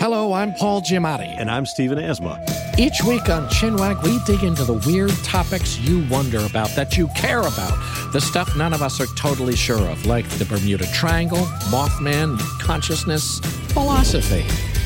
Hello, 0.00 0.32
I'm 0.32 0.52
Paul 0.54 0.82
Giamatti. 0.82 1.34
And 1.38 1.48
I'm 1.48 1.64
Stephen 1.64 1.98
Asma. 1.98 2.44
Each 2.76 3.02
week 3.04 3.28
on 3.28 3.48
Chinwag, 3.48 4.02
we 4.02 4.18
dig 4.26 4.42
into 4.42 4.64
the 4.64 4.74
weird 4.86 5.12
topics 5.22 5.78
you 5.78 6.04
wonder 6.10 6.44
about, 6.44 6.68
that 6.70 6.98
you 6.98 7.08
care 7.16 7.40
about, 7.40 8.12
the 8.12 8.20
stuff 8.20 8.56
none 8.56 8.72
of 8.74 8.82
us 8.82 9.00
are 9.00 9.06
totally 9.16 9.54
sure 9.54 9.88
of, 9.88 10.04
like 10.04 10.28
the 10.30 10.44
Bermuda 10.46 10.86
Triangle, 10.92 11.46
Mothman, 11.70 12.38
consciousness, 12.60 13.38
philosophy, 13.72 14.42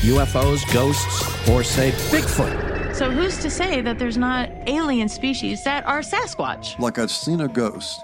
UFOs, 0.07 0.61
ghosts, 0.71 1.49
or 1.49 1.63
say 1.63 1.91
Bigfoot. 2.11 2.78
So 2.99 3.09
who's 3.09 3.37
to 3.37 3.49
say 3.49 3.79
that 3.79 3.97
there's 3.97 4.17
not 4.17 4.49
alien 4.67 5.07
species 5.07 5.63
that 5.63 5.85
are 5.85 6.01
Sasquatch? 6.01 6.77
Like 6.79 6.99
I've 6.99 7.09
seen 7.09 7.39
a 7.39 7.47
ghost 7.47 8.03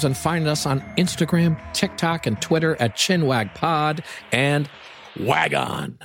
and 0.00 0.16
find 0.16 0.46
us 0.46 0.66
on 0.66 0.80
Instagram, 0.96 1.58
TikTok, 1.74 2.26
and 2.26 2.40
Twitter 2.40 2.76
at 2.80 2.96
ChinwagPod 2.96 4.04
and 4.32 4.68
Wagon. 5.20 5.98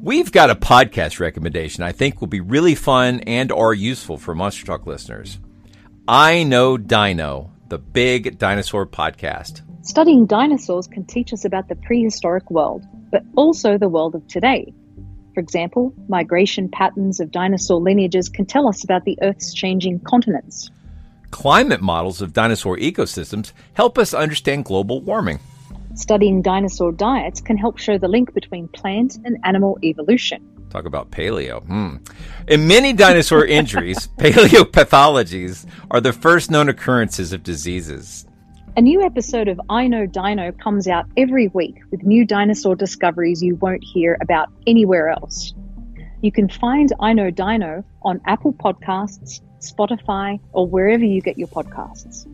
We've 0.00 0.30
got 0.30 0.50
a 0.50 0.54
podcast 0.54 1.20
recommendation 1.20 1.82
I 1.82 1.92
think 1.92 2.20
will 2.20 2.28
be 2.28 2.40
really 2.40 2.74
fun 2.74 3.20
and 3.20 3.50
or 3.50 3.74
useful 3.74 4.18
for 4.18 4.34
Monster 4.34 4.66
Talk 4.66 4.86
listeners. 4.86 5.38
I 6.06 6.42
Know 6.42 6.76
Dino, 6.76 7.52
the 7.68 7.78
big 7.78 8.38
dinosaur 8.38 8.86
podcast. 8.86 9.62
Studying 9.82 10.26
dinosaurs 10.26 10.86
can 10.86 11.04
teach 11.04 11.32
us 11.32 11.44
about 11.44 11.68
the 11.68 11.76
prehistoric 11.76 12.50
world, 12.50 12.84
but 13.10 13.24
also 13.36 13.78
the 13.78 13.88
world 13.88 14.14
of 14.14 14.26
today. 14.28 14.72
For 15.34 15.40
example, 15.40 15.94
migration 16.08 16.68
patterns 16.68 17.20
of 17.20 17.30
dinosaur 17.30 17.80
lineages 17.80 18.28
can 18.28 18.46
tell 18.46 18.68
us 18.68 18.84
about 18.84 19.04
the 19.04 19.18
Earth's 19.22 19.54
changing 19.54 20.00
continents. 20.00 20.70
Climate 21.30 21.80
models 21.80 22.20
of 22.20 22.32
dinosaur 22.32 22.76
ecosystems 22.76 23.52
help 23.74 23.98
us 23.98 24.12
understand 24.12 24.64
global 24.64 25.00
warming. 25.00 25.40
Studying 25.94 26.42
dinosaur 26.42 26.92
diets 26.92 27.40
can 27.40 27.56
help 27.56 27.78
show 27.78 27.98
the 27.98 28.08
link 28.08 28.32
between 28.32 28.68
plant 28.68 29.18
and 29.24 29.36
animal 29.44 29.78
evolution. 29.82 30.46
Talk 30.70 30.84
about 30.84 31.10
paleo. 31.10 31.64
Hmm. 31.66 31.96
In 32.46 32.68
many 32.68 32.92
dinosaur 32.92 33.44
injuries, 33.58 34.08
paleopathologies 34.18 35.66
are 35.90 36.00
the 36.00 36.12
first 36.12 36.50
known 36.50 36.68
occurrences 36.68 37.32
of 37.32 37.42
diseases. 37.42 38.26
A 38.76 38.80
new 38.80 39.02
episode 39.02 39.48
of 39.48 39.60
I 39.68 39.88
Know 39.88 40.06
Dino 40.06 40.52
comes 40.52 40.86
out 40.86 41.06
every 41.16 41.48
week 41.48 41.76
with 41.90 42.04
new 42.04 42.24
dinosaur 42.24 42.76
discoveries 42.76 43.42
you 43.42 43.56
won't 43.56 43.82
hear 43.82 44.16
about 44.20 44.48
anywhere 44.64 45.08
else. 45.08 45.52
You 46.22 46.30
can 46.30 46.48
find 46.48 46.92
I 47.00 47.12
Know 47.14 47.30
Dino 47.30 47.82
on 48.02 48.20
Apple 48.26 48.52
Podcasts, 48.52 49.40
Spotify, 49.60 50.40
or 50.52 50.66
wherever 50.66 51.04
you 51.04 51.20
get 51.20 51.38
your 51.38 51.48
podcasts. 51.48 52.26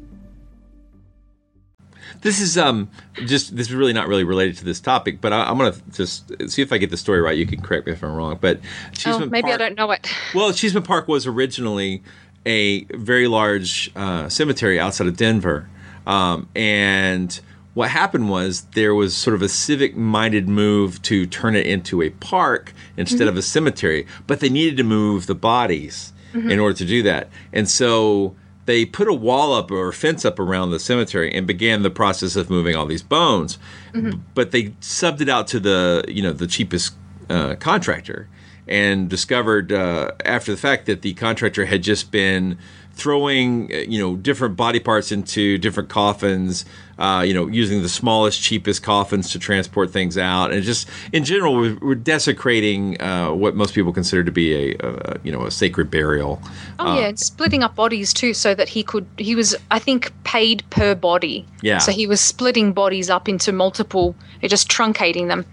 This 2.22 2.41
is 2.41 2.57
um 2.57 2.89
just 3.27 3.57
this 3.57 3.68
is 3.68 3.74
really 3.74 3.93
not 3.93 4.09
really 4.09 4.24
related 4.24 4.57
to 4.59 4.64
this 4.64 4.81
topic, 4.81 5.20
but 5.20 5.33
I, 5.33 5.51
am 5.51 5.59
gonna 5.59 5.74
just 5.93 6.31
see 6.51 6.62
if 6.62 6.72
I 6.72 6.79
get 6.79 6.91
the 6.91 6.97
story 6.97 7.20
right. 7.20 7.37
You 7.37 7.47
can 7.47 7.61
correct 7.61 7.87
me 7.87 7.93
if 7.93 8.03
I'm 8.03 8.14
wrong, 8.14 8.39
but 8.41 8.61
oh, 9.07 9.27
maybe 9.27 9.43
Park, 9.43 9.55
I 9.55 9.57
don't 9.57 9.77
know 9.77 9.91
it. 9.91 10.09
Well, 10.35 10.53
Cheeseman 10.53 10.83
Park 10.83 11.09
was 11.09 11.27
originally 11.27 12.03
a 12.45 12.85
very 12.85 13.27
large 13.27 13.91
uh, 13.97 14.29
cemetery 14.29 14.79
outside 14.79 15.09
of 15.09 15.16
Denver, 15.16 15.68
um, 16.07 16.49
and 16.55 17.39
what 17.74 17.91
happened 17.91 18.31
was 18.31 18.62
there 18.74 18.95
was 18.95 19.14
sort 19.14 19.35
of 19.35 19.43
a 19.43 19.51
civic 19.51 19.95
minded 19.95 20.49
move 20.49 21.03
to 21.03 21.27
turn 21.27 21.55
it 21.55 21.66
into 21.66 22.01
a 22.01 22.09
park 22.09 22.72
instead 22.97 23.20
mm-hmm. 23.20 23.29
of 23.29 23.37
a 23.37 23.43
cemetery, 23.43 24.07
but 24.27 24.41
they 24.41 24.49
needed 24.49 24.79
to 24.79 24.83
move 24.83 25.27
the 25.27 25.35
bodies 25.35 26.14
mm-hmm. 26.37 26.51
in 26.51 26.59
order 26.59 26.76
to 26.76 26.84
do 26.84 27.03
that, 27.03 27.28
and 27.53 27.68
so 27.68 28.37
they 28.66 28.84
put 28.84 29.09
a 29.09 29.14
wall 29.14 29.55
up 29.55 29.70
or 29.70 29.89
a 29.89 29.93
fence 29.93 30.24
up 30.24 30.39
around 30.39 30.70
the 30.70 30.78
cemetery 30.78 31.32
and 31.32 31.47
began 31.47 31.82
the 31.82 31.91
process 31.91 32.37
of 32.37 32.51
moving 32.51 32.76
all 32.76 32.84
these 32.84 33.03
bones. 33.03 33.59
Mm-hmm. 33.95 34.20
But 34.34 34.51
they 34.51 34.70
subbed 34.80 35.20
it 35.20 35.28
out 35.28 35.47
to 35.49 35.61
the 35.61 36.05
you 36.09 36.22
know 36.22 36.32
the 36.32 36.47
cheapest 36.47 36.95
uh, 37.30 37.55
contractor 37.57 38.28
and 38.68 39.09
discovered 39.09 39.72
uh, 39.72 40.11
after 40.24 40.51
the 40.53 40.59
fact 40.59 40.87
that 40.87 41.03
the 41.03 41.14
contractor 41.14 41.66
had 41.66 41.82
just 41.82 42.11
been 42.11 42.59
throwing 42.97 43.70
uh, 43.72 43.76
you 43.76 43.99
know 43.99 44.16
different 44.16 44.57
body 44.57 44.80
parts 44.80 45.12
into 45.12 45.59
different 45.59 45.88
coffins 45.88 46.64
uh, 46.99 47.22
you 47.26 47.34
know 47.34 47.47
using 47.47 47.82
the 47.82 47.88
smallest 47.88 48.40
cheapest 48.40 48.82
coffins 48.82 49.30
to 49.30 49.38
transport 49.38 49.90
things 49.90 50.16
out. 50.16 50.53
And 50.53 50.62
just 50.62 50.88
in 51.12 51.24
general 51.24 51.55
we're, 51.55 51.78
we're 51.80 51.94
desecrating 51.94 53.01
uh, 53.01 53.32
what 53.32 53.55
most 53.55 53.74
people 53.74 53.92
consider 53.92 54.24
to 54.24 54.32
be 54.32 54.72
a, 54.72 54.76
a, 54.80 55.20
you 55.22 55.30
know 55.30 55.44
a 55.44 55.51
sacred 55.51 55.90
burial. 55.90 56.40
Oh 56.78 56.99
yeah 56.99 57.09
and 57.09 57.18
splitting 57.18 57.62
up 57.62 57.74
bodies 57.74 58.12
too 58.14 58.32
so 58.32 58.55
that 58.55 58.68
he 58.68 58.82
could 58.82 59.07
he 59.18 59.34
was 59.34 59.55
i 59.70 59.78
think 59.78 60.12
paid 60.24 60.64
per 60.70 60.94
body. 60.94 61.47
Yeah. 61.61 61.78
So 61.78 61.92
he 61.92 62.07
was 62.07 62.20
splitting 62.20 62.72
bodies 62.72 63.11
up 63.11 63.28
into 63.28 63.53
multiple 63.53 64.16
just 64.42 64.70
truncating 64.70 65.28
them. 65.28 65.44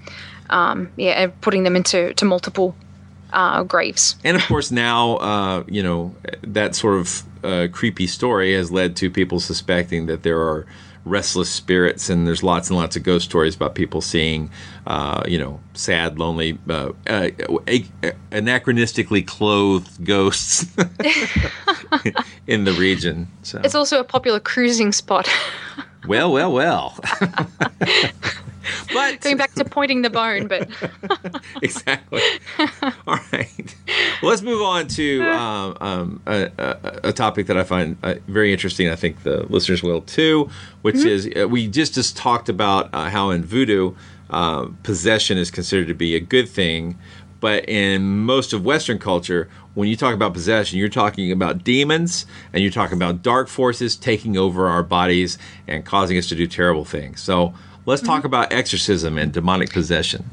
Um, 0.50 0.92
yeah 0.98 1.24
and 1.24 1.42
putting 1.42 1.64
them 1.64 1.76
into 1.76 2.14
to 2.14 2.26
multiple 2.26 2.76
uh, 3.34 3.64
graves. 3.64 4.16
And 4.24 4.38
of 4.38 4.44
course, 4.44 4.72
now 4.72 5.18
uh, 5.18 5.64
you 5.68 5.84
know 5.84 6.16
that 6.42 6.76
sort 6.76 7.00
of 7.00 7.24
uh, 7.44 7.68
creepy 7.72 8.08
story 8.08 8.54
has 8.54 8.72
led 8.72 8.96
to 8.98 9.10
people 9.10 9.40
suspecting 9.40 10.06
that 10.06 10.24
there 10.24 10.40
are 10.40 10.66
restless 11.06 11.50
spirits, 11.50 12.10
and 12.10 12.26
there's 12.26 12.44
lots 12.44 12.70
and 12.70 12.78
lots 12.78 12.96
of 12.96 13.04
ghost 13.04 13.26
stories 13.26 13.56
about 13.56 13.76
people 13.76 14.02
seeing, 14.02 14.50
uh, 14.88 15.24
you 15.28 15.38
know, 15.38 15.60
sad, 15.74 16.18
lonely, 16.18 16.58
uh, 16.70 16.92
uh, 17.08 17.30
anachronistically 18.32 19.26
clothed 19.26 20.04
ghosts 20.06 20.64
in 22.48 22.64
the 22.64 22.74
region. 22.74 23.28
So. 23.44 23.60
It's 23.64 23.76
also 23.76 24.00
a 24.00 24.04
popular 24.04 24.40
cruising 24.40 24.92
spot. 24.92 25.30
well, 26.08 26.32
well, 26.32 26.54
well. 26.54 26.98
but 28.94 29.20
going 29.22 29.38
back 29.38 29.54
to 29.54 29.66
pointing 29.66 30.02
the 30.02 30.10
bone, 30.10 30.48
but 30.48 30.70
exactly. 31.62 32.22
All 33.08 33.20
right. 33.32 33.76
Well, 34.22 34.30
let's 34.30 34.42
move 34.42 34.62
on 34.62 34.88
to 34.90 35.24
um, 35.24 35.78
um, 35.82 36.22
a, 36.26 36.52
a, 36.58 37.00
a, 37.10 37.14
topic 37.14 37.48
that 37.48 37.58
I 37.58 37.64
find 37.64 37.98
uh, 38.04 38.16
very 38.28 38.52
interesting. 38.52 38.90
I 38.90 38.96
think 38.96 39.24
the 39.24 39.46
listeners 39.50 39.84
will 39.84 40.02
too, 40.02 40.50
which 40.82 40.96
mm-hmm. 40.96 41.08
is 41.08 41.30
uh, 41.36 41.48
we 41.48 41.68
just 41.68 41.94
just 41.94 42.18
talked 42.18 42.50
about 42.50 42.90
uh, 42.94 43.10
how 43.10 43.30
in 43.32 43.44
voodoo 43.44 43.94
uh, 44.30 44.68
possession 44.84 45.38
is 45.38 45.52
considered 45.52 45.88
to 45.88 45.94
be 45.94 46.16
a 46.16 46.20
good 46.20 46.50
thing. 46.50 46.98
But 47.40 47.68
in 47.68 48.20
most 48.20 48.54
of 48.54 48.64
Western 48.64 49.00
culture, 49.00 49.50
when 49.74 49.90
you 49.90 49.98
talk 49.98 50.14
about 50.14 50.34
possession, 50.34 50.80
you're 50.80 50.88
talking 50.88 51.32
about 51.32 51.64
demons 51.64 52.26
and 52.54 52.64
you're 52.64 52.72
talking 52.72 52.96
about 52.96 53.22
dark 53.22 53.50
forces 53.50 53.98
taking 53.98 54.38
over 54.38 54.70
our 54.70 54.82
bodies 54.82 55.38
and 55.68 55.84
causing 55.84 56.18
us 56.18 56.30
to 56.30 56.36
do 56.36 56.48
terrible 56.48 56.86
things. 56.86 57.22
So, 57.22 57.54
Let's 57.86 58.02
mm-hmm. 58.02 58.12
talk 58.12 58.24
about 58.24 58.54
exorcism 58.54 59.18
and 59.18 59.32
demonic 59.32 59.72
possession. 59.72 60.30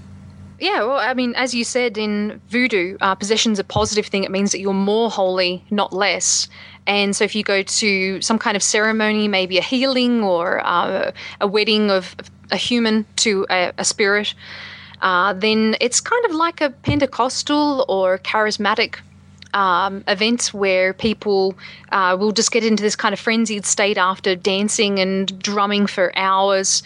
Yeah, 0.61 0.81
well, 0.85 0.99
I 0.99 1.15
mean, 1.15 1.35
as 1.37 1.55
you 1.55 1.65
said 1.65 1.97
in 1.97 2.41
voodoo, 2.49 2.99
uh, 3.01 3.15
possession's 3.15 3.59
a 3.59 3.65
positive 3.65 4.07
thing. 4.07 4.25
It 4.25 4.31
means 4.31 4.53
that 4.53 4.61
you're 4.61 4.75
more 4.75 5.11
holy, 5.11 5.65
not 5.71 5.95
less. 5.95 6.49
And 6.87 7.17
so, 7.17 7.25
if 7.25 7.35
you 7.35 7.43
go 7.43 7.63
to 7.63 8.21
some 8.21 8.39
kind 8.39 8.57
of 8.57 8.63
ceremony, 8.63 9.27
maybe 9.27 9.57
a 9.57 9.63
healing 9.63 10.23
or 10.23 10.61
uh, 10.65 11.13
a 11.41 11.47
wedding 11.47 11.91
of 11.91 12.15
a 12.51 12.57
human 12.57 13.07
to 13.17 13.47
a, 13.49 13.73
a 13.79 13.85
spirit, 13.87 14.35
uh, 15.01 15.33
then 15.33 15.77
it's 15.81 16.01
kind 16.01 16.25
of 16.27 16.33
like 16.33 16.61
a 16.61 16.71
Pentecostal 16.71 17.87
or 17.89 18.19
charismatic 18.19 18.97
um, 19.55 20.05
events 20.09 20.55
where 20.55 20.93
people 20.93 21.55
uh, 21.93 22.17
will 22.19 22.33
just 22.33 22.53
get 22.53 22.65
into 22.65 22.83
this 22.83 22.97
kind 22.97 23.13
of 23.13 23.21
frenzied 23.21 23.65
state 23.65 23.99
after 23.99 24.35
dancing 24.35 24.99
and 24.99 25.39
drumming 25.43 25.87
for 25.87 26.17
hours. 26.17 26.83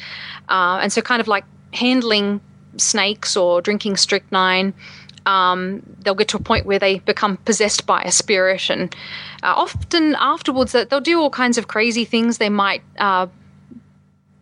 Uh, 0.48 0.78
and 0.82 0.92
so, 0.92 1.02
kind 1.02 1.20
of 1.20 1.28
like 1.28 1.44
handling 1.72 2.40
snakes 2.76 3.36
or 3.36 3.60
drinking 3.60 3.96
strychnine. 3.96 4.74
Um, 5.26 5.82
they'll 6.00 6.14
get 6.14 6.28
to 6.28 6.36
a 6.36 6.42
point 6.42 6.66
where 6.66 6.78
they 6.78 6.98
become 6.98 7.38
possessed 7.38 7.86
by 7.86 8.02
a 8.02 8.12
spirit, 8.12 8.68
and 8.68 8.94
uh, 9.42 9.54
often 9.56 10.14
afterwards, 10.16 10.72
they'll 10.72 11.00
do 11.00 11.18
all 11.18 11.30
kinds 11.30 11.56
of 11.56 11.68
crazy 11.68 12.04
things. 12.04 12.38
They 12.38 12.50
might 12.50 12.82
uh, 12.98 13.28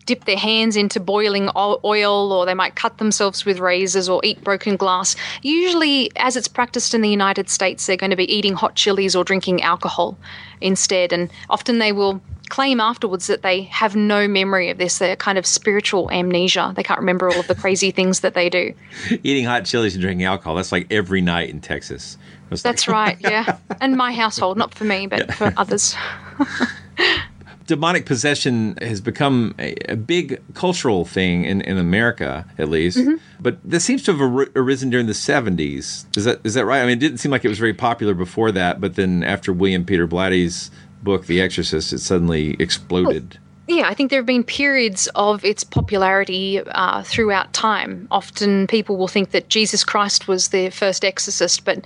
dip 0.07 0.25
their 0.25 0.39
hands 0.39 0.77
into 0.77 1.01
boiling 1.01 1.49
oil 1.57 2.33
or 2.33 2.47
they 2.47 2.55
might 2.55 2.75
cut 2.75 2.99
themselves 2.99 3.45
with 3.45 3.59
razors 3.59 4.09
or 4.09 4.21
eat 4.25 4.43
broken 4.43 4.77
glass. 4.77 5.17
Usually, 5.43 6.11
as 6.17 6.37
it's 6.37 6.49
practiced 6.49 6.95
in 6.95 7.01
the 7.01 7.09
United 7.09 7.49
States, 7.49 7.87
they're 7.87 7.97
going 7.97 8.11
to 8.11 8.17
be 8.17 8.33
eating 8.33 8.55
hot 8.55 8.75
chilies 8.75 9.15
or 9.15 9.25
drinking 9.25 9.63
alcohol 9.63 10.17
instead. 10.61 11.13
And 11.13 11.31
often 11.51 11.79
they 11.79 11.93
will 11.93 12.21
claim 12.53 12.81
afterwards 12.81 13.29
that 13.29 13.41
they 13.41 13.63
have 13.63 13.97
no 13.97 14.29
memory 14.29 14.69
of 14.69 14.77
this. 14.77 14.99
They're 14.99 15.17
kind 15.17 15.39
of 15.39 15.47
spiritual 15.47 16.11
amnesia. 16.11 16.75
They 16.77 16.83
can't 16.83 17.01
remember 17.01 17.31
all 17.31 17.41
of 17.41 17.47
the 17.47 17.55
crazy 17.55 17.91
things 17.91 18.21
that 18.21 18.35
they 18.35 18.51
do. 18.51 18.75
Eating 19.23 19.47
hot 19.47 19.65
chilies 19.65 19.95
and 19.95 20.03
drinking 20.03 20.27
alcohol, 20.27 20.55
that's 20.57 20.71
like 20.71 20.87
every 20.91 21.23
night 21.23 21.49
in 21.49 21.61
Texas. 21.61 22.19
That's 22.51 22.87
like 22.87 22.95
right, 22.95 23.17
yeah. 23.21 23.57
And 23.81 23.97
my 23.97 24.13
household, 24.13 24.59
not 24.59 24.75
for 24.75 24.85
me, 24.85 25.07
but 25.07 25.21
yeah. 25.21 25.35
for 25.35 25.55
others. 25.57 25.97
demonic 27.67 28.07
possession 28.07 28.77
has 28.81 29.01
become 29.01 29.55
a, 29.59 29.75
a, 29.91 29.97
big 29.97 30.41
cultural 30.55 31.05
thing 31.05 31.45
in, 31.45 31.61
in 31.63 31.79
America, 31.79 32.47
at 32.59 32.69
least. 32.69 32.99
Mm-hmm. 32.99 33.17
But 33.41 33.59
this 33.65 33.85
seems 33.85 34.03
to 34.05 34.13
have 34.13 34.21
ar- 34.21 34.49
arisen 34.55 34.91
during 34.91 35.07
the 35.07 35.13
70s. 35.13 36.17
Is 36.17 36.25
that 36.25 36.41
is 36.45 36.55
that 36.55 36.65
right? 36.65 36.83
I 36.83 36.87
mean, 36.87 36.99
it 36.99 37.01
didn't 37.01 37.19
seem 37.19 37.31
like 37.31 37.45
it 37.45 37.49
was 37.49 37.59
very 37.59 37.75
popular 37.75 38.15
before 38.15 38.53
that, 38.53 38.81
but 38.81 38.95
then 38.97 39.23
after 39.23 39.53
William 39.53 39.85
Peter 39.85 40.07
Blatty's 40.07 40.71
book, 41.03 41.27
The 41.27 41.41
Exorcist, 41.41 41.93
it 41.93 41.99
suddenly 41.99 42.57
exploded. 42.59 43.39
Yeah, 43.69 43.89
I 43.89 43.95
think 43.95 44.11
there 44.11 44.19
have 44.19 44.27
been 44.27 44.43
periods 44.43 45.09
of 45.15 45.45
its 45.45 45.63
popularity 45.63 46.61
uh, 46.61 47.05
throughout 47.05 47.53
time. 47.53 48.09
Often 48.11 48.67
people 48.67 48.97
will 48.97 49.07
think 49.07 49.31
that 49.31 49.49
Jesus 49.49 49.85
Christ 49.85 50.27
was 50.27 50.49
the 50.49 50.71
first 50.71 51.05
exorcist, 51.05 51.65
but 51.65 51.85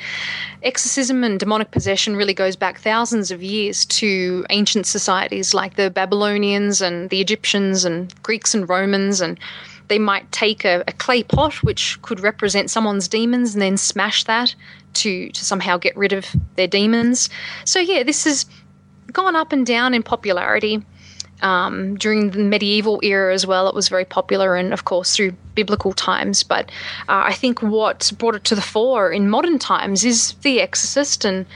exorcism 0.62 1.22
and 1.22 1.39
demonic 1.39 1.72
possession 1.72 2.16
really 2.16 2.33
goes 2.33 2.57
back 2.57 2.81
thousands 2.81 3.31
of 3.31 3.43
years 3.43 3.85
to 3.87 4.47
ancient 4.49 4.87
societies 4.87 5.53
like 5.53 5.77
the 5.77 5.91
Babylonians 5.91 6.81
and 6.81 7.11
the 7.11 7.20
Egyptians 7.20 7.85
and 7.85 8.12
Greeks 8.22 8.55
and 8.55 8.66
Romans 8.66 9.20
and 9.20 9.39
they 9.89 9.99
might 9.99 10.31
take 10.33 10.64
a, 10.64 10.83
a, 10.89 10.93
clay 10.93 11.22
pot 11.22 11.62
which 11.62 12.01
could 12.03 12.18
represent 12.18 12.70
someone's 12.70 13.07
demons 13.07 13.55
and 13.55 13.62
then 13.62 13.77
smash 13.77 14.24
that 14.24 14.53
to 14.95 15.29
to 15.31 15.45
somehow 15.45 15.77
get 15.77 15.97
rid 15.97 16.12
of 16.12 16.27
their 16.57 16.66
demons. 16.66 17.29
So 17.64 17.79
yeah, 17.79 18.03
this 18.03 18.24
has 18.24 18.47
gone 19.12 19.37
up 19.37 19.53
and 19.53 19.64
down 19.64 19.95
in 19.95 20.03
popularity. 20.03 20.83
Um, 21.43 21.97
during 21.97 22.30
the 22.30 22.39
medieval 22.39 22.99
era 23.03 23.34
as 23.34 23.47
well, 23.47 23.68
it 23.68 23.74
was 23.74 23.89
very 23.89 24.05
popular, 24.05 24.57
and 24.57 24.72
of 24.72 24.84
course 24.84 25.14
through 25.14 25.32
biblical 25.55 25.93
times. 25.93 26.43
But 26.43 26.70
uh, 27.09 27.24
I 27.26 27.34
think 27.34 27.62
what 27.62 28.11
brought 28.18 28.34
it 28.34 28.45
to 28.45 28.55
the 28.55 28.62
fore 28.62 29.12
in 29.12 29.28
modern 29.28 29.59
times 29.59 30.05
is 30.05 30.32
The 30.43 30.61
Exorcist, 30.61 31.24
and 31.24 31.47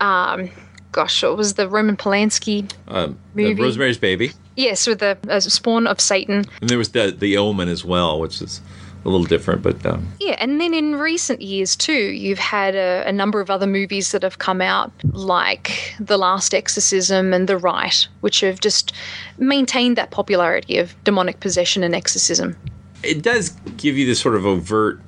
um, 0.00 0.50
gosh, 0.92 1.22
it 1.22 1.36
was 1.36 1.54
the 1.54 1.68
Roman 1.68 1.96
Polanski 1.96 2.72
um, 2.88 3.18
movie, 3.34 3.62
Rosemary's 3.62 3.98
Baby. 3.98 4.32
Yes, 4.56 4.86
with 4.86 5.00
the 5.00 5.18
uh, 5.28 5.40
spawn 5.40 5.86
of 5.86 6.00
Satan. 6.00 6.46
And 6.60 6.70
there 6.70 6.78
was 6.78 6.90
the 6.90 7.14
the 7.16 7.36
Omen 7.36 7.68
as 7.68 7.84
well, 7.84 8.18
which 8.18 8.40
is 8.40 8.62
a 9.06 9.08
little 9.08 9.24
different, 9.24 9.62
but 9.62 9.86
um. 9.86 10.06
yeah. 10.18 10.36
And 10.38 10.60
then 10.60 10.74
in 10.74 10.96
recent 10.96 11.40
years 11.40 11.76
too, 11.76 11.92
you've 11.92 12.40
had 12.40 12.74
a, 12.74 13.04
a, 13.06 13.12
number 13.12 13.40
of 13.40 13.50
other 13.50 13.66
movies 13.66 14.10
that 14.10 14.22
have 14.22 14.38
come 14.38 14.60
out, 14.60 14.92
like 15.12 15.94
The 16.00 16.18
Last 16.18 16.52
Exorcism 16.52 17.32
and 17.32 17.48
The 17.48 17.56
Rite, 17.56 18.08
which 18.20 18.40
have 18.40 18.60
just 18.60 18.92
maintained 19.38 19.96
that 19.96 20.10
popularity 20.10 20.76
of 20.78 20.94
demonic 21.04 21.38
possession 21.38 21.84
and 21.84 21.94
exorcism. 21.94 22.56
It 23.04 23.22
does 23.22 23.50
give 23.76 23.96
you 23.96 24.06
this 24.06 24.18
sort 24.18 24.34
of 24.34 24.44
overt, 24.44 25.00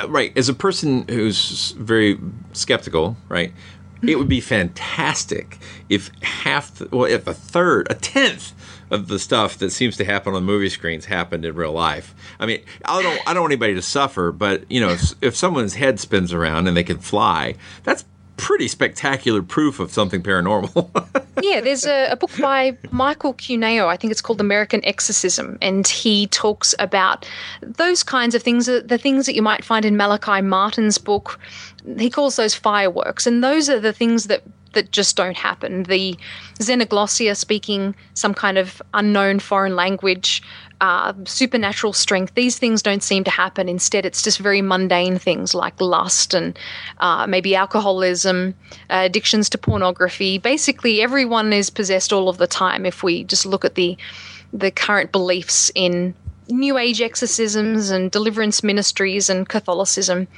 uh, 0.00 0.08
right? 0.08 0.36
As 0.36 0.48
a 0.48 0.54
person 0.54 1.06
who's 1.08 1.72
very 1.72 2.18
skeptical, 2.54 3.18
right? 3.28 3.52
It 4.08 4.18
would 4.18 4.28
be 4.28 4.40
fantastic 4.40 5.58
if 5.88 6.10
half, 6.22 6.74
the, 6.74 6.88
well, 6.90 7.04
if 7.04 7.26
a 7.26 7.34
third, 7.34 7.86
a 7.90 7.94
tenth 7.94 8.52
of 8.90 9.08
the 9.08 9.18
stuff 9.18 9.58
that 9.58 9.70
seems 9.70 9.96
to 9.96 10.04
happen 10.04 10.34
on 10.34 10.44
movie 10.44 10.68
screens 10.68 11.06
happened 11.06 11.44
in 11.44 11.54
real 11.54 11.72
life. 11.72 12.14
I 12.38 12.46
mean, 12.46 12.62
I 12.84 13.02
don't 13.02 13.20
I 13.26 13.34
don't 13.34 13.42
want 13.42 13.52
anybody 13.52 13.74
to 13.74 13.82
suffer, 13.82 14.32
but 14.32 14.70
you 14.70 14.80
know, 14.80 14.90
if, 14.90 15.14
if 15.20 15.36
someone's 15.36 15.74
head 15.74 15.98
spins 15.98 16.32
around 16.32 16.68
and 16.68 16.76
they 16.76 16.84
can 16.84 16.98
fly, 16.98 17.56
that's 17.82 18.04
pretty 18.36 18.68
spectacular 18.68 19.42
proof 19.42 19.80
of 19.80 19.90
something 19.90 20.22
paranormal. 20.22 20.90
yeah, 21.42 21.60
there's 21.60 21.86
a, 21.86 22.10
a, 22.10 22.16
book 22.16 22.30
by 22.38 22.76
Michael 22.90 23.32
Cuneo. 23.32 23.88
I 23.88 23.96
think 23.96 24.10
it's 24.10 24.20
called 24.20 24.40
American 24.40 24.84
Exorcism, 24.84 25.58
and 25.62 25.86
he 25.86 26.26
talks 26.28 26.74
about 26.78 27.28
those 27.62 28.02
kinds 28.02 28.34
of 28.34 28.42
things, 28.42 28.66
the 28.66 28.98
things 28.98 29.26
that 29.26 29.34
you 29.34 29.42
might 29.42 29.64
find 29.64 29.84
in 29.84 29.96
Malachi 29.96 30.42
Martin's 30.42 30.98
book. 30.98 31.38
He 31.98 32.10
calls 32.10 32.36
those 32.36 32.54
fireworks, 32.54 33.26
and 33.26 33.42
those 33.42 33.68
are 33.68 33.80
the 33.80 33.92
things 33.92 34.24
that 34.24 34.42
that 34.76 34.92
just 34.92 35.16
don't 35.16 35.36
happen. 35.36 35.84
The 35.84 36.16
xenoglossia, 36.60 37.36
speaking 37.36 37.94
some 38.14 38.34
kind 38.34 38.58
of 38.58 38.82
unknown 38.94 39.38
foreign 39.40 39.74
language, 39.74 40.42
uh, 40.80 41.14
supernatural 41.24 41.94
strength, 41.94 42.34
these 42.34 42.58
things 42.58 42.82
don't 42.82 43.02
seem 43.02 43.24
to 43.24 43.30
happen. 43.30 43.68
Instead, 43.68 44.04
it's 44.04 44.22
just 44.22 44.38
very 44.38 44.60
mundane 44.60 45.18
things 45.18 45.54
like 45.54 45.80
lust 45.80 46.34
and 46.34 46.58
uh, 46.98 47.26
maybe 47.26 47.56
alcoholism, 47.56 48.54
uh, 48.90 49.02
addictions 49.04 49.48
to 49.48 49.58
pornography. 49.58 50.38
Basically, 50.38 51.00
everyone 51.00 51.52
is 51.52 51.70
possessed 51.70 52.12
all 52.12 52.28
of 52.28 52.36
the 52.36 52.46
time 52.46 52.84
if 52.84 53.02
we 53.02 53.24
just 53.24 53.46
look 53.46 53.64
at 53.64 53.74
the 53.74 53.96
the 54.52 54.70
current 54.70 55.10
beliefs 55.10 55.72
in 55.74 56.14
New 56.48 56.78
Age 56.78 57.00
exorcisms 57.00 57.90
and 57.90 58.10
deliverance 58.10 58.62
ministries 58.62 59.28
and 59.28 59.48
Catholicism. 59.48 60.28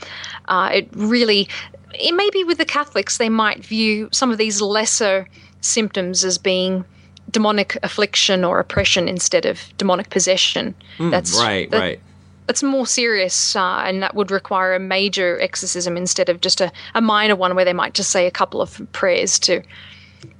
Uh, 0.46 0.70
it 0.72 0.88
really 0.92 1.48
it 1.94 2.14
may 2.14 2.28
be 2.30 2.44
with 2.44 2.58
the 2.58 2.64
Catholics, 2.64 3.16
they 3.16 3.28
might 3.28 3.64
view 3.64 4.08
some 4.12 4.30
of 4.30 4.38
these 4.38 4.60
lesser 4.60 5.26
symptoms 5.60 6.24
as 6.24 6.38
being 6.38 6.84
demonic 7.30 7.76
affliction 7.82 8.44
or 8.44 8.58
oppression 8.58 9.08
instead 9.08 9.44
of 9.46 9.60
demonic 9.76 10.10
possession. 10.10 10.74
Mm, 10.98 11.10
that's 11.10 11.38
right, 11.38 11.70
that, 11.70 11.78
right. 11.78 12.00
That's 12.46 12.62
more 12.62 12.86
serious, 12.86 13.54
uh, 13.54 13.82
and 13.84 14.02
that 14.02 14.14
would 14.14 14.30
require 14.30 14.74
a 14.74 14.80
major 14.80 15.38
exorcism 15.40 15.96
instead 15.96 16.30
of 16.30 16.40
just 16.40 16.62
a, 16.62 16.72
a 16.94 17.00
minor 17.00 17.36
one 17.36 17.54
where 17.54 17.64
they 17.64 17.74
might 17.74 17.92
just 17.92 18.10
say 18.10 18.26
a 18.26 18.30
couple 18.30 18.62
of 18.62 18.80
prayers 18.92 19.38
to 19.40 19.62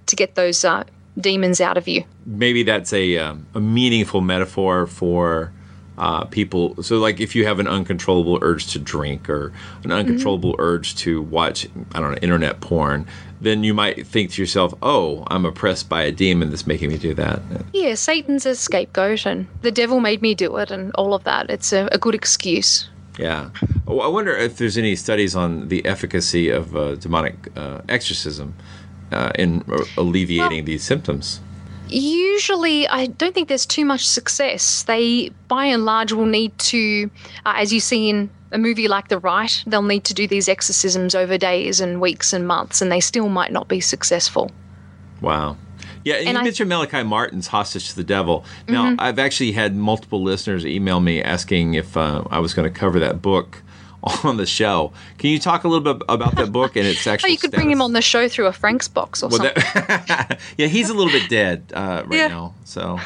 to 0.07 0.17
get 0.17 0.35
those 0.35 0.65
uh, 0.65 0.85
demons 1.21 1.61
out 1.61 1.77
of 1.77 1.87
you. 1.87 2.03
Maybe 2.25 2.63
that's 2.63 2.95
a 2.95 3.19
um, 3.19 3.47
a 3.55 3.61
meaningful 3.61 4.23
metaphor 4.23 4.87
for 4.87 5.53
uh, 5.99 6.25
people. 6.25 6.83
So, 6.83 6.99
like, 6.99 7.21
if 7.21 7.35
you 7.35 7.45
have 7.47 7.59
an 7.59 7.67
uncontrollable 7.67 8.39
urge 8.41 8.69
to 8.69 8.79
drink 8.79 9.29
or 9.29 9.53
an 9.85 9.93
uncontrollable 9.93 10.53
mm-hmm. 10.53 10.63
urge 10.63 10.97
to 10.97 11.23
watch, 11.23 11.67
I 11.95 12.01
don't 12.01 12.13
know, 12.13 12.19
internet 12.23 12.61
porn, 12.61 13.07
then 13.41 13.65
you 13.65 13.75
might 13.75 14.07
think 14.07 14.33
to 14.33 14.43
yourself, 14.43 14.75
"Oh, 14.83 15.25
I'm 15.27 15.45
oppressed 15.45 15.89
by 15.89 16.03
a 16.03 16.13
demon 16.13 16.51
that's 16.51 16.67
making 16.67 16.91
me 16.91 16.99
do 16.99 17.15
that." 17.15 17.43
Yeah, 17.73 17.95
Satan's 17.95 18.47
a 18.47 18.55
scapegoat, 18.55 19.27
and 19.27 19.47
the 19.63 19.73
devil 19.73 20.01
made 20.01 20.23
me 20.23 20.35
do 20.35 20.57
it, 20.57 20.71
and 20.71 20.93
all 20.95 21.15
of 21.15 21.25
that. 21.25 21.51
It's 21.51 21.73
a, 21.73 21.89
a 21.93 21.99
good 21.99 22.15
excuse. 22.15 22.89
Yeah, 23.19 23.51
I 23.89 24.07
wonder 24.07 24.37
if 24.37 24.59
there's 24.59 24.79
any 24.79 24.95
studies 24.95 25.35
on 25.35 25.69
the 25.69 25.85
efficacy 25.85 26.51
of 26.51 26.77
uh, 26.77 26.95
demonic 26.95 27.35
uh, 27.57 27.81
exorcism 27.89 28.55
uh, 29.11 29.33
in 29.35 29.65
alleviating 29.97 30.59
well, 30.59 30.67
these 30.67 30.85
symptoms. 30.85 31.41
Usually, 31.91 32.87
I 32.89 33.07
don't 33.07 33.35
think 33.35 33.49
there's 33.49 33.67
too 33.67 33.85
much 33.85 34.07
success. 34.07 34.83
They, 34.83 35.31
by 35.49 35.67
and 35.67 35.85
large, 35.85 36.13
will 36.13 36.27
need 36.27 36.57
to, 36.59 37.11
uh, 37.47 37.55
as 37.57 37.73
you 37.73 37.81
see 37.81 38.09
in 38.09 38.31
a 38.53 38.59
movie 38.59 38.89
like 38.89 39.09
The 39.09 39.19
Rite, 39.19 39.65
they'll 39.67 39.83
need 39.83 40.05
to 40.05 40.15
do 40.15 40.27
these 40.27 40.49
exorcisms 40.49 41.15
over 41.15 41.39
days 41.39 41.81
and 41.81 42.01
weeks 42.01 42.33
and 42.33 42.47
months, 42.47 42.81
and 42.81 42.91
they 42.91 43.01
still 43.01 43.29
might 43.29 43.53
not 43.53 43.69
be 43.69 43.81
successful. 43.81 44.51
Wow. 45.21 45.57
Yeah, 46.05 46.15
and, 46.15 46.29
and 46.29 46.35
you 46.37 46.41
I, 46.41 46.45
mentioned 46.45 46.69
Malachi 46.69 47.03
Martin's 47.03 47.49
Hostage 47.49 47.91
to 47.91 47.97
the 47.97 48.05
Devil. 48.05 48.45
Now, 48.69 48.87
mm-hmm. 48.87 49.01
I've 49.01 49.19
actually 49.19 49.53
had 49.53 49.77
multiple 49.77 50.23
listeners 50.23 50.65
email 50.65 51.01
me 51.01 51.23
asking 51.23 51.75
if 51.75 51.97
uh, 51.97 52.25
I 52.31 52.39
was 52.39 52.55
going 52.55 52.73
to 52.73 52.79
cover 52.79 52.99
that 53.01 53.21
book 53.21 53.63
on 54.25 54.37
the 54.37 54.47
show. 54.47 54.93
Can 55.19 55.31
you 55.31 55.39
talk 55.39 55.65
a 55.65 55.69
little 55.69 55.95
bit 55.95 56.05
about 56.09 56.37
that 56.37 56.53
book 56.53 56.77
and 56.77 56.87
its 56.87 57.07
actual? 57.07 57.29
oh, 57.29 57.31
you 57.31 57.39
could 57.39 57.51
status? 57.51 57.65
bring 57.65 57.71
him 57.71 57.83
on 57.83 57.93
the 57.93 58.03
show 58.03 58.29
through 58.29 58.47
a 58.47 58.53
Frank's 58.53 58.87
box 58.87 59.23
or 59.23 59.29
well, 59.29 59.39
something. 59.39 59.63
That, 59.75 60.39
yeah, 60.57 60.67
he's 60.67 60.89
a 60.89 60.95
little 60.95 61.13
bit 61.13 61.29
dead 61.29 61.73
uh, 61.75 62.05
right 62.07 62.19
yeah. 62.19 62.29
now. 62.29 62.55
So 62.65 63.01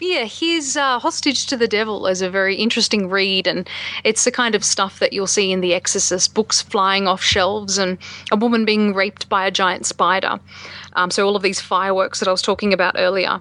yeah, 0.00 0.24
his 0.24 0.76
uh, 0.76 0.98
Hostage 0.98 1.46
to 1.46 1.56
the 1.56 1.68
Devil 1.68 2.06
is 2.06 2.22
a 2.22 2.30
very 2.30 2.56
interesting 2.56 3.10
read, 3.10 3.46
and 3.46 3.68
it's 4.04 4.24
the 4.24 4.30
kind 4.30 4.54
of 4.54 4.64
stuff 4.64 4.98
that 5.00 5.12
you'll 5.12 5.26
see 5.26 5.52
in 5.52 5.60
The 5.60 5.74
Exorcist: 5.74 6.32
books 6.32 6.62
flying 6.62 7.06
off 7.06 7.22
shelves 7.22 7.76
and 7.76 7.98
a 8.32 8.36
woman 8.36 8.64
being 8.64 8.94
raped 8.94 9.28
by 9.28 9.46
a 9.46 9.50
giant 9.50 9.84
spider. 9.84 10.38
Um, 10.94 11.10
so 11.10 11.26
all 11.26 11.36
of 11.36 11.42
these 11.42 11.60
fireworks 11.60 12.20
that 12.20 12.28
I 12.28 12.32
was 12.32 12.40
talking 12.40 12.72
about 12.72 12.94
earlier, 12.96 13.40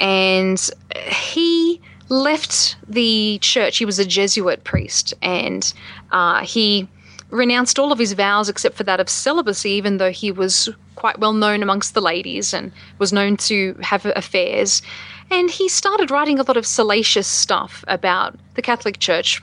and 0.00 0.70
he 1.06 1.80
left 2.08 2.76
the 2.86 3.38
church. 3.40 3.78
He 3.78 3.84
was 3.84 3.98
a 3.98 4.04
Jesuit 4.04 4.64
priest, 4.64 5.14
and 5.22 5.72
uh, 6.12 6.44
he 6.44 6.88
renounced 7.30 7.78
all 7.78 7.92
of 7.92 7.98
his 7.98 8.14
vows 8.14 8.48
except 8.48 8.76
for 8.76 8.84
that 8.84 9.00
of 9.00 9.08
celibacy, 9.08 9.70
even 9.70 9.98
though 9.98 10.10
he 10.10 10.32
was 10.32 10.68
quite 10.94 11.18
well 11.18 11.32
known 11.32 11.62
amongst 11.62 11.94
the 11.94 12.00
ladies 12.00 12.52
and 12.52 12.72
was 12.98 13.12
known 13.12 13.36
to 13.36 13.76
have 13.82 14.04
affairs. 14.16 14.82
And 15.30 15.50
he 15.50 15.68
started 15.68 16.10
writing 16.10 16.38
a 16.38 16.42
lot 16.42 16.56
of 16.56 16.66
salacious 16.66 17.26
stuff 17.26 17.84
about 17.86 18.34
the 18.54 18.62
Catholic 18.62 18.98
Church. 18.98 19.42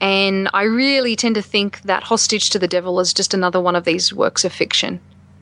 And 0.00 0.48
I 0.54 0.62
really 0.62 1.16
tend 1.16 1.34
to 1.34 1.42
think 1.42 1.82
that 1.82 2.04
Hostage 2.04 2.50
to 2.50 2.58
the 2.58 2.68
Devil 2.68 3.00
is 3.00 3.12
just 3.12 3.34
another 3.34 3.60
one 3.60 3.74
of 3.74 3.84
these 3.84 4.12
works 4.12 4.44
of 4.44 4.52
fiction. 4.52 5.00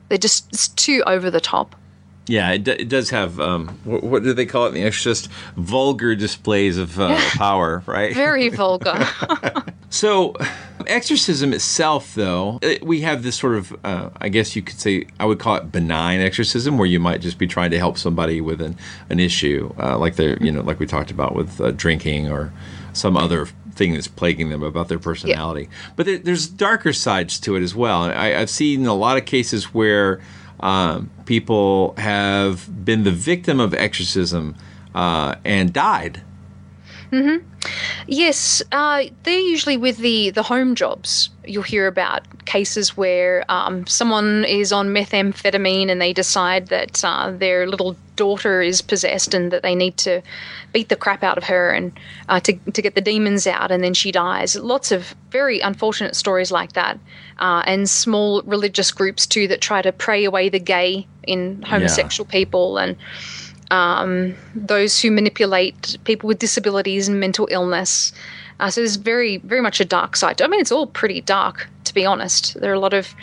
They're 0.09 0.17
just 0.17 0.77
too 0.77 1.03
over 1.05 1.29
the 1.29 1.41
top. 1.41 1.75
Yeah, 2.27 2.51
it, 2.51 2.63
d- 2.63 2.71
it 2.71 2.89
does 2.89 3.11
have 3.11 3.39
um, 3.39 3.67
what, 3.83 4.03
what, 4.03 4.23
do 4.23 4.33
they 4.33 4.45
call 4.45 4.65
it 4.65 4.69
in 4.69 4.73
The 4.75 4.83
Exorcist? 4.83 5.29
Vulgar 5.57 6.15
displays 6.15 6.77
of 6.77 6.99
uh, 6.99 7.17
power, 7.35 7.83
right? 7.85 8.13
Very 8.13 8.49
vulgar. 8.49 9.07
so, 9.89 10.35
exorcism 10.87 11.53
itself, 11.53 12.15
though, 12.15 12.59
it, 12.61 12.83
we 12.83 13.01
have 13.01 13.21
this 13.21 13.35
sort 13.35 13.55
of, 13.55 13.77
uh, 13.85 14.09
I 14.19 14.29
guess 14.29 14.55
you 14.55 14.63
could 14.63 14.79
say, 14.79 15.05
I 15.19 15.25
would 15.25 15.39
call 15.39 15.55
it 15.55 15.71
benign 15.71 16.19
exorcism, 16.19 16.77
where 16.77 16.87
you 16.87 16.99
might 16.99 17.21
just 17.21 17.37
be 17.37 17.45
trying 17.45 17.71
to 17.71 17.77
help 17.77 17.97
somebody 17.97 18.41
with 18.41 18.59
an, 18.59 18.75
an 19.09 19.19
issue, 19.19 19.73
uh, 19.77 19.97
like 19.97 20.15
they 20.15 20.35
you 20.41 20.51
know, 20.51 20.61
like 20.61 20.79
we 20.79 20.87
talked 20.87 21.11
about 21.11 21.35
with 21.35 21.61
uh, 21.61 21.71
drinking 21.71 22.31
or 22.31 22.51
some 22.93 23.17
other 23.17 23.47
thing 23.73 23.93
that's 23.93 24.07
plaguing 24.07 24.49
them 24.49 24.63
about 24.63 24.87
their 24.87 24.99
personality. 24.99 25.63
Yeah. 25.63 25.89
But 25.95 26.05
there, 26.05 26.17
there's 26.17 26.47
darker 26.47 26.93
sides 26.93 27.39
to 27.41 27.55
it 27.55 27.61
as 27.61 27.75
well. 27.75 28.03
I, 28.03 28.35
I've 28.35 28.49
seen 28.49 28.85
a 28.85 28.93
lot 28.93 29.17
of 29.17 29.25
cases 29.25 29.73
where 29.73 30.21
um, 30.59 31.09
people 31.25 31.93
have 31.97 32.85
been 32.85 33.03
the 33.03 33.11
victim 33.11 33.59
of 33.59 33.73
exorcism 33.73 34.55
uh, 34.93 35.35
and 35.43 35.73
died. 35.73 36.21
Mm-hmm. 37.11 37.45
Yes, 38.07 38.61
uh, 38.71 39.03
they're 39.23 39.39
usually 39.39 39.77
with 39.77 39.97
the, 39.97 40.29
the 40.31 40.43
home 40.43 40.75
jobs. 40.75 41.29
You'll 41.47 41.63
hear 41.63 41.87
about 41.87 42.23
cases 42.45 42.95
where 42.95 43.43
um, 43.49 43.85
someone 43.87 44.45
is 44.45 44.71
on 44.71 44.89
methamphetamine 44.89 45.89
and 45.89 46.01
they 46.01 46.13
decide 46.13 46.67
that 46.67 47.03
uh, 47.03 47.31
their 47.31 47.67
little 47.67 47.95
daughter 48.15 48.61
is 48.61 48.81
possessed 48.81 49.33
and 49.33 49.51
that 49.51 49.61
they 49.61 49.75
need 49.75 49.97
to 49.97 50.21
beat 50.73 50.89
the 50.89 50.95
crap 50.95 51.23
out 51.23 51.37
of 51.37 51.45
her 51.45 51.71
and 51.71 51.97
uh, 52.29 52.39
to, 52.39 52.53
to 52.71 52.81
get 52.81 52.95
the 52.95 53.01
demons 53.01 53.47
out, 53.47 53.71
and 53.71 53.83
then 53.83 53.93
she 53.93 54.11
dies. 54.11 54.55
Lots 54.55 54.91
of 54.91 55.15
very 55.31 55.59
unfortunate 55.59 56.15
stories 56.15 56.51
like 56.51 56.73
that, 56.73 56.99
uh, 57.39 57.63
and 57.65 57.89
small 57.89 58.41
religious 58.43 58.91
groups 58.91 59.25
too 59.25 59.47
that 59.47 59.61
try 59.61 59.81
to 59.81 59.91
pray 59.91 60.25
away 60.25 60.49
the 60.49 60.59
gay 60.59 61.07
in 61.23 61.61
homosexual 61.61 62.27
yeah. 62.27 62.39
people 62.39 62.77
and. 62.77 62.95
Um, 63.71 64.35
those 64.53 65.01
who 65.01 65.09
manipulate 65.09 65.97
people 66.03 66.27
with 66.27 66.37
disabilities 66.37 67.07
and 67.07 67.19
mental 67.19 67.47
illness. 67.49 68.13
Uh, 68.59 68.69
so 68.69 68.81
there's 68.81 68.95
very, 68.95 69.37
very 69.37 69.61
much 69.61 69.79
a 69.79 69.85
dark 69.85 70.15
side. 70.15 70.41
I 70.41 70.47
mean, 70.47 70.61
it's 70.61 70.71
all 70.71 70.87
pretty 70.87 71.21
dark, 71.21 71.67
to 71.85 71.93
be 71.93 72.05
honest. 72.05 72.59
There 72.59 72.71
are 72.71 72.75
a 72.75 72.79
lot 72.79 72.93
of 72.93 73.13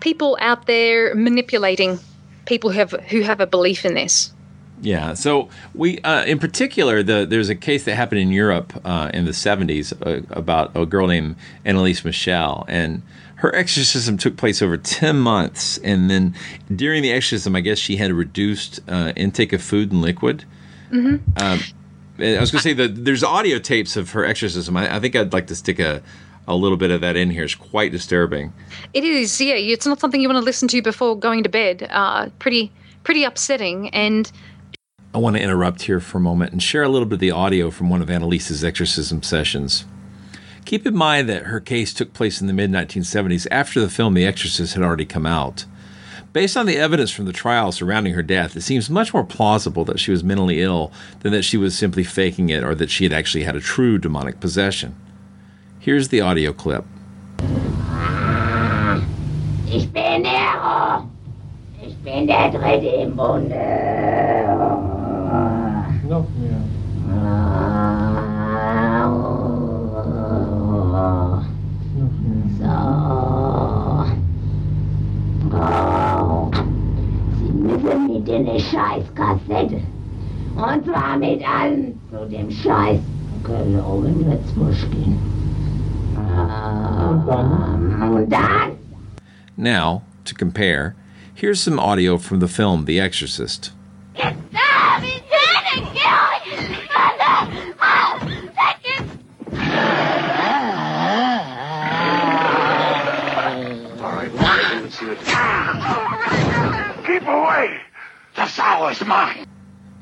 people 0.00 0.38
out 0.40 0.66
there 0.66 1.14
manipulating 1.14 1.98
people 2.46 2.70
who 2.70 2.78
have 2.78 2.92
who 2.92 3.22
have 3.22 3.40
a 3.40 3.46
belief 3.46 3.84
in 3.84 3.94
this. 3.94 4.32
Yeah. 4.80 5.14
So 5.14 5.48
we, 5.74 5.98
uh, 6.00 6.24
in 6.24 6.38
particular, 6.38 7.02
the, 7.02 7.26
there's 7.28 7.48
a 7.48 7.54
case 7.56 7.84
that 7.84 7.96
happened 7.96 8.20
in 8.20 8.30
Europe 8.30 8.80
uh, 8.84 9.10
in 9.12 9.24
the 9.24 9.32
70s 9.32 9.92
uh, 10.06 10.22
about 10.30 10.76
a 10.76 10.86
girl 10.86 11.08
named 11.08 11.34
Anneliese 11.66 12.04
Michel, 12.04 12.64
and 12.68 13.02
her 13.36 13.54
exorcism 13.54 14.16
took 14.16 14.36
place 14.36 14.62
over 14.62 14.76
10 14.76 15.18
months. 15.18 15.78
And 15.78 16.10
then 16.10 16.34
during 16.74 17.02
the 17.02 17.12
exorcism, 17.12 17.56
I 17.56 17.60
guess 17.60 17.78
she 17.78 17.96
had 17.96 18.10
a 18.10 18.14
reduced 18.14 18.80
uh, 18.88 19.12
intake 19.16 19.52
of 19.52 19.62
food 19.62 19.92
and 19.92 20.00
liquid. 20.00 20.44
Mm-hmm. 20.90 21.42
Um, 21.42 21.60
I 22.20 22.40
was 22.40 22.50
going 22.50 22.58
to 22.58 22.68
say 22.68 22.72
that 22.74 23.04
there's 23.04 23.22
audio 23.22 23.58
tapes 23.58 23.96
of 23.96 24.10
her 24.10 24.24
exorcism. 24.24 24.76
I, 24.76 24.96
I, 24.96 25.00
think 25.00 25.14
I'd 25.14 25.32
like 25.32 25.46
to 25.48 25.54
stick 25.54 25.78
a, 25.78 26.02
a 26.48 26.56
little 26.56 26.76
bit 26.76 26.90
of 26.90 27.00
that 27.00 27.16
in 27.16 27.30
here. 27.30 27.44
It's 27.44 27.54
quite 27.54 27.92
disturbing. 27.92 28.52
It 28.92 29.04
is, 29.04 29.40
yeah. 29.40 29.54
It's 29.54 29.86
not 29.86 30.00
something 30.00 30.20
you 30.20 30.28
want 30.28 30.38
to 30.38 30.44
listen 30.44 30.66
to 30.68 30.82
before 30.82 31.16
going 31.16 31.44
to 31.44 31.48
bed. 31.48 31.86
Uh, 31.90 32.30
pretty, 32.38 32.72
pretty 33.04 33.24
upsetting. 33.24 33.90
And 33.90 34.30
I 35.14 35.18
want 35.18 35.36
to 35.36 35.42
interrupt 35.42 35.82
here 35.82 36.00
for 36.00 36.18
a 36.18 36.20
moment 36.20 36.52
and 36.52 36.62
share 36.62 36.82
a 36.82 36.88
little 36.88 37.06
bit 37.06 37.14
of 37.14 37.20
the 37.20 37.30
audio 37.30 37.70
from 37.70 37.88
one 37.88 38.02
of 38.02 38.10
Anneliese's 38.10 38.64
exorcism 38.64 39.22
sessions. 39.22 39.84
Keep 40.64 40.86
in 40.86 40.96
mind 40.96 41.28
that 41.28 41.44
her 41.44 41.60
case 41.60 41.94
took 41.94 42.12
place 42.12 42.40
in 42.40 42.46
the 42.46 42.52
mid 42.52 42.70
1970s 42.70 43.46
after 43.50 43.80
the 43.80 43.88
film 43.88 44.14
The 44.14 44.26
Exorcist 44.26 44.74
had 44.74 44.82
already 44.82 45.06
come 45.06 45.24
out. 45.24 45.64
Based 46.34 46.58
on 46.58 46.66
the 46.66 46.76
evidence 46.76 47.10
from 47.10 47.24
the 47.24 47.32
trial 47.32 47.72
surrounding 47.72 48.12
her 48.12 48.22
death, 48.22 48.54
it 48.54 48.60
seems 48.60 48.90
much 48.90 49.14
more 49.14 49.24
plausible 49.24 49.84
that 49.86 49.98
she 49.98 50.10
was 50.10 50.22
mentally 50.22 50.60
ill 50.60 50.92
than 51.20 51.32
that 51.32 51.42
she 51.42 51.56
was 51.56 51.76
simply 51.76 52.04
faking 52.04 52.50
it 52.50 52.62
or 52.62 52.74
that 52.74 52.90
she 52.90 53.04
had 53.04 53.14
actually 53.14 53.44
had 53.44 53.56
a 53.56 53.60
true 53.60 53.96
demonic 53.96 54.38
possession. 54.38 54.94
Here's 55.78 56.08
the 56.08 56.20
audio 56.20 56.52
clip. 56.52 56.84
Ich 59.70 59.90
bin 59.90 60.22
Nero. 60.22 61.10
Ich 61.82 61.94
bin 62.04 62.26
der 62.26 62.50
Dritte 62.50 62.88
im 63.02 63.16
Bunde. 63.16 63.54
Noch 66.08 66.26
mehr. 78.44 78.54
mit 78.54 78.54
in 78.54 78.60
Scheißkassette. 78.60 79.80
Und 80.56 80.84
zwar 80.84 81.16
mit 81.16 81.48
allem 81.48 81.98
zu 82.10 82.28
dem 82.28 82.50
Scheiß. 82.50 83.00
Gelogen 83.44 84.26
wird's 84.26 84.54
Muschkin. 84.56 85.16
Und? 86.16 87.28
Und 88.02 88.18
ähm, 88.18 88.28
dann? 88.28 88.72
Now, 89.56 90.02
to 90.24 90.34
compare, 90.34 90.94
here's 91.34 91.60
some 91.60 91.78
audio 91.78 92.18
from 92.18 92.40
the 92.40 92.48
film 92.48 92.84
The 92.86 92.98
Exorcist. 93.00 93.72
Keep 107.06 107.26
away! 107.26 107.87
The 108.38 108.46
sow 108.46 108.86
is 108.86 109.04
mine. 109.04 109.46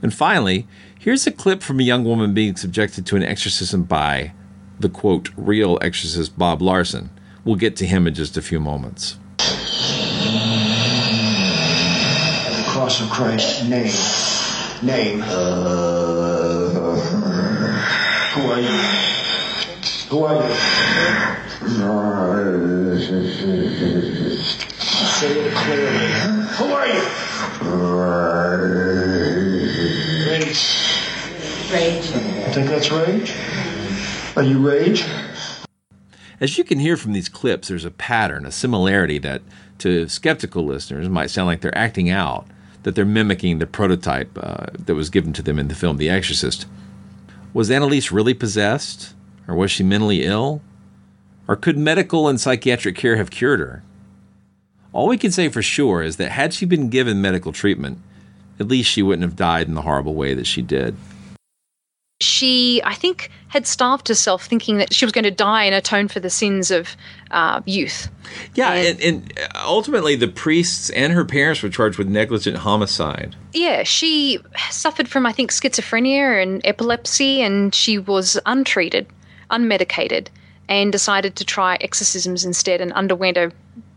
And 0.02 0.12
finally, 0.12 0.68
here's 0.98 1.26
a 1.26 1.32
clip 1.32 1.62
from 1.62 1.80
a 1.80 1.82
young 1.82 2.04
woman 2.04 2.34
being 2.34 2.54
subjected 2.54 3.06
to 3.06 3.16
an 3.16 3.22
exorcism 3.22 3.84
by 3.84 4.34
the 4.78 4.90
quote, 4.90 5.30
real 5.38 5.78
exorcist 5.80 6.38
Bob 6.38 6.60
Larson. 6.60 7.08
We'll 7.46 7.56
get 7.56 7.76
to 7.76 7.86
him 7.86 8.06
in 8.06 8.12
just 8.12 8.36
a 8.36 8.42
few 8.42 8.60
moments. 8.60 9.16
The 9.38 9.44
cross 12.66 13.00
of 13.00 13.08
Christ, 13.08 13.70
name. 13.70 13.90
Name. 14.82 15.22
Uh, 15.22 16.68
who 18.34 18.50
are 18.50 18.60
you? 18.60 18.68
Who 20.10 20.24
are 20.24 20.34
you? 24.52 24.62
Say 24.96 25.40
it 25.40 25.54
clearly. 25.54 25.98
Who 26.56 26.64
are 26.72 26.86
you? 26.86 27.02
Rage. 30.26 30.62
Rage. 31.70 32.06
I 32.46 32.50
think 32.52 32.68
that's 32.68 32.90
rage. 32.90 33.34
Are 34.36 34.42
you 34.42 34.66
rage? 34.66 35.04
As 36.40 36.56
you 36.56 36.64
can 36.64 36.78
hear 36.78 36.96
from 36.96 37.12
these 37.12 37.28
clips, 37.28 37.68
there's 37.68 37.84
a 37.84 37.90
pattern, 37.90 38.46
a 38.46 38.50
similarity 38.50 39.18
that 39.18 39.42
to 39.78 40.08
skeptical 40.08 40.64
listeners 40.64 41.08
might 41.08 41.30
sound 41.30 41.46
like 41.46 41.60
they're 41.60 41.76
acting 41.76 42.08
out, 42.08 42.46
that 42.82 42.94
they're 42.94 43.04
mimicking 43.04 43.58
the 43.58 43.66
prototype 43.66 44.30
uh, 44.40 44.66
that 44.78 44.94
was 44.94 45.10
given 45.10 45.32
to 45.34 45.42
them 45.42 45.58
in 45.58 45.68
the 45.68 45.74
film 45.74 45.98
The 45.98 46.08
Exorcist. 46.08 46.66
Was 47.52 47.68
Anneliese 47.68 48.10
really 48.10 48.34
possessed? 48.34 49.14
Or 49.48 49.54
was 49.54 49.70
she 49.70 49.82
mentally 49.82 50.24
ill? 50.24 50.62
Or 51.48 51.56
could 51.56 51.78
medical 51.78 52.28
and 52.28 52.40
psychiatric 52.40 52.96
care 52.96 53.16
have 53.16 53.30
cured 53.30 53.60
her? 53.60 53.82
All 54.96 55.08
we 55.08 55.18
can 55.18 55.30
say 55.30 55.50
for 55.50 55.60
sure 55.60 56.02
is 56.02 56.16
that 56.16 56.30
had 56.30 56.54
she 56.54 56.64
been 56.64 56.88
given 56.88 57.20
medical 57.20 57.52
treatment, 57.52 57.98
at 58.58 58.66
least 58.66 58.90
she 58.90 59.02
wouldn't 59.02 59.24
have 59.24 59.36
died 59.36 59.68
in 59.68 59.74
the 59.74 59.82
horrible 59.82 60.14
way 60.14 60.32
that 60.32 60.46
she 60.46 60.62
did. 60.62 60.96
She, 62.22 62.80
I 62.82 62.94
think, 62.94 63.30
had 63.48 63.66
starved 63.66 64.08
herself 64.08 64.46
thinking 64.46 64.78
that 64.78 64.94
she 64.94 65.04
was 65.04 65.12
going 65.12 65.24
to 65.24 65.30
die 65.30 65.64
and 65.64 65.74
atone 65.74 66.08
for 66.08 66.18
the 66.18 66.30
sins 66.30 66.70
of 66.70 66.96
uh, 67.30 67.60
youth. 67.66 68.08
Yeah, 68.54 68.72
and, 68.72 68.98
and, 69.02 69.38
and 69.38 69.48
ultimately 69.54 70.16
the 70.16 70.28
priests 70.28 70.88
and 70.88 71.12
her 71.12 71.26
parents 71.26 71.62
were 71.62 71.68
charged 71.68 71.98
with 71.98 72.08
negligent 72.08 72.56
homicide. 72.56 73.36
Yeah, 73.52 73.82
she 73.82 74.38
suffered 74.70 75.08
from, 75.08 75.26
I 75.26 75.32
think, 75.32 75.52
schizophrenia 75.52 76.42
and 76.42 76.62
epilepsy, 76.64 77.42
and 77.42 77.74
she 77.74 77.98
was 77.98 78.40
untreated, 78.46 79.06
unmedicated, 79.50 80.28
and 80.70 80.90
decided 80.90 81.36
to 81.36 81.44
try 81.44 81.76
exorcisms 81.82 82.46
instead 82.46 82.80
and 82.80 82.94
underwent 82.94 83.36
a 83.36 83.52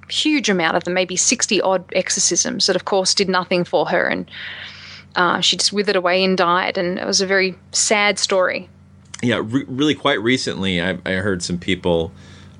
huge 0.09 0.49
amount 0.49 0.77
of 0.77 0.83
them, 0.83 0.93
maybe 0.93 1.15
60 1.15 1.61
odd 1.61 1.83
exorcisms 1.93 2.67
that, 2.67 2.75
of 2.75 2.85
course, 2.85 3.13
did 3.13 3.29
nothing 3.29 3.63
for 3.63 3.87
her. 3.87 4.07
And 4.07 4.29
uh, 5.15 5.41
she 5.41 5.57
just 5.57 5.73
withered 5.73 5.95
away 5.95 6.23
and 6.23 6.37
died. 6.37 6.77
And 6.77 6.99
it 6.99 7.05
was 7.05 7.21
a 7.21 7.27
very 7.27 7.55
sad 7.71 8.19
story. 8.19 8.69
Yeah, 9.21 9.41
re- 9.43 9.65
really, 9.67 9.95
quite 9.95 10.21
recently, 10.21 10.81
I, 10.81 10.97
I, 11.05 11.13
heard 11.13 11.43
some 11.43 11.57
people 11.57 12.13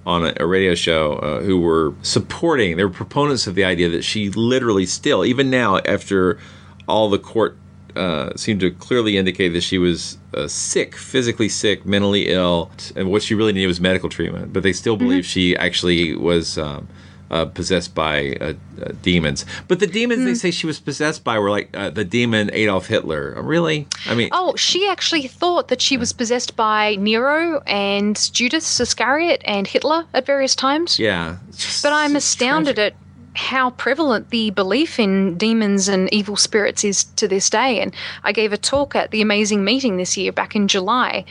on 0.06 0.26
a, 0.26 0.34
a 0.38 0.46
radio 0.46 0.76
show 0.76 1.14
uh, 1.14 1.42
who 1.42 1.60
were 1.60 1.94
supporting, 2.02 2.76
they 2.76 2.84
were 2.84 2.90
proponents 2.90 3.48
of 3.48 3.56
the 3.56 3.64
idea 3.64 3.88
that 3.90 4.04
she 4.04 4.30
literally 4.30 4.86
still, 4.86 5.24
even 5.24 5.50
now, 5.50 5.78
after 5.80 6.38
all 6.86 7.10
the 7.10 7.20
court 7.20 7.56
uh, 7.96 8.36
seemed 8.36 8.60
to 8.62 8.72
clearly 8.72 9.18
indicate 9.18 9.50
that 9.50 9.62
she 9.62 9.78
was 9.78 10.18
uh, 10.34 10.48
sick, 10.48 10.96
physically 10.96 11.50
sick, 11.50 11.86
mentally 11.86 12.30
ill, 12.30 12.72
and 12.96 13.12
what 13.12 13.24
she 13.24 13.36
really 13.36 13.54
needed 13.54 13.68
was 13.68 13.80
medical 13.80 14.10
treatment. 14.10 14.54
But 14.54 14.64
they 14.64 14.74
still 14.74 14.98
believe 14.98 15.24
mm-hmm. 15.24 15.30
she 15.30 15.56
actually 15.58 16.16
was 16.16 16.58
um, 16.58 16.88
uh, 17.32 17.46
possessed 17.46 17.96
by 17.96 18.34
uh, 18.42 18.54
uh, 18.82 18.92
demons. 19.02 19.46
But 19.68 19.80
the 19.80 19.88
demons 19.88 20.22
mm. 20.22 20.26
they 20.26 20.32
hmm. 20.32 20.36
say 20.36 20.52
she 20.52 20.68
was 20.68 20.80
possessed 20.80 21.24
by 21.24 21.40
were 21.40 21.50
like 21.50 21.70
uh, 21.76 21.90
the 21.90 22.06
demon 22.06 22.50
Adolf 22.54 22.88
Hitler. 22.88 23.42
Really? 23.42 23.88
I 24.06 24.16
mean, 24.16 24.30
oh, 24.32 24.56
she 24.56 24.88
actually 24.88 25.28
thought 25.28 25.68
that 25.68 25.82
she 25.82 25.98
was 25.98 26.14
possessed 26.14 26.56
by 26.56 26.96
Nero 26.96 27.62
and 27.68 28.18
Judas 28.34 28.80
Iscariot 28.80 29.42
and 29.46 29.68
Hitler 29.68 30.06
at 30.14 30.26
various 30.26 30.56
times. 30.56 31.00
Yeah, 31.00 31.38
but 31.84 31.94
I'm 31.94 32.16
astounded 32.16 32.76
tragic. 32.76 32.94
at 32.96 33.00
how 33.40 33.70
prevalent 33.72 34.30
the 34.32 34.50
belief 34.50 35.00
in 35.00 35.38
demons 35.38 35.88
and 35.88 36.12
evil 36.14 36.36
spirits 36.36 36.84
is 36.84 37.06
to 37.16 37.28
this 37.28 37.50
day. 37.50 37.80
And 37.80 37.94
I 38.24 38.32
gave 38.32 38.52
a 38.52 38.58
talk 38.58 38.96
at 38.96 39.12
the 39.12 39.22
Amazing 39.22 39.64
Meeting 39.64 39.98
this 39.98 40.18
year, 40.18 40.32
back 40.32 40.56
in 40.56 40.68
July, 40.68 41.26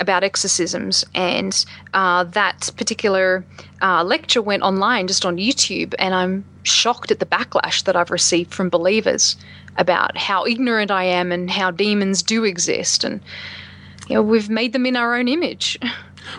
about 0.00 0.24
exorcisms, 0.24 1.04
and 1.14 1.64
uh, 1.92 2.24
that 2.24 2.70
particular 2.76 3.44
uh, 3.82 4.02
lecture 4.04 4.42
went 4.42 4.62
online 4.62 5.06
just 5.06 5.24
on 5.24 5.36
YouTube, 5.36 5.94
and 5.98 6.14
I'm 6.14 6.44
shocked 6.62 7.10
at 7.10 7.20
the 7.20 7.26
backlash 7.26 7.84
that 7.84 7.96
I've 7.96 8.10
received 8.10 8.52
from 8.52 8.68
believers 8.68 9.36
about 9.76 10.16
how 10.16 10.46
ignorant 10.46 10.90
I 10.90 11.04
am 11.04 11.32
and 11.32 11.50
how 11.50 11.70
demons 11.70 12.22
do 12.22 12.44
exist, 12.44 13.04
and 13.04 13.20
you 14.08 14.14
know 14.14 14.22
we've 14.22 14.50
made 14.50 14.72
them 14.72 14.86
in 14.86 14.96
our 14.96 15.14
own 15.14 15.28
image. 15.28 15.78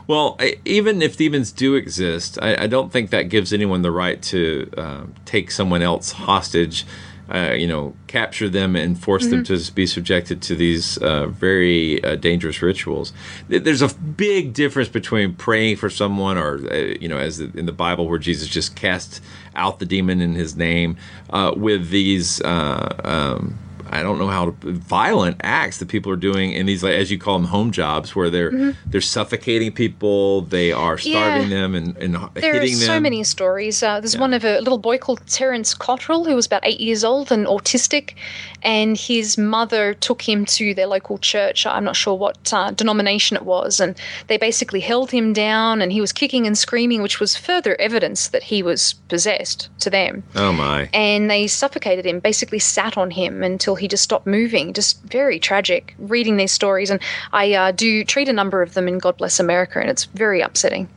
Well, 0.07 0.39
even 0.65 1.01
if 1.01 1.15
demons 1.15 1.51
do 1.51 1.75
exist, 1.75 2.39
I, 2.41 2.63
I, 2.63 2.67
don't 2.67 2.91
think 2.91 3.11
that 3.11 3.29
gives 3.29 3.53
anyone 3.53 3.83
the 3.83 3.91
right 3.91 4.21
to 4.23 4.71
um, 4.77 5.13
take 5.25 5.51
someone 5.51 5.83
else 5.83 6.11
hostage. 6.11 6.85
Uh, 7.33 7.53
you 7.57 7.65
know, 7.65 7.95
capture 8.07 8.47
them 8.47 8.75
and 8.75 9.01
force 9.01 9.23
mm-hmm. 9.23 9.43
them 9.43 9.59
to 9.59 9.71
be 9.73 9.87
subjected 9.87 10.41
to 10.43 10.55
these 10.55 10.97
uh, 10.99 11.25
very 11.27 12.03
uh, 12.03 12.15
dangerous 12.15 12.61
rituals. 12.61 13.13
There's 13.47 13.81
a 13.81 13.93
big 13.95 14.53
difference 14.53 14.89
between 14.89 15.33
praying 15.33 15.77
for 15.77 15.89
someone, 15.89 16.37
or 16.37 16.59
uh, 16.71 16.75
you 17.01 17.07
know, 17.07 17.17
as 17.17 17.39
in 17.39 17.65
the 17.65 17.71
Bible, 17.71 18.07
where 18.07 18.19
Jesus 18.19 18.47
just 18.47 18.75
cast 18.75 19.21
out 19.55 19.79
the 19.79 19.85
demon 19.85 20.21
in 20.21 20.35
His 20.35 20.55
name, 20.55 20.97
uh, 21.31 21.53
with 21.55 21.89
these. 21.89 22.41
Uh, 22.41 22.95
um, 23.03 23.57
I 23.95 24.03
don't 24.03 24.19
know 24.19 24.27
how 24.27 24.45
to, 24.45 24.51
violent 24.73 25.37
acts 25.41 25.79
that 25.79 25.87
people 25.87 26.11
are 26.11 26.17
doing 26.17 26.51
in 26.53 26.65
these, 26.65 26.83
like, 26.83 26.93
as 26.93 27.09
you 27.11 27.17
call 27.17 27.37
them, 27.39 27.47
home 27.47 27.71
jobs, 27.71 28.15
where 28.15 28.29
they're 28.29 28.51
mm-hmm. 28.51 28.89
they're 28.89 29.01
suffocating 29.01 29.71
people, 29.71 30.41
they 30.41 30.71
are 30.71 30.97
starving 30.97 31.49
yeah. 31.49 31.61
them 31.61 31.75
and, 31.75 31.97
and 31.97 32.15
there 32.33 32.53
hitting 32.53 32.75
are 32.75 32.77
them. 32.77 32.87
so 32.87 32.99
many 32.99 33.23
stories. 33.23 33.81
Uh, 33.81 33.99
there's 33.99 34.15
yeah. 34.15 34.21
one 34.21 34.33
of 34.33 34.43
a 34.45 34.59
little 34.59 34.77
boy 34.77 34.97
called 34.97 35.25
Terrance 35.27 35.73
Cottrell 35.73 36.25
who 36.25 36.35
was 36.35 36.45
about 36.45 36.65
eight 36.65 36.79
years 36.79 37.03
old 37.03 37.31
and 37.31 37.47
autistic, 37.47 38.15
and 38.63 38.97
his 38.97 39.37
mother 39.37 39.93
took 39.93 40.21
him 40.21 40.45
to 40.45 40.73
their 40.73 40.87
local 40.87 41.17
church. 41.17 41.65
I'm 41.65 41.83
not 41.83 41.95
sure 41.95 42.15
what 42.15 42.53
uh, 42.53 42.71
denomination 42.71 43.37
it 43.37 43.45
was, 43.45 43.79
and 43.79 43.95
they 44.27 44.37
basically 44.37 44.79
held 44.79 45.11
him 45.11 45.33
down, 45.33 45.81
and 45.81 45.91
he 45.91 46.01
was 46.01 46.11
kicking 46.11 46.45
and 46.45 46.57
screaming, 46.57 47.01
which 47.01 47.19
was 47.19 47.35
further 47.35 47.75
evidence 47.79 48.29
that 48.29 48.43
he 48.43 48.61
was 48.63 48.93
possessed 49.07 49.69
to 49.79 49.89
them. 49.89 50.23
Oh 50.35 50.51
my! 50.51 50.89
And 50.93 51.29
they 51.29 51.47
suffocated 51.47 52.05
him, 52.05 52.19
basically 52.19 52.59
sat 52.59 52.97
on 52.97 53.11
him 53.11 53.43
until 53.43 53.75
he 53.75 53.84
just 53.87 54.03
stopped 54.03 54.27
moving. 54.27 54.73
Just 54.73 55.01
very 55.03 55.39
tragic 55.39 55.95
reading 55.99 56.37
these 56.37 56.51
stories. 56.51 56.89
And 56.89 56.99
I 57.33 57.53
uh, 57.53 57.71
do 57.71 58.03
treat 58.03 58.29
a 58.29 58.33
number 58.33 58.61
of 58.61 58.73
them 58.73 58.87
in 58.87 58.99
God 58.99 59.17
Bless 59.17 59.39
America, 59.39 59.79
and 59.79 59.89
it's 59.89 60.05
very 60.05 60.41
upsetting. 60.41 60.87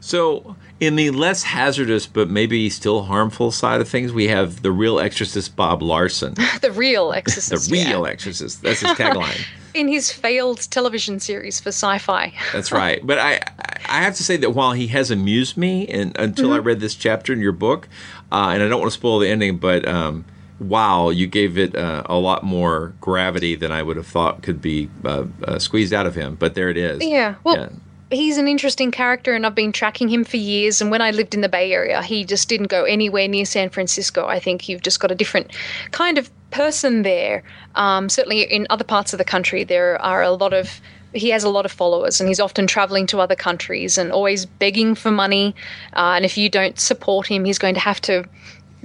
So, 0.00 0.56
in 0.80 0.94
the 0.94 1.10
less 1.10 1.42
hazardous 1.42 2.06
but 2.06 2.30
maybe 2.30 2.70
still 2.70 3.02
harmful 3.02 3.50
side 3.50 3.80
of 3.80 3.88
things, 3.88 4.12
we 4.12 4.28
have 4.28 4.62
the 4.62 4.70
real 4.70 5.00
exorcist 5.00 5.56
Bob 5.56 5.82
Larson. 5.82 6.34
the 6.60 6.72
real 6.72 7.12
exorcist. 7.16 7.68
the 7.68 7.72
real 7.72 8.04
yeah. 8.06 8.12
exorcist. 8.12 8.62
That's 8.62 8.80
his 8.80 8.90
tagline. 8.92 9.44
in 9.74 9.88
his 9.88 10.10
failed 10.10 10.58
television 10.70 11.20
series 11.20 11.60
for 11.60 11.68
sci-fi. 11.68 12.32
That's 12.52 12.72
right. 12.72 13.04
But 13.06 13.18
I, 13.18 13.40
I 13.88 14.02
have 14.02 14.14
to 14.16 14.24
say 14.24 14.36
that 14.38 14.50
while 14.50 14.72
he 14.72 14.88
has 14.88 15.10
amused 15.10 15.56
me, 15.56 15.86
and 15.88 16.16
until 16.18 16.46
mm-hmm. 16.46 16.54
I 16.54 16.58
read 16.58 16.80
this 16.80 16.94
chapter 16.94 17.32
in 17.32 17.40
your 17.40 17.52
book, 17.52 17.88
uh, 18.32 18.50
and 18.52 18.62
I 18.62 18.68
don't 18.68 18.80
want 18.80 18.92
to 18.92 18.98
spoil 18.98 19.18
the 19.18 19.28
ending, 19.28 19.58
but 19.58 19.86
um, 19.86 20.24
wow, 20.60 21.10
you 21.10 21.26
gave 21.26 21.58
it 21.58 21.76
uh, 21.76 22.02
a 22.06 22.16
lot 22.18 22.42
more 22.42 22.94
gravity 23.00 23.54
than 23.54 23.72
I 23.72 23.82
would 23.82 23.96
have 23.96 24.06
thought 24.06 24.42
could 24.42 24.60
be 24.60 24.90
uh, 25.04 25.24
uh, 25.44 25.58
squeezed 25.58 25.92
out 25.92 26.06
of 26.06 26.14
him. 26.14 26.34
But 26.34 26.54
there 26.54 26.68
it 26.70 26.76
is. 26.76 27.04
Yeah. 27.04 27.36
Well. 27.44 27.56
Yeah. 27.56 27.68
He's 28.10 28.38
an 28.38 28.48
interesting 28.48 28.90
character, 28.90 29.34
and 29.34 29.44
I've 29.44 29.54
been 29.54 29.70
tracking 29.70 30.08
him 30.08 30.24
for 30.24 30.38
years. 30.38 30.80
And 30.80 30.90
when 30.90 31.02
I 31.02 31.10
lived 31.10 31.34
in 31.34 31.42
the 31.42 31.48
Bay 31.48 31.74
Area, 31.74 32.02
he 32.02 32.24
just 32.24 32.48
didn't 32.48 32.68
go 32.68 32.84
anywhere 32.84 33.28
near 33.28 33.44
San 33.44 33.68
Francisco. 33.68 34.26
I 34.26 34.40
think 34.40 34.66
you've 34.66 34.80
just 34.80 34.98
got 34.98 35.10
a 35.10 35.14
different 35.14 35.50
kind 35.90 36.16
of 36.16 36.30
person 36.50 37.02
there. 37.02 37.42
Um, 37.74 38.08
certainly, 38.08 38.40
in 38.44 38.66
other 38.70 38.82
parts 38.82 39.12
of 39.12 39.18
the 39.18 39.26
country, 39.26 39.62
there 39.62 40.00
are 40.00 40.22
a 40.22 40.30
lot 40.30 40.54
of 40.54 40.80
he 41.12 41.30
has 41.30 41.44
a 41.44 41.48
lot 41.48 41.64
of 41.64 41.72
followers 41.72 42.20
and 42.20 42.28
he's 42.28 42.40
often 42.40 42.66
traveling 42.66 43.06
to 43.06 43.20
other 43.20 43.34
countries 43.34 43.96
and 43.96 44.12
always 44.12 44.44
begging 44.44 44.94
for 44.94 45.10
money. 45.10 45.54
Uh, 45.94 46.12
and 46.16 46.24
if 46.24 46.36
you 46.36 46.48
don't 46.48 46.78
support 46.78 47.26
him, 47.26 47.44
he's 47.44 47.58
going 47.58 47.74
to 47.74 47.80
have 47.80 48.00
to 48.02 48.24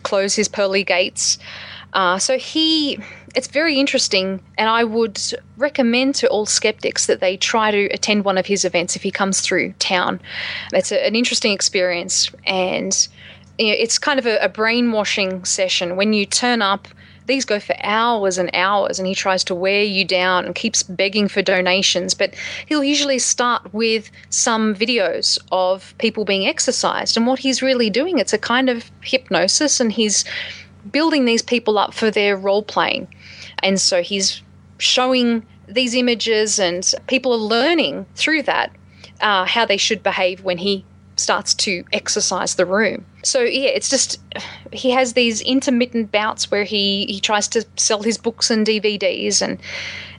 close 0.03 0.35
his 0.35 0.47
pearly 0.47 0.83
gates. 0.83 1.37
Uh, 1.93 2.17
so 2.17 2.37
he, 2.37 2.97
it's 3.35 3.47
very 3.47 3.79
interesting, 3.79 4.41
and 4.57 4.67
I 4.67 4.83
would 4.83 5.21
recommend 5.57 6.15
to 6.15 6.27
all 6.27 6.45
skeptics 6.45 7.05
that 7.05 7.19
they 7.19 7.37
try 7.37 7.69
to 7.69 7.85
attend 7.93 8.25
one 8.25 8.37
of 8.37 8.47
his 8.47 8.65
events 8.65 8.95
if 8.95 9.03
he 9.03 9.11
comes 9.11 9.41
through 9.41 9.73
town. 9.73 10.19
It's 10.73 10.91
a, 10.91 11.05
an 11.05 11.15
interesting 11.15 11.51
experience, 11.51 12.31
and 12.45 13.07
you 13.59 13.67
know, 13.67 13.75
it's 13.77 13.99
kind 13.99 14.17
of 14.17 14.25
a, 14.25 14.37
a 14.37 14.49
brainwashing 14.49 15.45
session. 15.45 15.95
When 15.95 16.13
you 16.13 16.25
turn 16.25 16.63
up, 16.63 16.87
these 17.25 17.45
go 17.45 17.59
for 17.59 17.75
hours 17.83 18.37
and 18.37 18.49
hours, 18.53 18.99
and 18.99 19.07
he 19.07 19.15
tries 19.15 19.43
to 19.45 19.55
wear 19.55 19.83
you 19.83 20.05
down 20.05 20.45
and 20.45 20.55
keeps 20.55 20.83
begging 20.83 21.27
for 21.27 21.41
donations. 21.41 22.13
But 22.13 22.33
he'll 22.67 22.83
usually 22.83 23.19
start 23.19 23.73
with 23.73 24.11
some 24.29 24.75
videos 24.75 25.37
of 25.51 25.93
people 25.97 26.25
being 26.25 26.47
exorcised. 26.47 27.17
and 27.17 27.27
what 27.27 27.39
he's 27.39 27.61
really 27.61 27.89
doing, 27.89 28.19
it's 28.19 28.33
a 28.33 28.37
kind 28.37 28.69
of 28.69 28.91
hypnosis, 29.01 29.79
and 29.79 29.91
he's 29.91 30.25
building 30.91 31.25
these 31.25 31.41
people 31.41 31.77
up 31.77 31.93
for 31.93 32.11
their 32.11 32.35
role 32.35 32.63
playing. 32.63 33.07
And 33.59 33.79
so 33.79 34.01
he's 34.01 34.41
showing 34.77 35.45
these 35.67 35.95
images, 35.95 36.59
and 36.59 36.93
people 37.07 37.33
are 37.33 37.37
learning 37.37 38.05
through 38.15 38.43
that 38.43 38.71
uh, 39.21 39.45
how 39.45 39.65
they 39.65 39.77
should 39.77 40.03
behave 40.03 40.43
when 40.43 40.57
he 40.57 40.85
starts 41.15 41.53
to 41.53 41.83
exorcise 41.93 42.55
the 42.55 42.65
room. 42.65 43.05
So 43.23 43.41
yeah, 43.41 43.69
it's 43.69 43.89
just 43.89 44.19
he 44.71 44.91
has 44.91 45.13
these 45.13 45.41
intermittent 45.41 46.11
bouts 46.11 46.51
where 46.51 46.63
he 46.63 47.05
he 47.05 47.19
tries 47.19 47.47
to 47.49 47.65
sell 47.77 48.03
his 48.03 48.17
books 48.17 48.51
and 48.51 48.65
DVDs 48.67 49.41
and 49.41 49.59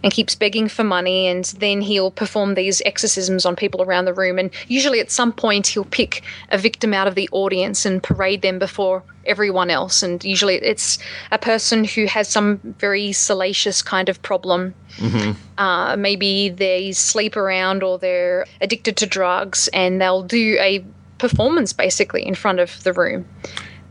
and 0.03 0.13
keeps 0.13 0.35
begging 0.35 0.69
for 0.69 0.85
money 0.85 1.27
and 1.27 1.47
then 1.59 1.81
he'll 1.81 2.11
perform 2.11 2.55
these 2.55 2.83
exorcisms 2.85 3.47
on 3.47 3.57
people 3.57 3.83
around 3.83 4.05
the 4.05 4.13
room. 4.13 4.39
And 4.39 4.51
usually 4.69 5.01
at 5.01 5.11
some 5.11 5.33
point 5.33 5.67
he'll 5.67 5.87
pick 5.87 6.23
a 6.51 6.59
victim 6.59 6.93
out 6.93 7.07
of 7.07 7.15
the 7.15 7.29
audience 7.33 7.87
and 7.87 8.03
parade 8.03 8.43
them 8.43 8.59
before 8.59 9.03
everyone 9.25 9.71
else. 9.71 10.03
And 10.03 10.23
usually 10.23 10.57
it's 10.57 10.99
a 11.33 11.39
person 11.39 11.85
who 11.85 12.05
has 12.05 12.29
some 12.29 12.59
very 12.79 13.13
salacious 13.13 13.81
kind 13.81 14.11
of 14.11 14.21
problem. 14.21 14.75
Mm-hmm. 14.99 15.33
uh, 15.59 15.97
maybe 15.97 16.51
they 16.51 16.93
sleep 16.93 17.37
around 17.37 17.83
or 17.83 17.99
they're 17.99 18.47
addicted 18.61 18.97
to 18.99 19.07
drugs 19.07 19.69
and 19.73 20.01
they'll 20.01 20.23
do 20.23 20.57
a 20.61 20.85
performance 21.29 21.73
basically 21.73 22.23
in 22.27 22.35
front 22.35 22.59
of 22.61 22.83
the 22.85 22.93
room 22.93 23.25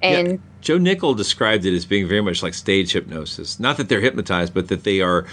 and 0.03 0.27
yeah. 0.27 0.37
Joe 0.61 0.77
Nickell 0.77 1.13
described 1.13 1.65
it 1.65 1.73
as 1.73 1.85
being 1.85 2.07
very 2.07 2.21
much 2.21 2.43
like 2.43 2.53
stage 2.53 2.91
hypnosis. 2.91 3.59
Not 3.59 3.77
that 3.77 3.89
they're 3.89 4.01
hypnotized, 4.01 4.53
but 4.53 4.67
that 4.67 4.83
they 4.83 4.99
are 5.01 5.25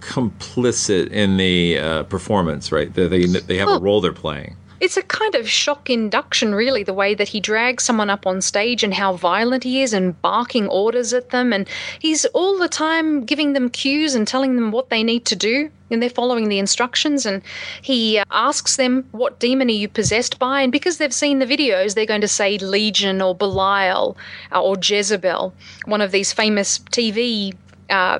complicit 0.00 1.10
in 1.10 1.36
the 1.36 1.78
uh, 1.78 2.02
performance, 2.04 2.72
right? 2.72 2.92
They 2.92 3.06
they, 3.06 3.26
they 3.26 3.56
have 3.58 3.68
well, 3.68 3.76
a 3.76 3.80
role 3.80 4.00
they're 4.00 4.12
playing. 4.12 4.56
It's 4.80 4.96
a 4.96 5.02
kind 5.02 5.34
of 5.34 5.48
shock 5.48 5.88
induction, 5.88 6.54
really, 6.54 6.82
the 6.82 6.92
way 6.92 7.14
that 7.14 7.28
he 7.28 7.40
drags 7.40 7.84
someone 7.84 8.10
up 8.10 8.26
on 8.26 8.42
stage 8.42 8.82
and 8.82 8.92
how 8.92 9.14
violent 9.14 9.64
he 9.64 9.82
is 9.82 9.94
and 9.94 10.20
barking 10.20 10.68
orders 10.68 11.14
at 11.14 11.30
them. 11.30 11.52
And 11.52 11.68
he's 11.98 12.24
all 12.26 12.58
the 12.58 12.68
time 12.68 13.24
giving 13.24 13.52
them 13.52 13.70
cues 13.70 14.14
and 14.14 14.26
telling 14.26 14.56
them 14.56 14.72
what 14.72 14.90
they 14.90 15.02
need 15.02 15.24
to 15.26 15.36
do. 15.36 15.70
And 15.90 16.02
they're 16.02 16.10
following 16.10 16.48
the 16.48 16.58
instructions. 16.58 17.26
And 17.26 17.42
he 17.82 18.18
uh, 18.18 18.24
asks 18.30 18.76
them, 18.76 19.06
What 19.12 19.38
demon 19.38 19.68
are 19.68 19.72
you 19.72 19.88
possessed 19.88 20.38
by? 20.38 20.62
And 20.62 20.72
because 20.72 20.98
they've 20.98 21.12
seen 21.12 21.38
the 21.38 21.46
videos, 21.46 21.94
they're 21.94 22.06
going 22.06 22.20
to 22.20 22.28
say 22.28 22.58
Legion 22.58 23.20
or 23.20 23.34
Belial 23.34 24.16
uh, 24.52 24.62
or 24.62 24.76
Jezebel, 24.80 25.54
one 25.86 26.00
of 26.00 26.10
these 26.10 26.32
famous 26.32 26.78
TV 26.78 27.54
uh, 27.90 28.18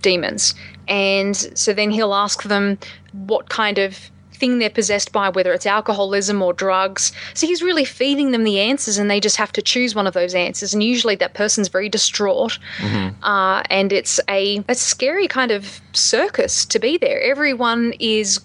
demons. 0.00 0.54
And 0.88 1.36
so 1.36 1.72
then 1.72 1.90
he'll 1.90 2.14
ask 2.14 2.42
them 2.44 2.78
what 3.12 3.48
kind 3.48 3.78
of 3.78 4.10
thing 4.42 4.58
they're 4.58 4.68
possessed 4.70 5.12
by, 5.12 5.28
whether 5.28 5.52
it's 5.52 5.66
alcoholism 5.66 6.42
or 6.42 6.52
drugs. 6.52 7.12
So 7.32 7.46
he's 7.46 7.62
really 7.62 7.84
feeding 7.84 8.32
them 8.32 8.42
the 8.42 8.58
answers, 8.58 8.98
and 8.98 9.08
they 9.08 9.20
just 9.20 9.36
have 9.36 9.52
to 9.52 9.62
choose 9.62 9.94
one 9.94 10.08
of 10.08 10.14
those 10.14 10.34
answers. 10.34 10.74
And 10.74 10.82
usually 10.82 11.14
that 11.14 11.34
person's 11.34 11.68
very 11.68 11.88
distraught, 11.88 12.58
mm-hmm. 12.78 13.22
uh, 13.22 13.62
and 13.70 13.92
it's 13.92 14.18
a 14.28 14.64
a 14.68 14.74
scary 14.74 15.28
kind 15.28 15.52
of 15.52 15.80
circus 15.92 16.66
to 16.66 16.80
be 16.80 16.98
there. 16.98 17.20
Everyone 17.22 17.94
is 18.00 18.40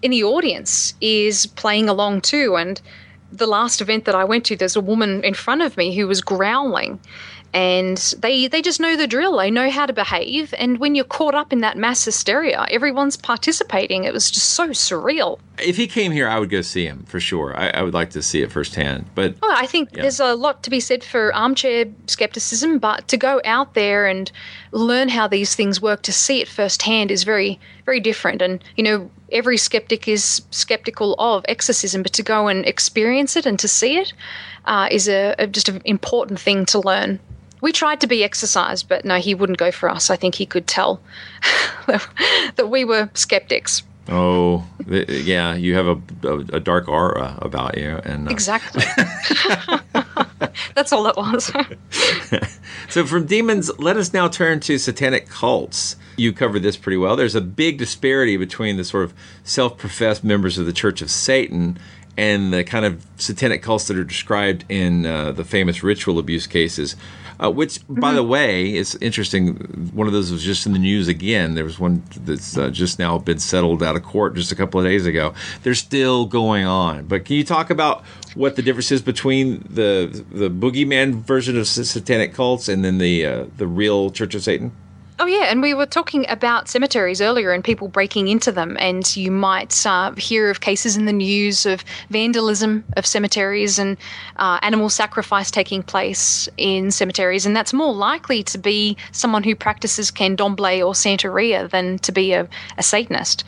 in 0.00 0.12
the 0.12 0.22
audience 0.22 0.94
is 1.00 1.46
playing 1.46 1.88
along 1.88 2.20
too, 2.20 2.54
and 2.54 2.80
the 3.32 3.48
last 3.48 3.80
event 3.80 4.04
that 4.04 4.14
I 4.14 4.24
went 4.24 4.44
to, 4.44 4.56
there's 4.56 4.76
a 4.76 4.80
woman 4.80 5.24
in 5.24 5.34
front 5.34 5.62
of 5.62 5.76
me 5.76 5.96
who 5.96 6.06
was 6.06 6.20
growling 6.20 7.00
and 7.54 7.98
they 8.18 8.46
they 8.46 8.62
just 8.62 8.80
know 8.80 8.96
the 8.96 9.06
drill. 9.06 9.36
They 9.36 9.50
know 9.50 9.70
how 9.70 9.84
to 9.84 9.92
behave. 9.92 10.54
And 10.56 10.78
when 10.78 10.94
you're 10.94 11.04
caught 11.04 11.34
up 11.34 11.52
in 11.52 11.60
that 11.60 11.76
mass 11.76 12.04
hysteria, 12.04 12.66
everyone's 12.70 13.16
participating. 13.16 14.04
It 14.04 14.12
was 14.14 14.30
just 14.30 14.50
so 14.50 14.70
surreal. 14.70 15.38
If 15.58 15.76
he 15.76 15.86
came 15.86 16.12
here, 16.12 16.28
I 16.28 16.38
would 16.38 16.48
go 16.48 16.62
see 16.62 16.86
him 16.86 17.04
for 17.04 17.20
sure. 17.20 17.54
I, 17.56 17.68
I 17.68 17.82
would 17.82 17.92
like 17.92 18.10
to 18.10 18.22
see 18.22 18.40
it 18.40 18.50
firsthand. 18.50 19.04
But 19.14 19.36
well, 19.42 19.52
I 19.54 19.66
think 19.66 19.90
yeah. 19.92 20.02
there's 20.02 20.18
a 20.18 20.34
lot 20.34 20.62
to 20.62 20.70
be 20.70 20.80
said 20.80 21.04
for 21.04 21.34
armchair 21.34 21.86
skepticism, 22.06 22.78
but 22.78 23.06
to 23.08 23.18
go 23.18 23.42
out 23.44 23.74
there 23.74 24.06
and 24.06 24.32
learn 24.70 25.10
how 25.10 25.28
these 25.28 25.54
things 25.54 25.80
work, 25.80 26.02
to 26.02 26.12
see 26.12 26.40
it 26.40 26.48
firsthand, 26.48 27.10
is 27.10 27.22
very 27.24 27.60
very 27.84 28.00
different. 28.00 28.40
And 28.40 28.64
you 28.76 28.84
know, 28.84 29.10
every 29.30 29.58
skeptic 29.58 30.08
is 30.08 30.40
skeptical 30.50 31.16
of 31.18 31.44
exorcism, 31.48 32.02
but 32.02 32.14
to 32.14 32.22
go 32.22 32.48
and 32.48 32.64
experience 32.64 33.36
it 33.36 33.44
and 33.44 33.58
to 33.58 33.68
see 33.68 33.98
it 33.98 34.14
uh, 34.64 34.88
is 34.90 35.06
a, 35.06 35.34
a 35.38 35.46
just 35.46 35.68
an 35.68 35.82
important 35.84 36.40
thing 36.40 36.64
to 36.66 36.80
learn 36.80 37.20
we 37.62 37.72
tried 37.72 38.00
to 38.00 38.06
be 38.06 38.22
exorcised, 38.22 38.88
but 38.88 39.06
no, 39.06 39.16
he 39.16 39.34
wouldn't 39.34 39.56
go 39.56 39.70
for 39.70 39.88
us. 39.88 40.10
I 40.10 40.16
think 40.16 40.34
he 40.34 40.44
could 40.44 40.66
tell 40.66 41.00
that 41.86 42.68
we 42.68 42.84
were 42.84 43.08
skeptics. 43.14 43.84
Oh, 44.08 44.66
yeah, 44.88 45.54
you 45.54 45.76
have 45.76 45.86
a, 45.86 46.00
a, 46.24 46.38
a 46.56 46.60
dark 46.60 46.88
aura 46.88 47.38
about 47.40 47.78
you, 47.78 48.00
and 48.04 48.26
uh, 48.26 48.30
exactly. 48.32 48.84
That's 50.74 50.92
all 50.92 51.06
it 51.06 51.16
was. 51.16 51.52
so, 52.88 53.06
from 53.06 53.26
demons, 53.26 53.70
let 53.78 53.96
us 53.96 54.12
now 54.12 54.26
turn 54.26 54.58
to 54.60 54.76
satanic 54.76 55.28
cults. 55.28 55.94
you 56.16 56.32
covered 56.32 56.64
this 56.64 56.76
pretty 56.76 56.96
well. 56.96 57.14
There's 57.14 57.36
a 57.36 57.40
big 57.40 57.78
disparity 57.78 58.36
between 58.36 58.76
the 58.76 58.84
sort 58.84 59.04
of 59.04 59.14
self-professed 59.44 60.24
members 60.24 60.58
of 60.58 60.66
the 60.66 60.72
Church 60.72 61.00
of 61.00 61.08
Satan 61.08 61.78
and 62.16 62.52
the 62.52 62.64
kind 62.64 62.84
of 62.84 63.06
satanic 63.16 63.62
cults 63.62 63.86
that 63.86 63.96
are 63.96 64.04
described 64.04 64.64
in 64.68 65.06
uh, 65.06 65.30
the 65.32 65.44
famous 65.44 65.82
ritual 65.84 66.18
abuse 66.18 66.48
cases. 66.48 66.96
Uh, 67.40 67.50
which, 67.50 67.80
mm-hmm. 67.80 68.00
by 68.00 68.12
the 68.12 68.22
way, 68.22 68.74
is 68.74 68.96
interesting. 68.96 69.54
One 69.92 70.06
of 70.06 70.12
those 70.12 70.30
was 70.30 70.42
just 70.42 70.66
in 70.66 70.72
the 70.72 70.78
news 70.78 71.08
again. 71.08 71.54
There 71.54 71.64
was 71.64 71.78
one 71.78 72.02
that's 72.24 72.56
uh, 72.56 72.70
just 72.70 72.98
now 72.98 73.18
been 73.18 73.38
settled 73.38 73.82
out 73.82 73.96
of 73.96 74.02
court 74.02 74.34
just 74.34 74.52
a 74.52 74.56
couple 74.56 74.80
of 74.80 74.86
days 74.86 75.06
ago. 75.06 75.34
They're 75.62 75.74
still 75.74 76.26
going 76.26 76.64
on. 76.64 77.06
But 77.06 77.24
can 77.24 77.36
you 77.36 77.44
talk 77.44 77.70
about 77.70 78.04
what 78.34 78.56
the 78.56 78.62
difference 78.62 78.90
is 78.90 79.02
between 79.02 79.66
the 79.68 80.24
the 80.30 80.50
boogeyman 80.50 81.22
version 81.22 81.58
of 81.58 81.66
satanic 81.66 82.34
cults 82.34 82.68
and 82.68 82.84
then 82.84 82.98
the 82.98 83.26
uh, 83.26 83.46
the 83.56 83.66
real 83.66 84.10
Church 84.10 84.34
of 84.34 84.42
Satan? 84.42 84.72
Oh, 85.18 85.26
yeah. 85.26 85.44
And 85.44 85.62
we 85.62 85.74
were 85.74 85.86
talking 85.86 86.28
about 86.28 86.68
cemeteries 86.68 87.20
earlier 87.20 87.52
and 87.52 87.62
people 87.62 87.86
breaking 87.86 88.28
into 88.28 88.50
them. 88.50 88.76
And 88.80 89.14
you 89.14 89.30
might 89.30 89.86
uh, 89.86 90.12
hear 90.12 90.50
of 90.50 90.60
cases 90.60 90.96
in 90.96 91.04
the 91.04 91.12
news 91.12 91.66
of 91.66 91.84
vandalism 92.10 92.84
of 92.96 93.06
cemeteries 93.06 93.78
and 93.78 93.96
uh, 94.36 94.58
animal 94.62 94.88
sacrifice 94.88 95.50
taking 95.50 95.82
place 95.82 96.48
in 96.56 96.90
cemeteries. 96.90 97.46
And 97.46 97.54
that's 97.54 97.72
more 97.72 97.92
likely 97.92 98.42
to 98.44 98.58
be 98.58 98.96
someone 99.12 99.44
who 99.44 99.54
practices 99.54 100.10
candomblé 100.10 100.84
or 100.84 100.92
Santeria 100.94 101.70
than 101.70 101.98
to 102.00 102.10
be 102.10 102.32
a, 102.32 102.48
a 102.78 102.82
Satanist. 102.82 103.44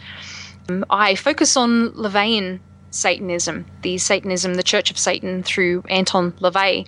Um, 0.68 0.84
I 0.90 1.14
focus 1.14 1.56
on 1.56 1.90
LaVeyan 1.90 2.60
Satanism, 2.94 3.66
the 3.82 3.98
Satanism, 3.98 4.54
the 4.54 4.62
Church 4.62 4.90
of 4.90 4.98
Satan 4.98 5.42
through 5.42 5.82
Anton 5.88 6.32
LaVey 6.40 6.86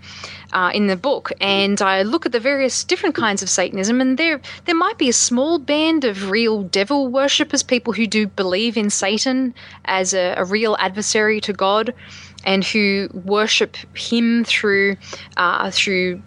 uh, 0.52 0.70
in 0.72 0.86
the 0.86 0.96
book, 0.96 1.32
and 1.40 1.82
I 1.82 2.02
look 2.02 2.24
at 2.24 2.32
the 2.32 2.40
various 2.40 2.84
different 2.84 3.14
kinds 3.14 3.42
of 3.42 3.50
Satanism, 3.50 4.00
and 4.00 4.16
there 4.16 4.40
there 4.66 4.74
might 4.74 4.98
be 4.98 5.09
a 5.09 5.12
small 5.12 5.59
band 5.59 6.04
of 6.04 6.30
real 6.30 6.62
devil 6.62 7.09
worshippers, 7.09 7.62
people 7.62 7.92
who 7.92 8.07
do 8.07 8.28
believe 8.28 8.76
in 8.76 8.88
Satan 8.88 9.52
as 9.84 10.14
a, 10.14 10.34
a 10.36 10.44
real 10.44 10.76
adversary 10.78 11.40
to 11.40 11.52
God, 11.52 11.92
and 12.44 12.64
who 12.64 13.09
worship 13.12 13.76
him 13.96 14.44
through 14.44 14.96
uh, 15.36 15.70
through 15.72 16.22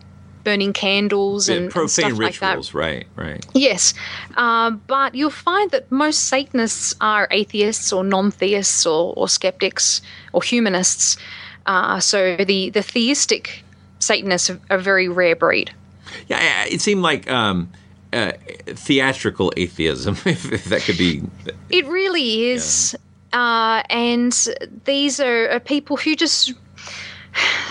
burning 0.49 0.73
candles 0.73 1.47
and, 1.47 1.69
profane 1.69 2.05
and 2.05 2.15
stuff 2.15 2.41
rituals, 2.41 2.73
like 2.73 2.83
right? 2.83 3.07
Right. 3.15 3.45
Yes, 3.53 3.93
uh, 4.35 4.71
but 4.71 5.13
you'll 5.13 5.29
find 5.29 5.69
that 5.71 5.91
most 5.91 6.23
Satanists 6.27 6.95
are 7.01 7.27
atheists 7.29 7.93
or 7.93 8.03
non-theists 8.03 8.87
or, 8.87 9.13
or 9.15 9.27
skeptics 9.27 10.01
or 10.33 10.41
humanists. 10.41 11.17
Uh, 11.67 11.99
so 11.99 12.35
the 12.37 12.71
the 12.71 12.81
theistic 12.81 13.63
Satanists 13.99 14.49
are 14.49 14.59
a 14.71 14.79
very 14.79 15.07
rare 15.07 15.35
breed. 15.35 15.71
Yeah, 16.27 16.65
it 16.65 16.81
seemed 16.81 17.03
like. 17.03 17.29
Um, 17.29 17.69
uh, 18.11 18.31
theatrical 18.65 19.53
atheism, 19.55 20.17
if, 20.25 20.65
that 20.65 20.81
could 20.81 20.97
be. 20.97 21.21
It 21.69 21.85
really 21.85 22.49
is. 22.49 22.95
Yeah. 23.31 23.39
Uh, 23.39 23.83
and 23.91 24.33
these 24.85 25.19
are, 25.19 25.47
are, 25.49 25.59
people 25.59 25.95
who 25.95 26.15
just 26.15 26.53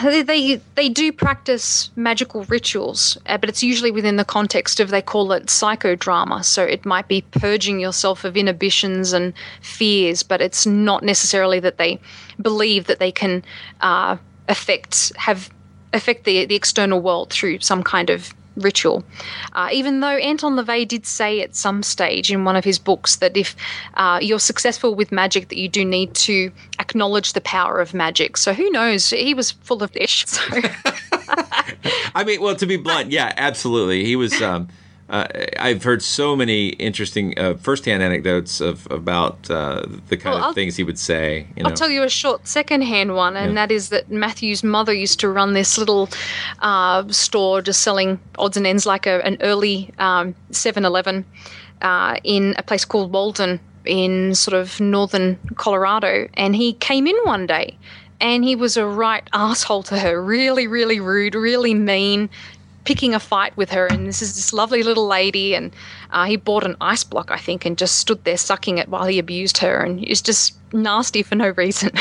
they 0.02 0.60
they 0.74 0.88
do 0.88 1.12
practice 1.12 1.90
magical 1.96 2.44
rituals, 2.44 3.18
uh, 3.26 3.38
but 3.38 3.48
it's 3.48 3.62
usually 3.62 3.90
within 3.90 4.16
the 4.16 4.24
context 4.24 4.80
of 4.80 4.90
they 4.90 5.02
call 5.02 5.32
it 5.32 5.46
psychodrama. 5.46 6.44
So 6.44 6.62
it 6.64 6.84
might 6.86 7.08
be 7.08 7.22
purging 7.22 7.80
yourself 7.80 8.24
of 8.24 8.36
inhibitions 8.36 9.12
and 9.12 9.32
fears, 9.60 10.22
but 10.22 10.40
it's 10.40 10.66
not 10.66 11.02
necessarily 11.02 11.60
that 11.60 11.78
they 11.78 12.00
believe 12.40 12.86
that 12.86 12.98
they 12.98 13.12
can 13.12 13.44
uh, 13.80 14.16
affect 14.48 15.12
have 15.16 15.50
affect 15.92 16.24
the 16.24 16.46
the 16.46 16.54
external 16.54 17.00
world 17.00 17.30
through 17.30 17.60
some 17.60 17.82
kind 17.82 18.10
of 18.10 18.32
ritual. 18.56 19.04
Uh, 19.52 19.68
even 19.72 20.00
though 20.00 20.16
Anton 20.16 20.56
LaVey 20.56 20.86
did 20.86 21.06
say 21.06 21.40
at 21.40 21.54
some 21.54 21.82
stage 21.82 22.30
in 22.30 22.44
one 22.44 22.56
of 22.56 22.64
his 22.64 22.78
books 22.78 23.16
that 23.16 23.36
if 23.36 23.54
uh, 23.94 24.18
you're 24.20 24.38
successful 24.38 24.94
with 24.94 25.12
magic, 25.12 25.48
that 25.48 25.58
you 25.58 25.68
do 25.68 25.84
need 25.84 26.14
to 26.14 26.50
acknowledge 26.88 27.34
the 27.34 27.40
power 27.40 27.80
of 27.80 27.92
magic. 27.92 28.36
So 28.36 28.54
who 28.54 28.70
knows? 28.70 29.10
He 29.10 29.34
was 29.34 29.50
full 29.50 29.82
of 29.82 29.92
this. 29.92 30.24
So. 30.26 30.42
I 32.14 32.24
mean, 32.24 32.40
well, 32.40 32.56
to 32.56 32.66
be 32.66 32.76
blunt, 32.76 33.10
yeah, 33.10 33.32
absolutely. 33.36 34.04
He 34.04 34.16
was. 34.16 34.40
Um, 34.40 34.68
uh, 35.10 35.26
I've 35.58 35.82
heard 35.82 36.02
so 36.02 36.36
many 36.36 36.68
interesting 36.68 37.38
uh, 37.38 37.54
firsthand 37.54 38.02
anecdotes 38.02 38.60
of 38.60 38.86
about 38.90 39.50
uh, 39.50 39.86
the 40.08 40.18
kind 40.18 40.34
well, 40.34 40.50
of 40.50 40.54
things 40.54 40.76
he 40.76 40.84
would 40.84 40.98
say. 40.98 41.46
You 41.56 41.62
know. 41.62 41.70
I'll 41.70 41.76
tell 41.76 41.88
you 41.88 42.02
a 42.02 42.10
short 42.10 42.46
secondhand 42.46 43.14
one, 43.14 43.34
and 43.34 43.52
yeah. 43.52 43.66
that 43.66 43.72
is 43.72 43.88
that 43.88 44.10
Matthew's 44.10 44.62
mother 44.62 44.92
used 44.92 45.18
to 45.20 45.30
run 45.30 45.54
this 45.54 45.78
little 45.78 46.10
uh, 46.58 47.08
store 47.08 47.62
just 47.62 47.80
selling 47.80 48.20
odds 48.38 48.58
and 48.58 48.66
ends, 48.66 48.84
like 48.84 49.06
a, 49.06 49.24
an 49.24 49.38
early 49.40 49.90
um, 49.98 50.34
7 50.50 50.84
Eleven 50.84 51.24
uh, 51.80 52.16
in 52.22 52.54
a 52.58 52.62
place 52.62 52.84
called 52.84 53.10
Walden 53.10 53.60
in 53.84 54.34
sort 54.34 54.54
of 54.54 54.80
northern 54.80 55.38
Colorado. 55.56 56.28
And 56.34 56.54
he 56.54 56.74
came 56.74 57.06
in 57.06 57.16
one 57.24 57.46
day 57.46 57.78
and 58.20 58.44
he 58.44 58.54
was 58.54 58.76
a 58.76 58.86
right 58.86 59.22
asshole 59.32 59.84
to 59.84 59.98
her, 59.98 60.22
really, 60.22 60.66
really 60.66 61.00
rude, 61.00 61.34
really 61.34 61.74
mean, 61.74 62.28
picking 62.84 63.14
a 63.14 63.20
fight 63.20 63.56
with 63.56 63.70
her. 63.70 63.86
And 63.86 64.06
this 64.06 64.22
is 64.22 64.34
this 64.34 64.52
lovely 64.52 64.82
little 64.82 65.06
lady, 65.06 65.54
and 65.54 65.72
uh, 66.10 66.24
he 66.24 66.36
bought 66.36 66.64
an 66.64 66.76
ice 66.80 67.04
block, 67.04 67.30
I 67.30 67.36
think, 67.36 67.64
and 67.64 67.78
just 67.78 67.96
stood 67.96 68.24
there 68.24 68.36
sucking 68.36 68.78
it 68.78 68.88
while 68.88 69.06
he 69.06 69.18
abused 69.18 69.58
her, 69.58 69.78
and 69.80 70.02
it 70.02 70.08
was 70.08 70.22
just 70.22 70.56
nasty 70.72 71.22
for 71.22 71.34
no 71.34 71.50
reason. 71.50 71.90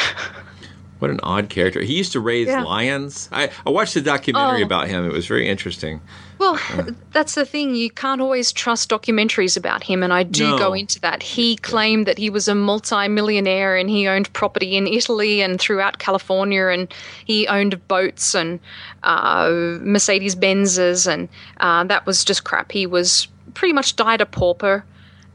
what 0.99 1.11
an 1.11 1.19
odd 1.23 1.49
character. 1.49 1.81
He 1.81 1.95
used 1.95 2.11
to 2.13 2.19
raise 2.19 2.47
yeah. 2.47 2.63
lions. 2.63 3.29
I, 3.31 3.49
I 3.65 3.69
watched 3.69 3.95
a 3.95 4.01
documentary 4.01 4.63
oh. 4.63 4.65
about 4.65 4.87
him. 4.87 5.05
It 5.05 5.13
was 5.13 5.27
very 5.27 5.47
interesting. 5.47 6.01
Well, 6.39 6.59
uh, 6.73 6.91
that's 7.11 7.35
the 7.35 7.45
thing. 7.45 7.75
You 7.75 7.89
can't 7.89 8.21
always 8.21 8.51
trust 8.51 8.89
documentaries 8.89 9.57
about 9.57 9.83
him, 9.83 10.03
and 10.03 10.13
I 10.13 10.23
do 10.23 10.51
no. 10.51 10.57
go 10.57 10.73
into 10.73 10.99
that. 11.01 11.23
He 11.23 11.57
claimed 11.57 12.05
that 12.05 12.17
he 12.17 12.29
was 12.29 12.47
a 12.47 12.55
multi-millionaire 12.55 13.75
and 13.75 13.89
he 13.89 14.07
owned 14.07 14.31
property 14.33 14.75
in 14.75 14.87
Italy 14.87 15.41
and 15.41 15.59
throughout 15.59 15.99
California, 15.99 16.67
and 16.67 16.93
he 17.25 17.47
owned 17.47 17.87
boats 17.87 18.35
and 18.35 18.59
uh, 19.03 19.49
Mercedes 19.81 20.35
Benzes, 20.35 21.11
and 21.11 21.29
uh, 21.59 21.83
that 21.85 22.05
was 22.05 22.23
just 22.23 22.43
crap. 22.43 22.71
He 22.71 22.85
was 22.85 23.27
pretty 23.53 23.73
much 23.73 23.95
died 23.95 24.21
a 24.21 24.25
pauper 24.25 24.83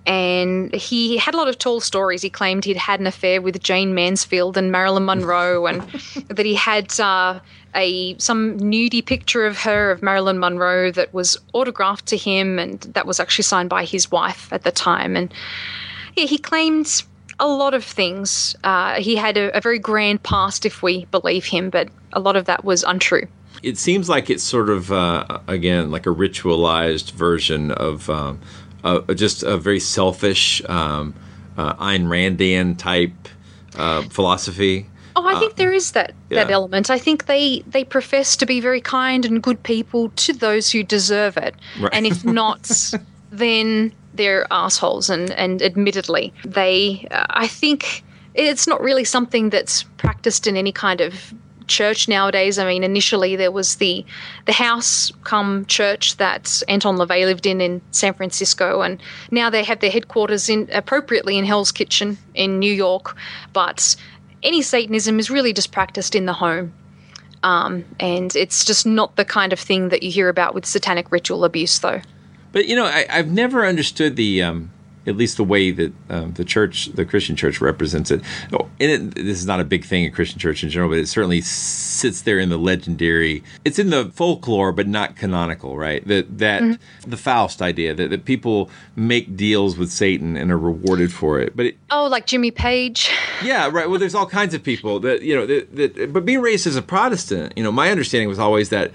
and 0.07 0.75
he 0.75 1.17
had 1.17 1.35
a 1.35 1.37
lot 1.37 1.49
of 1.49 1.59
tall 1.59 1.81
stories. 1.81 2.23
He 2.23 2.31
claimed 2.31 2.65
he'd 2.65 2.77
had 2.77 2.99
an 2.99 3.07
affair 3.07 3.41
with 3.41 3.63
Jayne 3.63 3.95
Mansfield 3.95 4.57
and 4.57 4.73
Marilyn 4.73 5.05
Monroe, 5.05 5.67
and 5.67 5.83
that 6.29 6.45
he 6.45 6.55
had 6.55 6.99
uh, 6.99 7.39
a 7.75 8.19
some 8.19 8.59
nudie 8.59 9.05
picture 9.05 9.47
of 9.47 9.59
her 9.59 9.93
of 9.93 10.03
Marilyn 10.03 10.39
Monroe 10.39 10.91
that 10.91 11.15
was 11.15 11.39
autographed 11.53 12.07
to 12.07 12.17
him, 12.17 12.59
and 12.59 12.81
that 12.81 13.07
was 13.07 13.21
actually 13.21 13.45
signed 13.45 13.69
by 13.69 13.85
his 13.85 14.11
wife 14.11 14.53
at 14.53 14.65
the 14.65 14.73
time. 14.73 15.17
And 15.17 15.33
yeah, 16.17 16.27
he 16.27 16.39
claimed 16.39 17.03
a 17.39 17.47
lot 17.47 17.75
of 17.75 17.85
things. 17.85 18.57
Uh, 18.65 19.01
he 19.01 19.17
had 19.17 19.37
a, 19.37 19.57
a, 19.57 19.61
very 19.61 19.79
grand 19.79 20.23
past, 20.23 20.67
if 20.67 20.83
we 20.83 21.07
believe 21.07 21.45
him, 21.45 21.71
but 21.71 21.89
a 22.13 22.21
lot 22.21 22.37
of 22.37 22.45
that 22.45 22.65
was 22.65 22.85
untrue. 22.85 23.27
It 23.63 23.79
seems 23.79 24.09
like 24.09 24.31
it's 24.31 24.43
sort 24.43 24.69
of 24.69 24.91
uh, 24.91 25.39
again 25.47 25.93
like 25.93 26.07
a 26.07 26.11
ritualized 26.11 27.13
version 27.13 27.71
of. 27.71 28.11
Um, 28.11 28.41
uh, 28.85 29.01
just 29.15 29.43
a 29.43 29.57
very 29.57 29.81
selfish 29.81 30.63
um, 30.69 31.15
uh, 31.57 31.75
Ayn 31.75 32.05
Randian 32.05 32.77
type 32.77 33.13
uh, 33.77 34.03
philosophy. 34.03 34.87
Oh, 35.15 35.27
I 35.27 35.39
think 35.39 35.53
uh, 35.53 35.57
there 35.57 35.73
is 35.73 35.93
that 35.93 36.15
that 36.31 36.51
element. 36.51 36.91
I 36.91 36.99
think 36.99 37.27
they 37.27 37.61
they 37.67 37.85
profess 37.85 38.37
to 38.37 38.47
be 38.47 38.61
very 38.61 38.81
kind 38.81 39.25
and 39.25 39.43
good 39.43 39.63
people 39.63 40.09
to 40.11 40.33
those 40.33 40.71
who 40.71 40.83
deserve 40.83 41.37
it, 41.37 41.55
right. 41.79 41.93
and 41.93 42.07
if 42.07 42.25
not, 42.41 42.71
then 43.31 43.93
they're 44.15 44.47
assholes. 44.51 45.11
And 45.11 45.31
and 45.33 45.63
admittedly, 45.63 46.33
they. 46.45 47.07
Uh, 47.11 47.27
I 47.29 47.47
think 47.47 48.05
it's 48.35 48.67
not 48.67 48.81
really 48.81 49.05
something 49.05 49.51
that's 49.51 49.83
practiced 49.99 50.47
in 50.47 50.57
any 50.57 50.73
kind 50.73 51.03
of 51.03 51.35
church 51.67 52.09
nowadays. 52.09 52.59
I 52.59 52.67
mean, 52.67 52.85
initially 52.85 53.37
there 53.37 53.53
was 53.53 53.77
the 53.77 54.05
the 54.47 54.53
house 54.53 55.13
come 55.25 55.65
church 55.67 56.17
that 56.17 56.63
Anton 56.69 56.97
LaVey 56.97 57.25
lived 57.25 57.47
in 57.47 57.61
in 57.61 57.81
San 57.91 58.15
Francisco, 58.15 58.83
and 58.83 59.01
now 59.31 59.51
they 59.51 59.65
have 59.65 59.81
their 59.81 59.91
headquarters 59.91 60.49
in 60.49 60.69
appropriately 60.73 61.39
in 61.39 61.45
Hell's 61.45 61.73
Kitchen 61.73 62.19
in 62.35 62.59
New 62.59 62.73
York. 62.73 63.17
But 63.53 63.97
any 64.43 64.63
Satanism 64.63 65.19
is 65.19 65.31
really 65.31 65.53
just 65.53 65.73
practiced 65.73 66.15
in 66.15 66.27
the 66.27 66.33
home. 66.33 66.73
Um, 67.43 67.85
and 67.99 68.35
it's 68.37 68.65
just 68.65 68.87
not 68.87 69.17
the 69.17 69.25
kind 69.25 69.53
of 69.53 69.59
thing 69.59 69.89
that 69.89 70.03
you 70.03 70.13
hear 70.13 70.29
about 70.29 70.55
with 70.55 70.65
satanic 70.65 71.11
ritual 71.11 71.45
abuse, 71.45 71.81
though. 71.81 72.01
But 72.53 72.67
you 72.67 72.77
know, 72.77 72.85
I, 72.85 73.07
have 73.09 73.31
never 73.31 73.67
understood 73.67 74.17
the 74.17 74.43
um, 74.43 74.71
at 75.07 75.17
least 75.17 75.37
the 75.37 75.45
way 75.45 75.71
that 75.71 75.93
um, 76.09 76.33
the 76.35 76.45
church, 76.45 76.87
the 76.87 77.05
Christian 77.05 77.37
church, 77.37 77.61
represents 77.61 78.11
it. 78.11 78.23
And 78.53 78.91
it, 78.91 79.15
this 79.15 79.39
is 79.39 79.47
not 79.47 79.61
a 79.61 79.65
big 79.65 79.85
thing 79.85 80.05
in 80.05 80.13
Christian 80.13 80.39
church 80.39 80.63
in 80.63 80.71
general, 80.71 80.91
but 80.91 80.99
it 80.99 81.09
certainly 81.09 81.41
sits 81.41 82.23
there 82.23 82.39
in 82.39 82.49
the 82.49 82.57
legendary. 82.57 83.43
It's 83.65 83.79
in 83.79 83.91
the 83.91 84.07
folklore, 84.15 84.73
but 84.73 84.87
not 84.87 85.17
canonical, 85.17 85.77
right? 85.77 86.07
That 86.07 86.39
that 86.39 86.63
mm-hmm. 86.63 87.11
the 87.11 87.17
Faust 87.17 87.63
idea 87.63 87.95
that, 87.95 88.11
that 88.11 88.25
people 88.25 88.71
make 88.97 89.37
deals 89.37 89.77
with 89.77 89.91
Satan 89.91 90.37
and 90.37 90.51
are 90.51 90.59
rewarded 90.59 91.13
for 91.13 91.41
it. 91.41 91.57
But 91.57 91.67
it, 91.67 91.79
oh, 91.91 92.07
like 92.07 92.27
Jimmy 92.27 92.51
Page. 92.51 93.11
Yeah, 93.43 93.69
right. 93.73 93.89
Well, 93.89 93.99
there's 93.99 94.15
all 94.15 94.27
kinds 94.27 94.55
of 94.55 94.63
people 94.63 95.01
that 95.01 95.23
you 95.23 95.35
know 95.35 95.47
that, 95.47 95.77
that. 95.77 96.13
But 96.13 96.25
being 96.25 96.41
raised 96.41 96.67
as 96.67 96.77
a 96.77 96.83
Protestant, 96.83 97.53
you 97.57 97.63
know, 97.63 97.73
my 97.73 97.91
understanding 97.91 98.29
was 98.29 98.39
always 98.39 98.69
that 98.69 98.93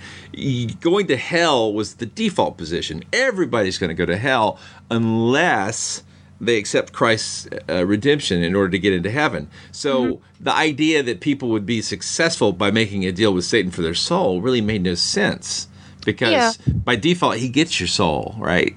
going 0.81 1.07
to 1.07 1.17
hell 1.17 1.73
was 1.73 1.95
the 1.95 2.05
default 2.05 2.57
position. 2.57 3.03
Everybody's 3.11 3.77
going 3.77 3.89
to 3.89 3.93
go 3.93 4.05
to 4.05 4.17
hell 4.17 4.59
unless 4.89 6.03
they 6.39 6.57
accept 6.57 6.93
Christ's 6.93 7.47
uh, 7.67 7.83
redemption 7.85 8.43
in 8.43 8.53
order 8.55 8.69
to 8.69 8.79
get 8.79 8.93
into 8.93 9.09
heaven. 9.09 9.49
So 9.71 10.03
Mm-hmm. 10.03 10.43
the 10.43 10.53
idea 10.53 11.01
that 11.03 11.19
people 11.19 11.49
would 11.49 11.65
be 11.65 11.81
successful 11.81 12.53
by 12.53 12.69
making 12.71 13.05
a 13.05 13.11
deal 13.11 13.33
with 13.33 13.45
Satan 13.45 13.71
for 13.71 13.81
their 13.81 13.95
soul 13.95 14.39
really 14.41 14.61
made 14.61 14.83
no 14.83 14.93
sense 14.95 15.67
because 16.05 16.31
Yeah. 16.31 16.51
by 16.85 16.95
default 16.95 17.37
he 17.37 17.49
gets 17.49 17.79
your 17.79 17.87
soul, 17.87 18.35
right? 18.37 18.75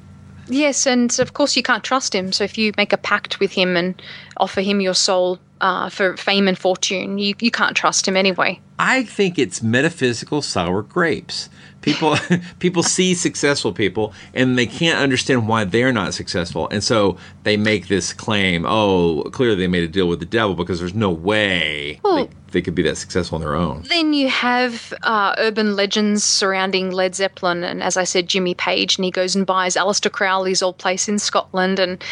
Yes, 0.48 0.86
and 0.86 1.16
of 1.20 1.34
course 1.34 1.54
you 1.54 1.62
can't 1.62 1.84
trust 1.84 2.14
him. 2.14 2.32
So 2.32 2.44
if 2.44 2.56
you 2.58 2.72
make 2.76 2.92
a 2.92 2.96
pact 2.96 3.38
with 3.40 3.52
him 3.52 3.76
and 3.76 4.00
offer 4.38 4.62
him 4.62 4.80
your 4.80 4.94
soul 4.94 5.38
uh, 5.61 5.90
for 5.90 6.16
fame 6.16 6.48
and 6.48 6.58
fortune, 6.58 7.18
you, 7.18 7.34
you 7.40 7.50
can't 7.50 7.76
trust 7.76 8.08
him 8.08 8.16
anyway. 8.16 8.58
I 8.78 9.04
think 9.04 9.38
it's 9.38 9.62
metaphysical 9.62 10.40
sour 10.42 10.82
grapes. 10.82 11.50
People 11.83 12.16
people 12.59 12.83
see 12.83 13.14
successful 13.14 13.72
people 13.72 14.12
and 14.35 14.59
they 14.59 14.66
can't 14.66 14.99
understand 14.99 15.49
why 15.49 15.64
they're 15.64 15.93
not 15.93 16.12
successful. 16.14 16.68
And 16.70 16.85
so 16.85 17.16
they 17.45 17.57
make 17.57 17.89
this 17.89 18.12
claim, 18.12 18.66
oh, 18.66 19.22
clearly 19.33 19.57
they 19.57 19.66
made 19.66 19.85
a 19.85 19.89
deal 19.89 20.09
with 20.09 20.20
the 20.20 20.26
devil 20.26 20.55
because 20.55 20.78
there's 20.78 20.95
no 20.95 21.11
way 21.11 21.99
Well- 22.05 22.26
they, 22.26 22.31
they 22.53 22.61
could 22.62 22.74
be 22.74 22.83
that 22.83 22.97
successful 22.97 23.37
on 23.37 23.43
their 23.43 23.55
own. 23.55 23.85
Then 23.89 24.12
you 24.12 24.28
have 24.28 24.93
uh, 25.05 25.35
urban 25.39 25.76
legends 25.76 26.24
surrounding 26.24 26.91
Led 26.91 27.14
Zeppelin, 27.14 27.62
and 27.62 27.81
as 27.81 27.97
I 27.97 28.03
said, 28.05 28.26
Jimmy 28.28 28.55
Page, 28.55 28.99
and 28.99 29.05
he 29.05 29.12
goes 29.12 29.37
and 29.37 29.47
buys 29.47 29.76
Aleister 29.76 30.11
Crowley's 30.11 30.61
old 30.61 30.76
place 30.76 31.09
in 31.09 31.20
Scotland 31.20 31.78
and 31.78 32.03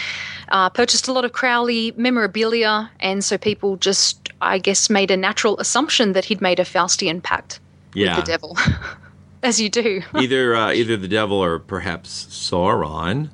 uh, 0.50 0.70
purchased 0.70 1.08
a 1.08 1.12
lot 1.12 1.24
of 1.24 1.32
Crowley 1.32 1.92
memorabilia, 1.96 2.88
and 3.00 3.24
so 3.24 3.36
people 3.36 3.76
just, 3.78 4.28
I 4.40 4.58
guess, 4.58 4.88
made 4.88 5.10
a 5.10 5.16
natural 5.16 5.58
assumption 5.58 6.12
that 6.12 6.24
he'd 6.26 6.40
made 6.40 6.60
a 6.60 6.64
Faustian 6.64 7.20
pact 7.20 7.58
Yeah. 7.94 8.14
with 8.16 8.24
the 8.24 8.30
devil, 8.30 8.56
as 9.42 9.60
you 9.60 9.68
do. 9.68 10.02
either 10.18 10.54
uh, 10.54 10.72
either 10.72 10.96
the 10.96 11.08
devil 11.08 11.36
or 11.42 11.58
perhaps 11.58 12.26
Sauron. 12.30 13.30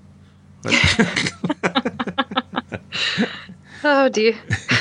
oh 3.85 4.09
dear. 4.09 4.35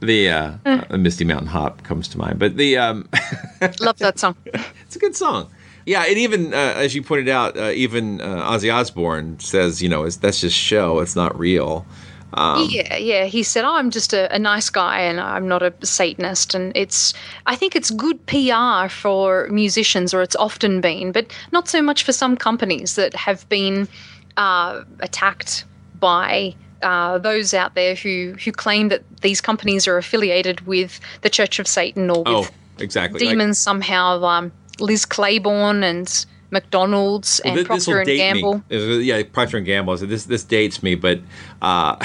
The 0.00 0.28
uh, 0.28 0.52
uh, 0.66 0.98
Misty 0.98 1.24
Mountain 1.24 1.48
Hop 1.48 1.82
comes 1.82 2.08
to 2.08 2.18
mind, 2.18 2.38
but 2.38 2.56
the 2.56 2.76
um, 2.76 3.08
Love 3.80 3.98
that 3.98 4.18
song. 4.18 4.36
it's 4.44 4.96
a 4.96 4.98
good 4.98 5.16
song. 5.16 5.50
Yeah, 5.86 6.04
and 6.06 6.18
even 6.18 6.52
uh, 6.52 6.74
as 6.76 6.94
you 6.94 7.02
pointed 7.02 7.28
out, 7.28 7.56
uh, 7.56 7.70
even 7.70 8.20
uh, 8.20 8.50
Ozzy 8.50 8.74
Osbourne 8.74 9.38
says, 9.38 9.82
you 9.82 9.88
know, 9.88 10.08
that's 10.08 10.40
just 10.40 10.56
show; 10.56 11.00
it's 11.00 11.16
not 11.16 11.38
real. 11.38 11.86
Um, 12.34 12.66
yeah, 12.70 12.96
yeah. 12.96 13.24
He 13.24 13.42
said, 13.42 13.64
oh, 13.64 13.74
"I'm 13.74 13.90
just 13.90 14.12
a, 14.12 14.32
a 14.34 14.38
nice 14.38 14.70
guy, 14.70 15.00
and 15.00 15.20
I'm 15.20 15.48
not 15.48 15.62
a 15.62 15.72
Satanist." 15.82 16.54
And 16.54 16.72
it's, 16.76 17.14
I 17.46 17.56
think 17.56 17.76
it's 17.76 17.90
good 17.90 18.24
PR 18.26 18.88
for 18.88 19.48
musicians, 19.50 20.12
or 20.12 20.22
it's 20.22 20.36
often 20.36 20.80
been, 20.80 21.12
but 21.12 21.32
not 21.52 21.68
so 21.68 21.80
much 21.80 22.02
for 22.02 22.12
some 22.12 22.36
companies 22.36 22.96
that 22.96 23.14
have 23.14 23.48
been 23.48 23.88
uh, 24.36 24.82
attacked 25.00 25.64
by 26.00 26.54
uh, 26.82 27.18
those 27.18 27.54
out 27.54 27.74
there 27.74 27.94
who 27.94 28.34
who 28.44 28.52
claim 28.52 28.88
that 28.88 29.02
these 29.22 29.40
companies 29.40 29.86
are 29.86 29.96
affiliated 29.96 30.60
with 30.66 31.00
the 31.22 31.30
Church 31.30 31.58
of 31.58 31.66
Satan 31.66 32.10
or 32.10 32.18
with 32.24 32.26
Oh, 32.28 32.48
exactly. 32.78 33.20
Like- 33.20 33.30
demons 33.30 33.58
somehow. 33.58 34.22
Um, 34.24 34.52
Liz 34.80 35.04
Claiborne 35.04 35.84
and 35.84 36.26
McDonald's 36.54 37.40
and 37.40 37.66
Procter 37.66 37.98
and 38.00 38.06
Gamble. 38.06 38.62
Me. 38.70 38.76
Uh, 38.76 38.98
Yeah, 39.00 39.22
Procter 39.30 39.58
and 39.58 39.66
Gamble. 39.66 39.98
So 39.98 40.06
this 40.06 40.24
this 40.24 40.42
dates 40.44 40.82
me, 40.82 40.94
but 40.94 41.20
uh, 41.60 41.96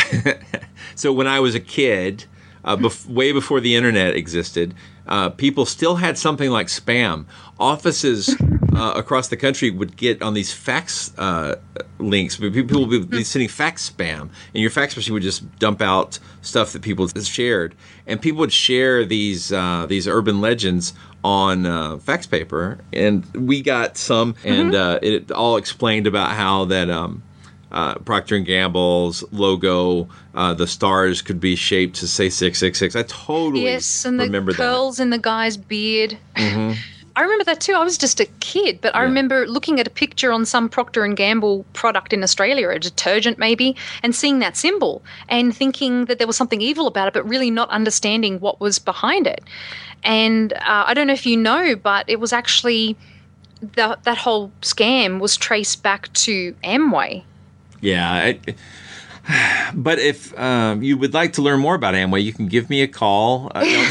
so 0.95 1.13
when 1.13 1.27
I 1.27 1.39
was 1.39 1.55
a 1.55 1.59
kid, 1.59 2.25
uh, 2.65 2.75
bef- 2.75 3.05
way 3.07 3.31
before 3.31 3.61
the 3.61 3.75
internet 3.75 4.15
existed, 4.15 4.73
uh, 5.07 5.29
people 5.29 5.65
still 5.65 5.95
had 5.95 6.17
something 6.17 6.49
like 6.51 6.67
spam. 6.67 7.25
Offices 7.59 8.35
uh, 8.75 8.93
across 8.95 9.27
the 9.27 9.37
country 9.37 9.69
would 9.69 9.95
get 9.97 10.21
on 10.21 10.33
these 10.33 10.53
fax 10.53 11.17
uh, 11.17 11.55
links. 11.97 12.37
People 12.37 12.85
would 12.85 13.09
be 13.09 13.23
sending 13.23 13.49
fax 13.49 13.89
spam, 13.89 14.21
and 14.21 14.61
your 14.61 14.69
fax 14.69 14.95
machine 14.95 15.13
would 15.13 15.23
just 15.23 15.59
dump 15.59 15.81
out 15.81 16.19
stuff 16.41 16.73
that 16.73 16.81
people 16.81 17.07
shared, 17.07 17.75
and 18.07 18.21
people 18.21 18.39
would 18.39 18.53
share 18.53 19.05
these 19.05 19.51
uh, 19.51 19.85
these 19.87 20.07
urban 20.07 20.41
legends 20.41 20.93
on 21.23 21.65
uh, 21.65 21.97
fax 21.97 22.25
paper, 22.25 22.79
and 22.93 23.25
we 23.33 23.61
got 23.61 23.97
some, 23.97 24.35
and 24.43 24.73
uh, 24.75 24.99
it 25.01 25.31
all 25.31 25.57
explained 25.57 26.07
about 26.07 26.31
how 26.31 26.65
that 26.65 26.89
um, 26.89 27.23
uh, 27.71 27.95
Procter 27.95 28.35
and 28.35 28.45
Gamble's 28.45 29.23
logo, 29.31 30.07
uh, 30.33 30.53
the 30.53 30.67
stars 30.67 31.21
could 31.21 31.39
be 31.39 31.55
shaped 31.55 31.97
to 31.97 32.07
say 32.07 32.29
six 32.29 32.59
six 32.59 32.79
six. 32.79 32.95
I 32.95 33.03
totally 33.03 33.63
Yes, 33.63 34.05
and 34.05 34.19
the 34.19 34.53
curls 34.53 34.99
in 34.99 35.09
the 35.09 35.19
guy's 35.19 35.57
beard. 35.57 36.17
that. 36.35 36.77
I 37.19 37.23
remember 37.23 37.43
that 37.43 37.59
too. 37.59 37.73
I 37.73 37.83
was 37.83 37.97
just 37.97 38.21
a 38.21 38.25
kid, 38.39 38.79
but 38.79 38.95
I 38.95 39.03
remember 39.03 39.45
looking 39.45 39.77
at 39.77 39.85
a 39.85 39.89
picture 39.89 40.31
on 40.31 40.45
some 40.45 40.69
Procter 40.69 41.03
and 41.03 41.17
Gamble 41.17 41.65
product 41.73 42.13
in 42.13 42.23
Australia, 42.23 42.69
a 42.69 42.79
detergent 42.79 43.37
maybe, 43.37 43.75
and 44.03 44.15
seeing 44.15 44.39
that 44.39 44.55
symbol 44.55 45.01
and 45.27 45.53
thinking 45.53 46.05
that 46.05 46.17
there 46.17 46.27
was 46.27 46.37
something 46.37 46.61
evil 46.61 46.87
about 46.87 47.09
it, 47.09 47.13
but 47.13 47.27
really 47.27 47.51
not 47.51 47.69
understanding 47.71 48.39
what 48.39 48.61
was 48.61 48.79
behind 48.79 49.27
it. 49.27 49.43
And 50.01 50.53
uh, 50.53 50.85
I 50.87 50.93
don't 50.93 51.07
know 51.07 51.13
if 51.13 51.25
you 51.25 51.35
know, 51.35 51.75
but 51.75 52.05
it 52.07 52.21
was 52.21 52.31
actually 52.31 52.95
that 53.73 54.05
that 54.05 54.17
whole 54.17 54.53
scam 54.61 55.19
was 55.19 55.35
traced 55.35 55.83
back 55.83 56.13
to 56.13 56.53
Amway. 56.63 57.23
Yeah. 57.81 58.33
I, 59.27 59.71
but 59.75 59.99
if 59.99 60.39
um, 60.39 60.81
you 60.81 60.97
would 60.97 61.13
like 61.13 61.33
to 61.33 61.41
learn 61.41 61.59
more 61.59 61.75
about 61.75 61.95
Amway, 61.95 62.23
you 62.23 62.31
can 62.31 62.47
give 62.47 62.69
me 62.69 62.81
a 62.81 62.87
call. 62.87 63.51
Uh, 63.53 63.59
no, 63.65 63.89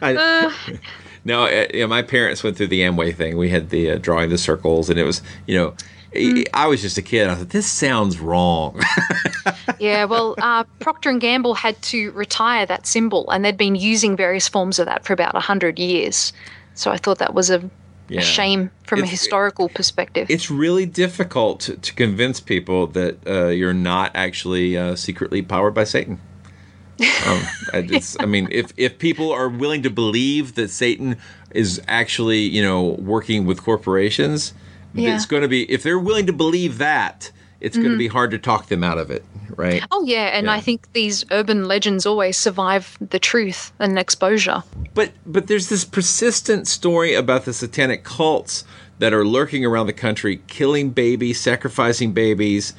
I- 0.00 0.78
no, 1.24 1.44
uh, 1.44 1.66
yeah, 1.72 1.86
my 1.86 2.02
parents 2.02 2.42
went 2.44 2.56
through 2.56 2.68
the 2.68 2.80
Amway 2.82 3.14
thing. 3.14 3.36
We 3.36 3.48
had 3.48 3.70
the 3.70 3.92
uh, 3.92 3.98
drawing 3.98 4.30
the 4.30 4.38
circles, 4.38 4.90
and 4.90 4.98
it 4.98 5.04
was, 5.04 5.22
you 5.46 5.56
know, 5.58 5.74
I- 6.16 6.44
I 6.54 6.66
was 6.68 6.80
just 6.80 6.96
a 6.98 7.02
kid. 7.02 7.28
I 7.28 7.34
thought 7.34 7.50
this 7.50 7.66
sounds 7.70 8.20
wrong. 8.20 8.80
yeah, 9.80 10.04
well, 10.04 10.34
uh, 10.38 10.64
Procter 10.80 11.10
and 11.10 11.20
Gamble 11.20 11.54
had 11.54 11.80
to 11.82 12.10
retire 12.12 12.66
that 12.66 12.86
symbol, 12.86 13.28
and 13.30 13.44
they'd 13.44 13.56
been 13.56 13.74
using 13.74 14.16
various 14.16 14.48
forms 14.48 14.78
of 14.78 14.86
that 14.86 15.04
for 15.04 15.12
about 15.12 15.34
hundred 15.34 15.78
years. 15.78 16.32
So 16.74 16.90
I 16.90 16.96
thought 16.98 17.18
that 17.18 17.34
was 17.34 17.50
a, 17.50 17.68
Yeah. 18.08 18.20
a 18.20 18.22
shame 18.22 18.70
from 18.84 19.02
a 19.02 19.06
historical 19.06 19.68
perspective. 19.68 20.26
it's 20.30 20.50
really 20.50 20.86
difficult 20.86 21.60
to, 21.60 21.76
to 21.76 21.94
convince 21.94 22.38
people 22.40 22.86
that 22.88 23.16
uh, 23.26 23.46
you're 23.48 23.72
not 23.74 24.10
actually 24.14 24.76
uh, 24.76 24.94
secretly 24.94 25.40
powered 25.42 25.74
by 25.74 25.84
Satan. 25.84 26.18
Um, 27.26 27.42
I, 27.72 27.82
just, 27.86 28.22
I 28.22 28.26
mean, 28.26 28.48
if 28.50 28.72
if 28.76 28.98
people 28.98 29.32
are 29.32 29.48
willing 29.48 29.82
to 29.82 29.90
believe 29.90 30.54
that 30.54 30.68
Satan 30.70 31.16
is 31.50 31.80
actually, 31.88 32.40
you 32.40 32.62
know, 32.62 32.82
working 33.00 33.46
with 33.46 33.62
corporations, 33.62 34.52
Yeah. 34.94 35.14
it's 35.14 35.26
going 35.26 35.42
to 35.42 35.48
be. 35.48 35.70
If 35.70 35.82
they're 35.82 35.98
willing 35.98 36.26
to 36.26 36.32
believe 36.32 36.78
that, 36.78 37.30
it's 37.60 37.76
going 37.76 37.90
to 37.90 37.96
be 37.98 38.08
hard 38.08 38.30
to 38.32 38.38
talk 38.38 38.66
them 38.66 38.84
out 38.84 38.98
of 38.98 39.10
it, 39.10 39.24
right? 39.56 39.82
Oh 39.90 40.04
yeah, 40.04 40.36
and 40.36 40.46
Yeah. 40.46 40.52
I 40.52 40.60
think 40.60 40.92
these 40.92 41.24
urban 41.30 41.64
legends 41.66 42.04
always 42.06 42.36
survive 42.36 42.96
the 43.00 43.18
truth 43.18 43.72
and 43.78 43.98
exposure. 43.98 44.62
But 44.92 45.12
but 45.24 45.46
there's 45.46 45.68
this 45.68 45.84
persistent 45.84 46.68
story 46.68 47.14
about 47.14 47.44
the 47.46 47.52
satanic 47.52 48.04
cults 48.04 48.64
that 48.98 49.12
are 49.12 49.24
lurking 49.24 49.64
around 49.64 49.86
the 49.86 49.92
country, 49.94 50.42
killing 50.46 50.90
babies, 50.90 51.40
sacrificing 51.40 52.12
babies. 52.12 52.74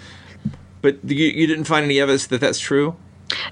But 0.81 0.99
you, 1.03 1.25
you 1.27 1.47
didn't 1.47 1.65
find 1.65 1.83
any 1.83 1.99
evidence 1.99 2.27
that 2.27 2.39
that's 2.39 2.59
true. 2.59 2.95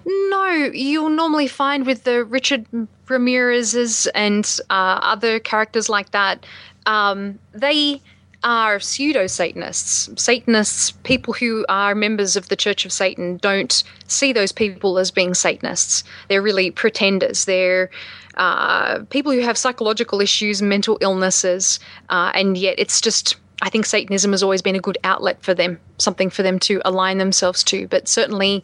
No, 0.06 0.52
you'll 0.74 1.10
normally 1.10 1.48
find 1.48 1.86
with 1.86 2.04
the 2.04 2.24
Richard 2.24 2.66
Ramirez's 3.08 4.08
and 4.08 4.46
uh, 4.70 5.00
other 5.02 5.40
characters 5.40 5.90
like 5.90 6.12
that, 6.12 6.46
um, 6.86 7.40
they 7.54 8.02
are 8.44 8.80
pseudo 8.80 9.28
Satanists. 9.28 10.10
Satanists, 10.22 10.92
people 11.04 11.34
who 11.34 11.66
are 11.70 11.96
members 11.96 12.36
of 12.36 12.50
the 12.50 12.56
Church 12.56 12.86
of 12.86 12.92
Satan, 12.92 13.38
don't 13.38 13.84
see 14.08 14.34
those 14.34 14.52
people 14.52 15.00
as 15.00 15.12
being 15.12 15.34
Satanists. 15.34 16.04
They're 16.28 16.42
really 16.42 16.70
pretenders. 16.70 17.46
They're 17.46 17.90
uh, 18.36 19.00
people 19.10 19.32
who 19.32 19.42
have 19.42 19.58
psychological 19.58 20.20
issues, 20.20 20.62
mental 20.62 20.98
illnesses, 21.02 21.80
uh, 22.10 22.32
and 22.34 22.58
yet 22.58 22.76
it's 22.78 23.02
just. 23.02 23.38
I 23.64 23.70
think 23.70 23.86
Satanism 23.86 24.32
has 24.32 24.44
always 24.44 24.62
been 24.62 24.76
a 24.76 24.80
good 24.82 24.98
outlet 25.06 25.42
for 25.42 25.54
them, 25.54 25.80
something 25.98 26.30
for 26.30 26.44
them 26.44 26.60
to 26.60 26.82
align 26.84 27.18
themselves 27.18 27.64
to, 27.66 27.88
but 27.88 28.10
certainly 28.10 28.62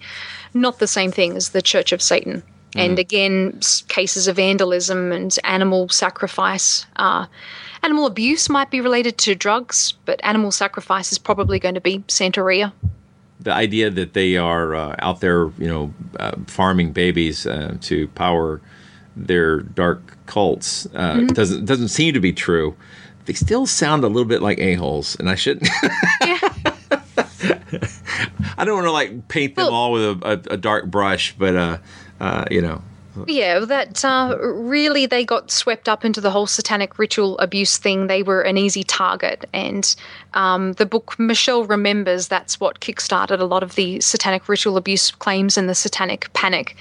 not 0.54 0.80
the 0.80 0.88
same 0.88 1.10
thing 1.10 1.38
as 1.38 1.50
the 1.50 1.62
Church 1.62 1.94
of 1.94 2.02
Satan. 2.02 2.44
And 2.76 2.98
Mm. 2.98 3.00
again, 3.00 3.60
cases 3.88 4.28
of 4.28 4.36
vandalism 4.36 5.12
and 5.14 5.36
animal 5.46 5.88
sacrifice. 5.88 6.86
Uh, 6.98 7.26
animal 7.82 8.06
abuse 8.06 8.50
might 8.50 8.70
be 8.70 8.82
related 8.82 9.18
to 9.20 9.36
drugs, 9.36 9.94
but 10.06 10.20
animal 10.22 10.52
sacrifice 10.52 11.14
is 11.14 11.18
probably 11.18 11.60
going 11.60 11.76
to 11.76 11.82
be 11.82 12.00
Santeria. 12.10 12.74
The 13.40 13.54
idea 13.54 13.90
that 13.90 14.14
they 14.14 14.36
are 14.36 14.76
uh, 14.76 14.96
out 15.00 15.22
there, 15.22 15.44
you 15.58 15.68
know, 15.68 15.94
uh, 16.20 16.34
farming 16.48 16.92
babies 16.92 17.48
uh, 17.48 17.78
to 17.84 18.10
power 18.10 18.60
their 19.16 19.62
dark 19.62 20.02
cults 20.26 20.88
uh, 20.94 21.16
Mhm. 21.16 21.34
doesn't 21.34 21.66
doesn't 21.66 21.88
seem 21.88 22.14
to 22.14 22.20
be 22.20 22.34
true. 22.34 22.76
They 23.30 23.34
still 23.34 23.68
sound 23.68 24.04
a 24.04 24.08
little 24.08 24.26
bit 24.26 24.42
like 24.42 24.58
a 24.58 24.74
holes, 24.74 25.16
and 25.20 25.30
I 25.30 25.36
shouldn't. 25.36 25.70
I 28.58 28.66
don't 28.66 28.74
want 28.74 28.88
to 28.88 28.92
like 28.92 29.28
paint 29.28 29.56
them 29.56 29.72
all 29.72 29.92
with 29.92 30.02
a, 30.02 30.18
a, 30.24 30.54
a 30.56 30.58
dark 30.58 30.88
brush, 30.88 31.36
but 31.38 31.56
uh, 31.56 31.78
uh, 32.20 32.46
you 32.50 32.60
know, 32.60 32.82
Yeah, 33.28 33.60
that 33.60 34.04
uh, 34.04 34.36
really 34.40 35.06
they 35.06 35.26
got 35.26 35.52
swept 35.52 35.88
up 35.88 36.04
into 36.04 36.22
the 36.22 36.32
whole 36.32 36.48
satanic 36.48 36.98
ritual 36.98 37.38
abuse 37.38 37.78
thing. 37.78 38.08
They 38.08 38.24
were 38.24 38.42
an 38.42 38.58
easy 38.58 38.84
target, 38.84 39.48
and 39.54 39.96
um, 40.34 40.74
the 40.74 40.88
book 40.88 41.20
Michelle 41.20 41.66
remembers 41.66 42.30
that's 42.30 42.60
what 42.60 42.80
kickstarted 42.80 43.40
a 43.40 43.46
lot 43.46 43.62
of 43.62 43.76
the 43.76 44.02
satanic 44.02 44.50
ritual 44.50 44.76
abuse 44.76 45.12
claims 45.12 45.56
and 45.56 45.70
the 45.70 45.76
satanic 45.76 46.34
panic. 46.34 46.76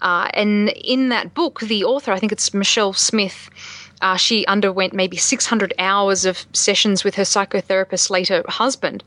Uh, 0.00 0.30
and 0.32 0.70
in 0.70 1.10
that 1.10 1.34
book, 1.34 1.60
the 1.60 1.84
author, 1.84 2.12
I 2.12 2.18
think 2.18 2.32
it's 2.32 2.54
Michelle 2.54 2.94
Smith. 2.94 3.50
Uh, 4.02 4.16
she 4.16 4.44
underwent 4.46 4.92
maybe 4.92 5.16
600 5.16 5.72
hours 5.78 6.26
of 6.26 6.44
sessions 6.52 7.04
with 7.04 7.14
her 7.14 7.22
psychotherapist, 7.22 8.10
later 8.10 8.44
husband, 8.48 9.02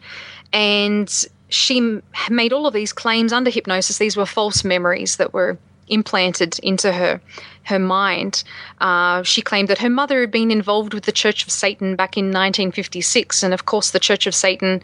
and 0.52 1.26
she 1.50 2.00
made 2.30 2.52
all 2.52 2.66
of 2.66 2.74
these 2.74 2.93
claims 2.93 3.32
under 3.32 3.52
hypnosis. 3.52 3.98
These 3.98 4.18
were 4.18 4.26
false 4.26 4.64
memories 4.64 5.18
that 5.18 5.34
were 5.34 5.58
implanted 5.88 6.58
into 6.60 6.91
her 6.91 7.22
her 7.64 7.80
mind. 7.80 8.43
Uh, 8.80 9.24
she 9.24 9.41
claimed 9.41 9.68
that 9.70 9.80
her 9.80 9.89
mother 9.89 10.22
had 10.22 10.30
been 10.30 10.52
involved 10.52 10.93
with 10.93 11.06
the 11.06 11.12
Church 11.12 11.43
of 11.43 11.52
Satan 11.52 11.96
back 11.96 12.16
in 12.16 12.26
1956, 12.26 13.41
and 13.41 13.54
of 13.54 13.66
course, 13.66 13.91
the 13.91 14.00
Church 14.00 14.28
of 14.28 14.36
Satan 14.36 14.82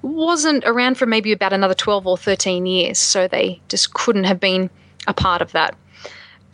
wasn't 0.00 0.64
around 0.64 0.96
for 0.96 1.04
maybe 1.04 1.30
about 1.32 1.52
another 1.52 1.74
12 1.74 2.06
or 2.06 2.16
13 2.16 2.64
years, 2.64 2.98
so 2.98 3.28
they 3.28 3.60
just 3.68 3.92
couldn't 3.92 4.24
have 4.24 4.40
been 4.40 4.70
a 5.06 5.12
part 5.12 5.42
of 5.42 5.52
that. 5.52 5.76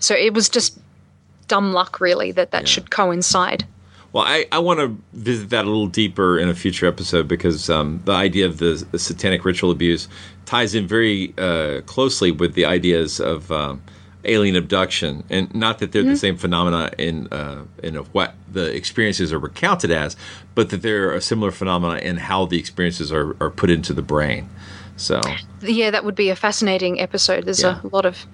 So 0.00 0.14
it 0.14 0.34
was 0.34 0.48
just 0.48 0.78
dumb 1.48 1.72
luck, 1.72 2.00
really, 2.00 2.32
that 2.32 2.50
that 2.52 2.62
yeah. 2.62 2.66
should 2.66 2.90
coincide. 2.90 3.64
Well, 4.12 4.24
I, 4.26 4.46
I 4.52 4.58
want 4.58 4.80
to 4.80 4.96
visit 5.12 5.50
that 5.50 5.64
a 5.64 5.68
little 5.68 5.86
deeper 5.86 6.38
in 6.38 6.48
a 6.48 6.54
future 6.54 6.86
episode 6.86 7.28
because 7.28 7.68
um, 7.68 8.00
the 8.06 8.12
idea 8.12 8.46
of 8.46 8.58
the, 8.58 8.86
the, 8.90 8.98
satanic 8.98 9.44
ritual 9.44 9.70
abuse 9.70 10.08
ties 10.46 10.74
in 10.74 10.86
very 10.86 11.34
uh, 11.36 11.82
closely 11.82 12.30
with 12.30 12.54
the 12.54 12.64
ideas 12.64 13.20
of 13.20 13.52
um, 13.52 13.82
alien 14.24 14.56
abduction, 14.56 15.24
and 15.28 15.54
not 15.54 15.78
that 15.78 15.92
they're 15.92 16.02
mm-hmm. 16.02 16.12
the 16.12 16.16
same 16.16 16.36
phenomena 16.36 16.90
in 16.96 17.28
uh, 17.28 17.64
in 17.82 17.96
what 17.96 18.34
the 18.50 18.74
experiences 18.74 19.30
are 19.30 19.38
recounted 19.38 19.90
as, 19.90 20.16
but 20.54 20.70
that 20.70 20.80
they're 20.80 21.12
a 21.12 21.20
similar 21.20 21.50
phenomena 21.50 22.00
in 22.00 22.16
how 22.16 22.46
the 22.46 22.58
experiences 22.58 23.12
are, 23.12 23.36
are 23.42 23.50
put 23.50 23.68
into 23.68 23.92
the 23.92 24.02
brain. 24.02 24.48
So 24.96 25.20
yeah, 25.60 25.90
that 25.90 26.04
would 26.04 26.16
be 26.16 26.30
a 26.30 26.36
fascinating 26.36 26.98
episode. 26.98 27.44
There's 27.44 27.62
yeah. 27.62 27.80
a 27.82 27.88
lot 27.88 28.06
of 28.06 28.26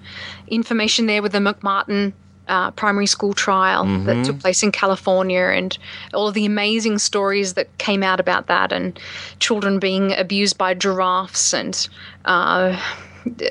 information 0.47 1.05
there 1.05 1.21
with 1.21 1.33
the 1.33 1.39
McMartin 1.39 2.13
uh, 2.47 2.71
primary 2.71 3.07
school 3.07 3.33
trial 3.33 3.85
mm-hmm. 3.85 4.05
that 4.05 4.25
took 4.25 4.39
place 4.39 4.63
in 4.63 4.71
California 4.71 5.41
and 5.41 5.77
all 6.13 6.27
of 6.27 6.33
the 6.33 6.45
amazing 6.45 6.99
stories 6.99 7.53
that 7.53 7.75
came 7.77 8.03
out 8.03 8.19
about 8.19 8.47
that 8.47 8.71
and 8.71 8.99
children 9.39 9.79
being 9.79 10.13
abused 10.13 10.57
by 10.57 10.73
giraffes 10.73 11.53
and 11.53 11.87
uh, 12.25 12.79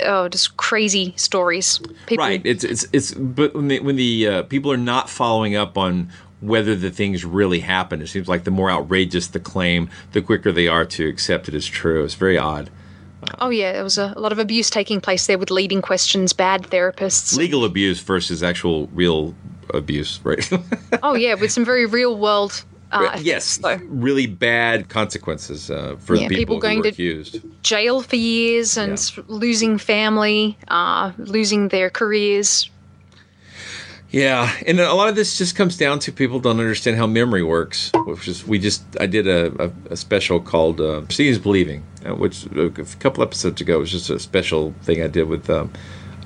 oh, 0.04 0.28
just 0.28 0.56
crazy 0.56 1.14
stories. 1.16 1.80
People- 2.06 2.24
right. 2.24 2.42
It's 2.44 2.64
it's 2.64 2.86
it's 2.92 3.12
but 3.14 3.54
when 3.54 3.68
the 3.68 3.80
when 3.80 3.96
the 3.96 4.28
uh, 4.28 4.42
people 4.44 4.72
are 4.72 4.76
not 4.76 5.10
following 5.10 5.56
up 5.56 5.76
on 5.76 6.10
whether 6.40 6.76
the 6.76 6.90
things 6.90 7.24
really 7.24 7.60
happen, 7.60 8.02
it 8.02 8.08
seems 8.08 8.28
like 8.28 8.44
the 8.44 8.50
more 8.50 8.70
outrageous 8.70 9.28
the 9.28 9.40
claim, 9.40 9.88
the 10.12 10.20
quicker 10.20 10.52
they 10.52 10.68
are 10.68 10.84
to 10.84 11.08
accept 11.08 11.48
it 11.48 11.54
as 11.54 11.66
true. 11.66 12.04
It's 12.04 12.14
very 12.14 12.36
odd. 12.36 12.70
Oh 13.40 13.50
yeah, 13.50 13.72
there 13.72 13.84
was 13.84 13.98
a, 13.98 14.12
a, 14.16 14.20
lot 14.20 14.32
of 14.32 14.38
abuse 14.38 14.70
taking 14.70 15.00
place 15.00 15.26
there 15.26 15.38
with 15.38 15.50
leading 15.50 15.82
questions, 15.82 16.32
bad 16.32 16.64
therapists, 16.64 17.36
legal 17.36 17.64
abuse 17.64 18.00
versus 18.00 18.42
actual 18.42 18.88
real 18.88 19.34
abuse, 19.72 20.20
right? 20.24 20.48
oh 21.02 21.14
yeah, 21.14 21.34
with 21.34 21.52
some 21.52 21.64
very 21.64 21.86
real 21.86 22.16
world. 22.16 22.64
Uh, 22.92 23.18
yes, 23.20 23.56
though. 23.56 23.76
really 23.88 24.26
bad 24.26 24.88
consequences 24.88 25.68
uh, 25.68 25.96
for 25.98 26.14
yeah, 26.14 26.28
people, 26.28 26.36
people 26.36 26.58
going 26.60 26.80
to 26.80 26.90
accused. 26.90 27.40
jail 27.64 28.02
for 28.02 28.14
years 28.14 28.76
and 28.76 29.12
yeah. 29.16 29.24
losing 29.26 29.78
family, 29.78 30.56
uh, 30.68 31.10
losing 31.18 31.68
their 31.68 31.90
careers, 31.90 32.70
yeah, 34.14 34.52
and 34.64 34.78
a 34.78 34.94
lot 34.94 35.08
of 35.08 35.16
this 35.16 35.36
just 35.36 35.56
comes 35.56 35.76
down 35.76 35.98
to 36.00 36.12
people 36.12 36.38
don't 36.38 36.60
understand 36.60 36.96
how 36.96 37.04
memory 37.04 37.42
works. 37.42 37.90
Which 38.06 38.28
is 38.28 38.46
we 38.46 38.60
just 38.60 38.84
I 39.00 39.06
did 39.06 39.26
a, 39.26 39.64
a, 39.64 39.72
a 39.90 39.96
special 39.96 40.38
called 40.38 40.80
uh, 40.80 41.02
"Seeing 41.08 41.30
is 41.30 41.38
Believing," 41.40 41.84
uh, 42.06 42.14
which 42.14 42.46
a 42.46 42.70
couple 43.00 43.24
episodes 43.24 43.60
ago 43.60 43.80
was 43.80 43.90
just 43.90 44.10
a 44.10 44.20
special 44.20 44.72
thing 44.82 45.02
I 45.02 45.08
did 45.08 45.24
with 45.24 45.50
um, 45.50 45.72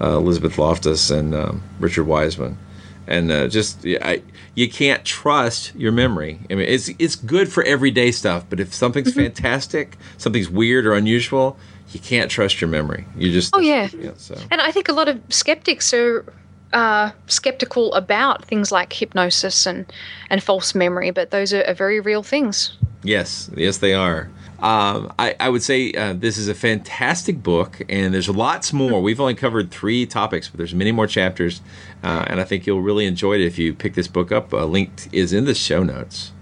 uh, 0.02 0.18
Elizabeth 0.18 0.58
Loftus 0.58 1.10
and 1.10 1.34
um, 1.34 1.62
Richard 1.80 2.04
Wiseman, 2.04 2.58
and 3.06 3.32
uh, 3.32 3.48
just 3.48 3.86
I 3.86 4.22
you 4.54 4.68
can't 4.68 5.02
trust 5.02 5.74
your 5.74 5.92
memory. 5.92 6.40
I 6.50 6.56
mean, 6.56 6.68
it's 6.68 6.90
it's 6.98 7.16
good 7.16 7.50
for 7.50 7.62
everyday 7.62 8.12
stuff, 8.12 8.44
but 8.50 8.60
if 8.60 8.74
something's 8.74 9.12
mm-hmm. 9.12 9.20
fantastic, 9.20 9.96
something's 10.18 10.50
weird 10.50 10.84
or 10.84 10.92
unusual, 10.92 11.56
you 11.92 12.00
can't 12.00 12.30
trust 12.30 12.60
your 12.60 12.68
memory. 12.68 13.06
You 13.16 13.32
just 13.32 13.56
oh 13.56 13.60
yeah. 13.60 13.88
yeah 13.98 14.10
so. 14.18 14.36
And 14.50 14.60
I 14.60 14.72
think 14.72 14.90
a 14.90 14.92
lot 14.92 15.08
of 15.08 15.22
skeptics 15.30 15.94
are 15.94 16.26
uh, 16.72 17.10
skeptical 17.26 17.92
about 17.94 18.44
things 18.44 18.70
like 18.70 18.92
hypnosis 18.92 19.66
and, 19.66 19.90
and 20.30 20.42
false 20.42 20.74
memory, 20.74 21.10
but 21.10 21.30
those 21.30 21.52
are, 21.52 21.64
are 21.64 21.74
very 21.74 22.00
real 22.00 22.22
things. 22.22 22.76
Yes, 23.02 23.50
yes, 23.56 23.78
they 23.78 23.94
are. 23.94 24.28
Um, 24.60 25.12
I, 25.20 25.36
I, 25.38 25.50
would 25.50 25.62
say 25.62 25.92
uh, 25.92 26.14
this 26.14 26.36
is 26.36 26.48
a 26.48 26.54
fantastic 26.54 27.44
book, 27.44 27.80
and 27.88 28.12
there's 28.12 28.28
lots 28.28 28.72
more. 28.72 29.00
We've 29.00 29.20
only 29.20 29.36
covered 29.36 29.70
three 29.70 30.04
topics, 30.04 30.48
but 30.48 30.58
there's 30.58 30.74
many 30.74 30.90
more 30.90 31.06
chapters, 31.06 31.60
uh, 32.02 32.24
and 32.26 32.40
I 32.40 32.44
think 32.44 32.66
you'll 32.66 32.82
really 32.82 33.06
enjoy 33.06 33.34
it 33.34 33.40
if 33.40 33.56
you 33.56 33.72
pick 33.72 33.94
this 33.94 34.08
book 34.08 34.32
up. 34.32 34.52
A 34.52 34.64
link 34.64 34.90
is 35.12 35.32
in 35.32 35.44
the 35.44 35.54
show 35.54 35.84
notes. 35.84 36.32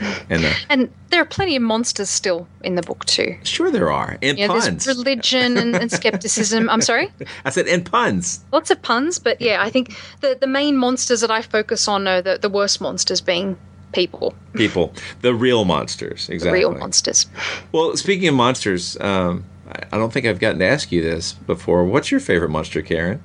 And, 0.30 0.44
uh, 0.44 0.52
and 0.68 0.92
there 1.10 1.20
are 1.20 1.26
plenty 1.26 1.56
of 1.56 1.62
monsters 1.62 2.08
still 2.08 2.46
in 2.62 2.76
the 2.76 2.82
book 2.82 3.04
too. 3.04 3.36
Sure, 3.42 3.70
there 3.70 3.90
are, 3.90 4.16
and 4.22 4.38
yeah, 4.38 4.46
puns. 4.46 4.84
There's 4.84 4.96
religion 4.96 5.56
and, 5.56 5.74
and 5.74 5.90
skepticism. 5.90 6.70
I'm 6.70 6.80
sorry. 6.80 7.10
I 7.44 7.50
said 7.50 7.66
and 7.66 7.84
puns. 7.84 8.44
Lots 8.52 8.70
of 8.70 8.80
puns, 8.80 9.18
but 9.18 9.40
yeah, 9.40 9.60
I 9.60 9.70
think 9.70 9.96
the 10.20 10.38
the 10.40 10.46
main 10.46 10.76
monsters 10.76 11.20
that 11.22 11.30
I 11.30 11.42
focus 11.42 11.88
on 11.88 12.06
are 12.06 12.22
the 12.22 12.38
the 12.38 12.48
worst 12.48 12.80
monsters 12.80 13.20
being 13.20 13.58
people. 13.92 14.34
People, 14.54 14.94
the 15.20 15.34
real 15.34 15.64
monsters, 15.64 16.28
exactly. 16.28 16.60
The 16.60 16.68
real 16.68 16.78
monsters. 16.78 17.26
Well, 17.72 17.96
speaking 17.96 18.28
of 18.28 18.34
monsters, 18.34 18.98
um, 19.00 19.44
I 19.92 19.98
don't 19.98 20.12
think 20.12 20.26
I've 20.26 20.38
gotten 20.38 20.60
to 20.60 20.66
ask 20.66 20.92
you 20.92 21.02
this 21.02 21.32
before. 21.32 21.84
What's 21.84 22.10
your 22.10 22.20
favorite 22.20 22.50
monster, 22.50 22.82
Karen? 22.82 23.22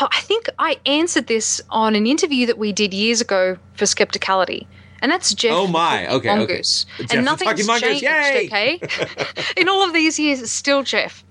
Oh, 0.00 0.08
I 0.10 0.20
think 0.20 0.48
I 0.58 0.78
answered 0.86 1.28
this 1.28 1.60
on 1.70 1.94
an 1.94 2.06
interview 2.06 2.46
that 2.46 2.58
we 2.58 2.72
did 2.72 2.92
years 2.92 3.20
ago 3.20 3.56
for 3.74 3.84
Skepticality 3.84 4.66
and 5.04 5.12
that's 5.12 5.34
Gef. 5.34 5.52
Oh 5.52 5.66
my, 5.66 6.08
okay, 6.08 6.34
Mongoose. 6.34 6.86
okay. 6.98 7.18
and 7.18 7.26
nothing's 7.26 7.66
changed. 7.78 8.02
Yay! 8.02 8.46
Okay, 8.46 8.80
in 9.58 9.68
all 9.68 9.84
of 9.84 9.92
these 9.92 10.18
years, 10.18 10.40
it's 10.40 10.50
still 10.50 10.82
Gef. 10.82 11.22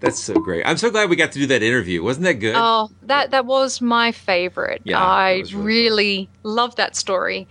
That's 0.00 0.18
so 0.18 0.34
great. 0.34 0.64
I'm 0.66 0.78
so 0.78 0.90
glad 0.90 1.08
we 1.08 1.14
got 1.14 1.30
to 1.32 1.38
do 1.38 1.46
that 1.46 1.62
interview. 1.62 2.02
Wasn't 2.02 2.24
that 2.24 2.34
good? 2.34 2.56
Oh, 2.56 2.90
that 3.02 3.30
that 3.30 3.46
was 3.46 3.80
my 3.80 4.10
favorite. 4.10 4.82
Yeah, 4.82 4.98
I 4.98 5.44
really, 5.52 5.62
really 5.62 6.28
loved 6.42 6.76
that 6.78 6.96
story. 6.96 7.46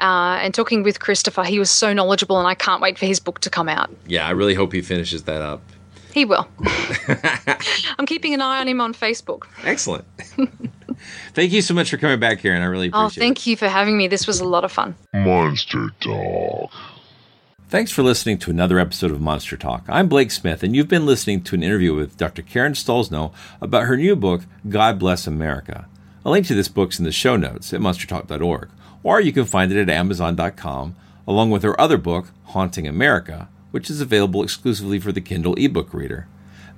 Uh, 0.00 0.40
and 0.42 0.52
talking 0.52 0.82
with 0.82 0.98
Christopher, 0.98 1.44
he 1.44 1.60
was 1.60 1.70
so 1.70 1.92
knowledgeable, 1.92 2.38
and 2.38 2.48
I 2.48 2.54
can't 2.54 2.82
wait 2.82 2.98
for 2.98 3.06
his 3.06 3.20
book 3.20 3.38
to 3.40 3.50
come 3.50 3.68
out. 3.68 3.88
Yeah, 4.08 4.26
I 4.26 4.30
really 4.30 4.54
hope 4.54 4.72
he 4.72 4.82
finishes 4.82 5.22
that 5.24 5.42
up. 5.42 5.62
He 6.12 6.24
will. 6.24 6.48
I'm 7.98 8.06
keeping 8.06 8.34
an 8.34 8.40
eye 8.40 8.60
on 8.60 8.68
him 8.68 8.80
on 8.80 8.94
Facebook. 8.94 9.44
Excellent. 9.64 10.04
thank 11.34 11.52
you 11.52 11.62
so 11.62 11.74
much 11.74 11.90
for 11.90 11.96
coming 11.96 12.18
back 12.18 12.40
here, 12.40 12.54
and 12.54 12.62
I 12.62 12.66
really 12.66 12.90
oh, 12.92 13.06
appreciate 13.06 13.22
it. 13.22 13.24
Oh, 13.24 13.28
thank 13.28 13.38
it. 13.38 13.50
you 13.50 13.56
for 13.56 13.68
having 13.68 13.96
me. 13.96 14.08
This 14.08 14.26
was 14.26 14.40
a 14.40 14.44
lot 14.44 14.64
of 14.64 14.72
fun. 14.72 14.94
Monster 15.14 15.90
Talk. 16.00 16.70
Thanks 17.68 17.92
for 17.92 18.02
listening 18.02 18.38
to 18.38 18.50
another 18.50 18.80
episode 18.80 19.12
of 19.12 19.20
Monster 19.20 19.56
Talk. 19.56 19.84
I'm 19.88 20.08
Blake 20.08 20.32
Smith, 20.32 20.64
and 20.64 20.74
you've 20.74 20.88
been 20.88 21.06
listening 21.06 21.42
to 21.44 21.54
an 21.54 21.62
interview 21.62 21.94
with 21.94 22.16
Dr. 22.16 22.42
Karen 22.42 22.72
Stollznow 22.72 23.32
about 23.60 23.84
her 23.84 23.96
new 23.96 24.16
book, 24.16 24.42
God 24.68 24.98
Bless 24.98 25.28
America. 25.28 25.86
A 26.24 26.30
link 26.30 26.46
to 26.48 26.54
this 26.54 26.66
book's 26.66 26.98
in 26.98 27.04
the 27.04 27.12
show 27.12 27.36
notes 27.36 27.72
at 27.72 27.80
monstertalk.org, 27.80 28.70
or 29.04 29.20
you 29.20 29.32
can 29.32 29.44
find 29.44 29.70
it 29.70 29.80
at 29.80 29.88
amazon.com, 29.88 30.96
along 31.28 31.50
with 31.50 31.62
her 31.62 31.80
other 31.80 31.96
book, 31.96 32.32
Haunting 32.46 32.88
America, 32.88 33.48
which 33.70 33.90
is 33.90 34.00
available 34.00 34.42
exclusively 34.42 34.98
for 34.98 35.12
the 35.12 35.20
Kindle 35.20 35.54
ebook 35.54 35.92
reader. 35.94 36.26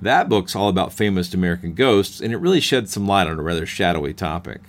That 0.01 0.27
book's 0.27 0.55
all 0.55 0.69
about 0.69 0.91
famous 0.91 1.33
American 1.33 1.73
ghosts, 1.73 2.19
and 2.19 2.33
it 2.33 2.37
really 2.37 2.59
sheds 2.59 2.91
some 2.91 3.07
light 3.07 3.27
on 3.27 3.39
a 3.39 3.43
rather 3.43 3.65
shadowy 3.65 4.13
topic. 4.13 4.61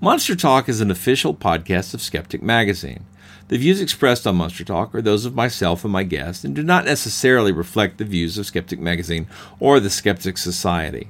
Monster 0.00 0.34
Talk 0.34 0.68
is 0.68 0.80
an 0.80 0.90
official 0.90 1.34
podcast 1.34 1.94
of 1.94 2.02
Skeptic 2.02 2.42
Magazine. 2.42 3.06
The 3.48 3.58
views 3.58 3.80
expressed 3.80 4.26
on 4.26 4.36
Monster 4.36 4.64
Talk 4.64 4.94
are 4.94 5.02
those 5.02 5.24
of 5.24 5.34
myself 5.34 5.84
and 5.84 5.92
my 5.92 6.02
guests 6.02 6.44
and 6.44 6.54
do 6.54 6.62
not 6.62 6.84
necessarily 6.84 7.52
reflect 7.52 7.98
the 7.98 8.04
views 8.04 8.36
of 8.36 8.46
Skeptic 8.46 8.80
Magazine 8.80 9.26
or 9.60 9.78
the 9.78 9.90
Skeptic 9.90 10.38
Society. 10.38 11.08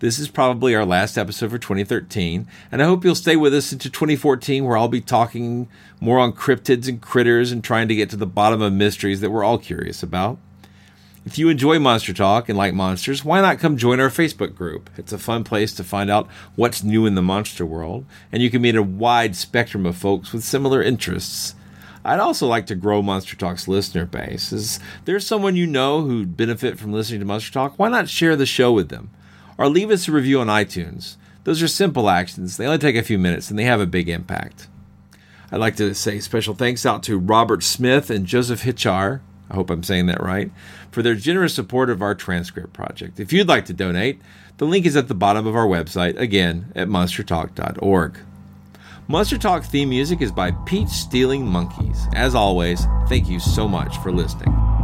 This 0.00 0.18
is 0.18 0.28
probably 0.28 0.74
our 0.74 0.86
last 0.86 1.18
episode 1.18 1.50
for 1.50 1.58
2013, 1.58 2.46
and 2.72 2.82
I 2.82 2.86
hope 2.86 3.04
you'll 3.04 3.14
stay 3.14 3.36
with 3.36 3.52
us 3.52 3.70
into 3.70 3.90
2014 3.90 4.64
where 4.64 4.78
I'll 4.78 4.88
be 4.88 5.02
talking 5.02 5.68
more 6.00 6.18
on 6.18 6.32
cryptids 6.32 6.88
and 6.88 7.02
critters 7.02 7.52
and 7.52 7.62
trying 7.62 7.86
to 7.88 7.94
get 7.94 8.08
to 8.08 8.16
the 8.16 8.24
bottom 8.24 8.62
of 8.62 8.72
mysteries 8.72 9.20
that 9.20 9.28
we're 9.28 9.44
all 9.44 9.58
curious 9.58 10.02
about. 10.02 10.38
If 11.26 11.36
you 11.36 11.50
enjoy 11.50 11.78
Monster 11.78 12.14
Talk 12.14 12.48
and 12.48 12.56
like 12.56 12.72
monsters, 12.72 13.26
why 13.26 13.42
not 13.42 13.58
come 13.58 13.76
join 13.76 14.00
our 14.00 14.08
Facebook 14.08 14.54
group? 14.54 14.88
It's 14.96 15.12
a 15.12 15.18
fun 15.18 15.44
place 15.44 15.74
to 15.74 15.84
find 15.84 16.08
out 16.08 16.28
what's 16.56 16.82
new 16.82 17.04
in 17.04 17.14
the 17.14 17.20
monster 17.20 17.66
world, 17.66 18.06
and 18.32 18.42
you 18.42 18.48
can 18.48 18.62
meet 18.62 18.76
a 18.76 18.82
wide 18.82 19.36
spectrum 19.36 19.84
of 19.84 19.98
folks 19.98 20.32
with 20.32 20.44
similar 20.44 20.82
interests. 20.82 21.54
I'd 22.06 22.20
also 22.20 22.46
like 22.46 22.64
to 22.68 22.74
grow 22.74 23.02
Monster 23.02 23.36
Talk's 23.36 23.68
listener 23.68 24.06
base. 24.06 24.50
Is 24.50 24.80
there 25.04 25.20
someone 25.20 25.56
you 25.56 25.66
know 25.66 26.00
who'd 26.00 26.38
benefit 26.38 26.78
from 26.78 26.90
listening 26.90 27.20
to 27.20 27.26
Monster 27.26 27.52
Talk? 27.52 27.74
Why 27.76 27.90
not 27.90 28.08
share 28.08 28.34
the 28.34 28.46
show 28.46 28.72
with 28.72 28.88
them? 28.88 29.10
Or 29.60 29.68
leave 29.68 29.90
us 29.90 30.08
a 30.08 30.12
review 30.12 30.40
on 30.40 30.46
iTunes. 30.46 31.18
Those 31.44 31.62
are 31.62 31.68
simple 31.68 32.08
actions. 32.08 32.56
They 32.56 32.64
only 32.64 32.78
take 32.78 32.96
a 32.96 33.02
few 33.02 33.18
minutes 33.18 33.50
and 33.50 33.58
they 33.58 33.64
have 33.64 33.78
a 33.80 33.86
big 33.86 34.08
impact. 34.08 34.68
I'd 35.52 35.60
like 35.60 35.76
to 35.76 35.94
say 35.94 36.18
special 36.20 36.54
thanks 36.54 36.86
out 36.86 37.02
to 37.02 37.18
Robert 37.18 37.62
Smith 37.62 38.08
and 38.08 38.24
Joseph 38.24 38.62
Hitchar. 38.62 39.20
I 39.50 39.54
hope 39.54 39.68
I'm 39.68 39.82
saying 39.82 40.06
that 40.06 40.22
right, 40.22 40.50
for 40.90 41.02
their 41.02 41.14
generous 41.14 41.54
support 41.54 41.90
of 41.90 42.00
our 42.00 42.14
transcript 42.14 42.72
project. 42.72 43.20
If 43.20 43.34
you'd 43.34 43.48
like 43.48 43.66
to 43.66 43.74
donate, 43.74 44.22
the 44.56 44.64
link 44.64 44.86
is 44.86 44.96
at 44.96 45.08
the 45.08 45.14
bottom 45.14 45.46
of 45.46 45.54
our 45.54 45.66
website, 45.66 46.18
again 46.18 46.72
at 46.74 46.88
monstertalk.org. 46.88 48.18
Monster 49.08 49.36
Talk 49.36 49.64
theme 49.64 49.90
music 49.90 50.22
is 50.22 50.32
by 50.32 50.52
Peach 50.64 50.88
Stealing 50.88 51.46
Monkeys. 51.46 52.06
As 52.14 52.34
always, 52.34 52.86
thank 53.08 53.28
you 53.28 53.40
so 53.40 53.68
much 53.68 53.98
for 53.98 54.10
listening. 54.10 54.79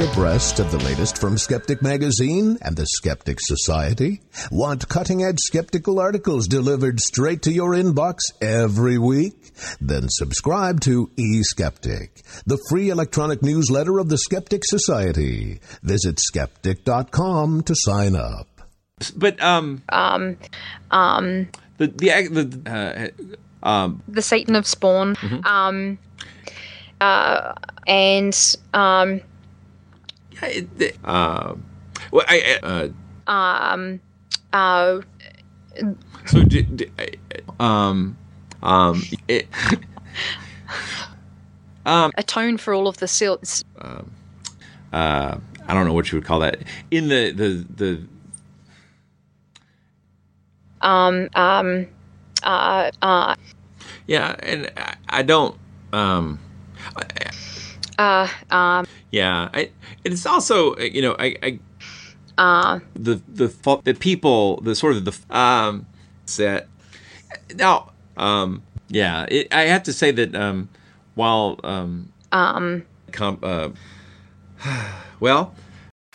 Stay 0.00 0.12
abreast 0.12 0.60
of 0.60 0.70
the 0.70 0.78
latest 0.78 1.18
from 1.18 1.36
Skeptic 1.36 1.82
Magazine 1.82 2.58
and 2.62 2.76
the 2.76 2.86
Skeptic 2.86 3.38
Society? 3.40 4.20
Want 4.50 4.88
cutting 4.88 5.22
edge 5.22 5.38
skeptical 5.38 5.98
articles 5.98 6.46
delivered 6.46 7.00
straight 7.00 7.42
to 7.42 7.52
your 7.52 7.72
inbox 7.72 8.18
every 8.40 8.98
week? 8.98 9.52
Then 9.80 10.08
subscribe 10.08 10.80
to 10.82 11.10
eSkeptic, 11.18 12.22
the 12.46 12.58
free 12.70 12.88
electronic 12.90 13.42
newsletter 13.42 13.98
of 13.98 14.08
the 14.08 14.18
Skeptic 14.18 14.62
Society. 14.64 15.60
Visit 15.82 16.18
skeptic.com 16.20 17.62
to 17.62 17.74
sign 17.76 18.16
up. 18.16 18.48
But 19.16 19.42
um 19.42 19.82
Um, 19.90 20.36
um, 20.90 21.48
the 21.78 21.88
the 21.88 22.28
the 22.30 23.12
uh, 23.64 23.68
um 23.68 24.02
the 24.08 24.22
Satan 24.22 24.56
of 24.56 24.66
Spawn. 24.66 25.16
Mhm. 25.16 25.44
Um, 25.46 25.98
uh, 27.00 27.54
and 27.86 28.56
um, 28.74 29.22
uh 31.04 31.54
well 32.10 32.24
I 32.28 32.58
uh 32.62 32.88
um, 33.30 34.00
uh, 34.52 35.00
so 36.26 36.42
d- 36.42 36.62
d- 36.62 36.90
um 37.60 38.16
um 38.62 39.02
it, 39.28 39.48
um 41.86 42.10
atone 42.16 42.56
for 42.56 42.74
all 42.74 42.88
of 42.88 42.98
the 42.98 43.08
silts. 43.08 43.64
Um, 43.80 44.10
uh 44.92 45.38
I 45.66 45.74
don't 45.74 45.86
know 45.86 45.92
what 45.92 46.10
you 46.10 46.18
would 46.18 46.26
call 46.26 46.40
that 46.40 46.58
in 46.90 47.08
the 47.08 47.32
the 47.32 47.66
the 47.76 48.00
Um, 50.82 51.28
um, 51.34 51.86
uh, 52.42 52.90
uh, 53.02 53.34
yeah 54.06 54.34
and 54.42 54.70
I, 54.76 54.94
I 55.08 55.22
don't 55.22 55.56
um 55.92 56.38
uh, 58.00 58.28
um, 58.50 58.86
yeah 59.10 59.50
I 59.52 59.70
it's 60.04 60.24
also 60.26 60.76
you 60.78 61.02
know 61.02 61.14
I, 61.18 61.36
I 61.42 61.58
uh, 62.38 62.80
the 62.94 63.20
the 63.28 63.80
the 63.84 63.94
people 63.94 64.60
the 64.62 64.74
sort 64.74 64.96
of 64.96 65.04
the 65.04 65.14
um 65.36 65.86
set. 66.24 66.68
Now 67.54 67.92
um 68.16 68.62
yeah 68.88 69.26
it, 69.28 69.52
I 69.52 69.62
have 69.62 69.82
to 69.84 69.92
say 69.92 70.10
that 70.12 70.34
um 70.34 70.68
while 71.14 71.60
um 71.64 72.12
um, 72.32 72.84
com- 73.12 73.40
uh 73.42 73.70
well 75.20 75.54